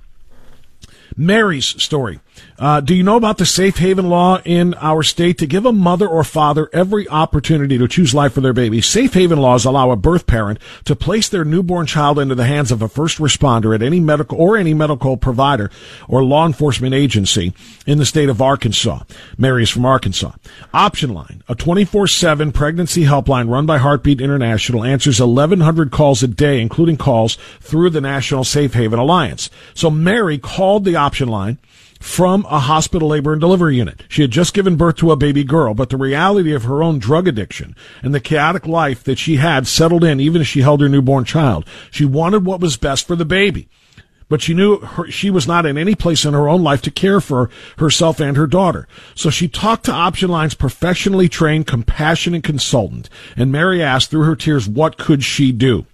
Mary's 1.15 1.81
story. 1.81 2.19
Uh, 2.59 2.81
do 2.81 2.95
you 2.95 3.03
know 3.03 3.17
about 3.17 3.37
the 3.37 3.45
safe 3.45 3.77
haven 3.77 4.09
law 4.09 4.39
in 4.43 4.73
our 4.75 5.03
state 5.03 5.37
to 5.37 5.45
give 5.45 5.65
a 5.65 5.71
mother 5.71 6.07
or 6.07 6.23
father 6.23 6.69
every 6.73 7.07
opportunity 7.07 7.77
to 7.77 7.87
choose 7.87 8.15
life 8.15 8.33
for 8.33 8.41
their 8.41 8.53
baby? 8.53 8.81
Safe 8.81 9.13
haven 9.13 9.37
laws 9.37 9.63
allow 9.63 9.91
a 9.91 9.95
birth 9.95 10.25
parent 10.25 10.59
to 10.85 10.95
place 10.95 11.29
their 11.29 11.45
newborn 11.45 11.85
child 11.85 12.17
into 12.17 12.33
the 12.33 12.45
hands 12.45 12.71
of 12.71 12.81
a 12.81 12.87
first 12.87 13.19
responder 13.19 13.75
at 13.75 13.83
any 13.83 13.99
medical 13.99 14.39
or 14.39 14.57
any 14.57 14.73
medical 14.73 15.17
provider 15.17 15.69
or 16.07 16.23
law 16.23 16.47
enforcement 16.47 16.95
agency 16.95 17.53
in 17.85 17.99
the 17.99 18.05
state 18.05 18.29
of 18.29 18.41
Arkansas. 18.41 19.01
Mary 19.37 19.63
is 19.63 19.69
from 19.69 19.85
Arkansas. 19.85 20.31
Option 20.73 21.13
Line, 21.13 21.43
a 21.47 21.55
24-7 21.55 22.53
pregnancy 22.53 23.03
helpline 23.03 23.49
run 23.49 23.67
by 23.67 23.77
Heartbeat 23.77 24.19
International, 24.19 24.83
answers 24.83 25.19
1,100 25.19 25.91
calls 25.91 26.23
a 26.23 26.27
day, 26.27 26.59
including 26.59 26.97
calls 26.97 27.35
through 27.59 27.91
the 27.91 28.01
National 28.01 28.43
Safe 28.43 28.73
Haven 28.73 28.97
Alliance. 28.97 29.51
So 29.75 29.91
Mary 29.91 30.39
called 30.39 30.85
the 30.85 30.95
Option 30.95 31.27
Line 31.29 31.59
from 31.99 32.45
a 32.49 32.59
hospital 32.59 33.09
labor 33.09 33.31
and 33.31 33.41
delivery 33.41 33.77
unit. 33.77 34.03
She 34.07 34.21
had 34.21 34.31
just 34.31 34.53
given 34.53 34.75
birth 34.75 34.97
to 34.97 35.11
a 35.11 35.15
baby 35.15 35.43
girl, 35.43 35.73
but 35.73 35.89
the 35.89 35.97
reality 35.97 36.53
of 36.53 36.63
her 36.63 36.83
own 36.83 36.99
drug 36.99 37.27
addiction 37.27 37.75
and 38.01 38.13
the 38.13 38.19
chaotic 38.19 38.65
life 38.65 39.03
that 39.03 39.17
she 39.17 39.37
had 39.37 39.67
settled 39.67 40.03
in 40.03 40.19
even 40.19 40.41
as 40.41 40.47
she 40.47 40.61
held 40.61 40.81
her 40.81 40.89
newborn 40.89 41.25
child. 41.25 41.65
She 41.91 42.05
wanted 42.05 42.45
what 42.45 42.61
was 42.61 42.77
best 42.77 43.07
for 43.07 43.15
the 43.15 43.25
baby. 43.25 43.67
But 44.29 44.41
she 44.41 44.53
knew 44.53 44.79
her, 44.79 45.09
she 45.09 45.29
was 45.29 45.47
not 45.47 45.65
in 45.65 45.77
any 45.77 45.95
place 45.95 46.25
in 46.25 46.33
her 46.33 46.49
own 46.49 46.61
life 46.61 46.81
to 46.81 46.91
care 46.91 47.21
for 47.21 47.49
herself 47.77 48.19
and 48.19 48.35
her 48.35 48.47
daughter. 48.47 48.87
So 49.15 49.29
she 49.29 49.47
talked 49.47 49.85
to 49.85 49.93
Option 49.93 50.29
Line's 50.29 50.53
professionally 50.53 51.29
trained 51.29 51.67
compassionate 51.67 52.43
consultant, 52.43 53.09
and 53.37 53.51
Mary 53.51 53.81
asked 53.81 54.09
through 54.09 54.23
her 54.23 54.35
tears, 54.35 54.67
what 54.67 54.97
could 54.97 55.23
she 55.23 55.53
do? 55.53 55.85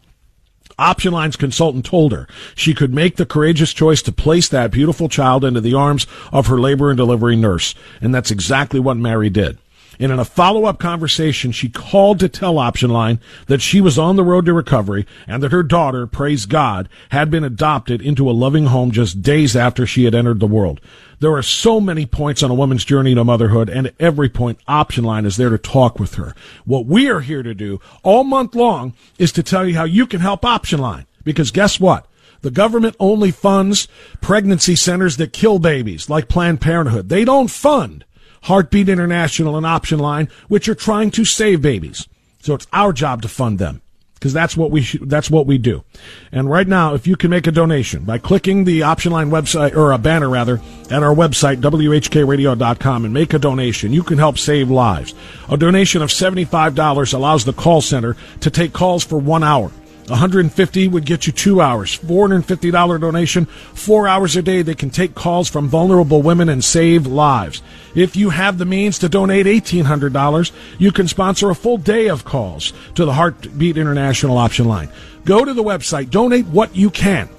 Option 0.77 1.13
Line's 1.13 1.35
consultant 1.35 1.85
told 1.85 2.11
her 2.11 2.27
she 2.55 2.73
could 2.73 2.93
make 2.93 3.15
the 3.15 3.25
courageous 3.25 3.73
choice 3.73 4.01
to 4.03 4.11
place 4.11 4.49
that 4.49 4.71
beautiful 4.71 5.09
child 5.09 5.45
into 5.45 5.61
the 5.61 5.73
arms 5.73 6.07
of 6.31 6.47
her 6.47 6.59
labor 6.59 6.89
and 6.89 6.97
delivery 6.97 7.35
nurse. 7.35 7.75
And 8.01 8.13
that's 8.13 8.31
exactly 8.31 8.79
what 8.79 8.97
Mary 8.97 9.29
did. 9.29 9.57
And 9.99 10.11
in 10.11 10.19
a 10.19 10.25
follow-up 10.25 10.79
conversation, 10.79 11.51
she 11.51 11.69
called 11.69 12.19
to 12.19 12.29
tell 12.29 12.57
Option 12.57 12.89
Line 12.89 13.19
that 13.47 13.61
she 13.61 13.79
was 13.79 13.99
on 13.99 14.15
the 14.15 14.23
road 14.23 14.45
to 14.45 14.53
recovery 14.53 15.05
and 15.27 15.43
that 15.43 15.51
her 15.51 15.63
daughter, 15.63 16.07
praise 16.07 16.45
God, 16.45 16.89
had 17.09 17.29
been 17.29 17.43
adopted 17.43 18.01
into 18.01 18.29
a 18.29 18.31
loving 18.31 18.65
home 18.65 18.91
just 18.91 19.21
days 19.21 19.55
after 19.55 19.85
she 19.85 20.05
had 20.05 20.15
entered 20.15 20.39
the 20.39 20.47
world. 20.47 20.81
There 21.19 21.35
are 21.35 21.43
so 21.43 21.79
many 21.79 22.05
points 22.05 22.43
on 22.43 22.51
a 22.51 22.55
woman's 22.55 22.83
journey 22.83 23.15
to 23.15 23.23
motherhood, 23.23 23.69
and 23.69 23.87
at 23.87 23.95
every 23.99 24.29
point, 24.29 24.59
Option 24.67 25.03
Line 25.03 25.25
is 25.25 25.37
there 25.37 25.49
to 25.49 25.57
talk 25.57 25.99
with 25.99 26.15
her. 26.15 26.35
What 26.65 26.85
we 26.85 27.09
are 27.09 27.21
here 27.21 27.43
to 27.43 27.53
do 27.53 27.79
all 28.01 28.23
month 28.23 28.55
long 28.55 28.93
is 29.17 29.31
to 29.33 29.43
tell 29.43 29.65
you 29.65 29.75
how 29.75 29.85
you 29.85 30.05
can 30.05 30.19
help 30.19 30.43
Option 30.43 30.79
Line. 30.79 31.05
Because 31.23 31.51
guess 31.51 31.79
what? 31.79 32.07
The 32.41 32.51
government 32.51 32.97
only 32.99 33.31
funds 33.31 33.87
pregnancy 34.19 34.75
centers 34.75 35.15
that 35.15 35.31
kill 35.31 35.59
babies, 35.59 36.09
like 36.09 36.27
Planned 36.27 36.59
Parenthood. 36.59 37.07
They 37.07 37.23
don't 37.23 37.49
fund 37.49 38.03
Heartbeat 38.43 38.89
International 38.89 39.57
and 39.57 39.65
Option 39.65 39.99
Line, 39.99 40.29
which 40.47 40.67
are 40.69 40.75
trying 40.75 41.11
to 41.11 41.25
save 41.25 41.61
babies. 41.61 42.07
So 42.41 42.53
it's 42.53 42.67
our 42.73 42.93
job 42.93 43.21
to 43.21 43.27
fund 43.27 43.59
them 43.59 43.81
because 44.15 44.31
that's 44.31 44.55
what 44.55 44.71
we 44.71 44.81
sh- 44.81 44.97
that's 45.01 45.29
what 45.29 45.45
we 45.45 45.57
do. 45.57 45.83
And 46.31 46.49
right 46.49 46.67
now, 46.67 46.93
if 46.93 47.05
you 47.07 47.17
can 47.17 47.29
make 47.29 47.45
a 47.45 47.51
donation 47.51 48.05
by 48.05 48.19
clicking 48.19 48.63
the 48.63 48.83
Option 48.83 49.11
Line 49.11 49.29
website 49.29 49.75
or 49.75 49.91
a 49.91 49.97
banner 49.97 50.29
rather 50.29 50.61
at 50.89 51.03
our 51.03 51.13
website 51.13 51.57
whkradio.com 51.57 53.03
and 53.03 53.13
make 53.13 53.33
a 53.33 53.39
donation, 53.39 53.91
you 53.91 54.01
can 54.01 54.17
help 54.17 54.37
save 54.37 54.71
lives. 54.71 55.13
A 55.49 55.57
donation 55.57 56.01
of 56.01 56.09
$75 56.09 57.13
allows 57.13 57.43
the 57.43 57.51
call 57.51 57.81
center 57.81 58.15
to 58.39 58.49
take 58.49 58.71
calls 58.71 59.03
for 59.03 59.17
1 59.17 59.43
hour. 59.43 59.71
150 60.07 60.87
would 60.89 61.05
get 61.05 61.27
you 61.27 61.33
two 61.33 61.61
hours. 61.61 61.97
$450 61.97 62.99
donation, 62.99 63.45
four 63.45 64.07
hours 64.07 64.35
a 64.35 64.41
day. 64.41 64.61
They 64.61 64.75
can 64.75 64.89
take 64.89 65.15
calls 65.15 65.49
from 65.49 65.67
vulnerable 65.67 66.21
women 66.21 66.49
and 66.49 66.63
save 66.63 67.07
lives. 67.07 67.61
If 67.95 68.15
you 68.15 68.29
have 68.31 68.57
the 68.57 68.65
means 68.65 68.99
to 68.99 69.09
donate 69.09 69.45
$1,800, 69.45 70.51
you 70.77 70.91
can 70.91 71.07
sponsor 71.07 71.49
a 71.49 71.55
full 71.55 71.77
day 71.77 72.09
of 72.09 72.25
calls 72.25 72.73
to 72.95 73.05
the 73.05 73.13
Heartbeat 73.13 73.77
International 73.77 74.37
Option 74.37 74.67
Line. 74.67 74.89
Go 75.25 75.45
to 75.45 75.53
the 75.53 75.63
website, 75.63 76.09
donate 76.09 76.47
what 76.47 76.75
you 76.75 76.89
can 76.89 77.29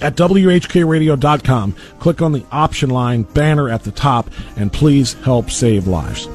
at 0.00 0.16
WHKRadio.com. 0.16 1.76
Click 2.00 2.22
on 2.22 2.32
the 2.32 2.44
option 2.50 2.90
line 2.90 3.22
banner 3.22 3.68
at 3.68 3.84
the 3.84 3.92
top 3.92 4.30
and 4.56 4.72
please 4.72 5.14
help 5.14 5.50
save 5.50 5.86
lives. 5.86 6.28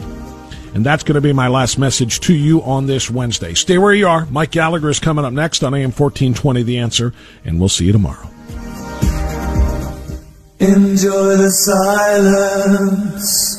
And 0.74 0.86
that's 0.86 1.04
going 1.04 1.16
to 1.16 1.22
be 1.22 1.34
my 1.34 1.48
last 1.48 1.78
message 1.78 2.20
to 2.22 2.34
you 2.34 2.62
on 2.62 2.86
this 2.86 3.10
Wednesday. 3.10 3.54
Stay 3.54 3.78
where 3.78 3.94
you 3.94 4.08
are. 4.08 4.26
Mike 4.28 4.52
Gallagher 4.52 4.90
is 4.90 5.00
coming 5.00 5.26
up 5.26 5.34
next 5.34 5.64
on 5.64 5.74
AM 5.74 5.92
1420 5.92 6.64
The 6.64 6.78
Answer, 6.78 7.14
and 7.44 7.60
we'll 7.60 7.70
see 7.70 7.86
you 7.86 7.92
tomorrow. 7.92 8.30
Enjoy 10.60 11.38
the 11.38 11.52
silence. 11.52 13.59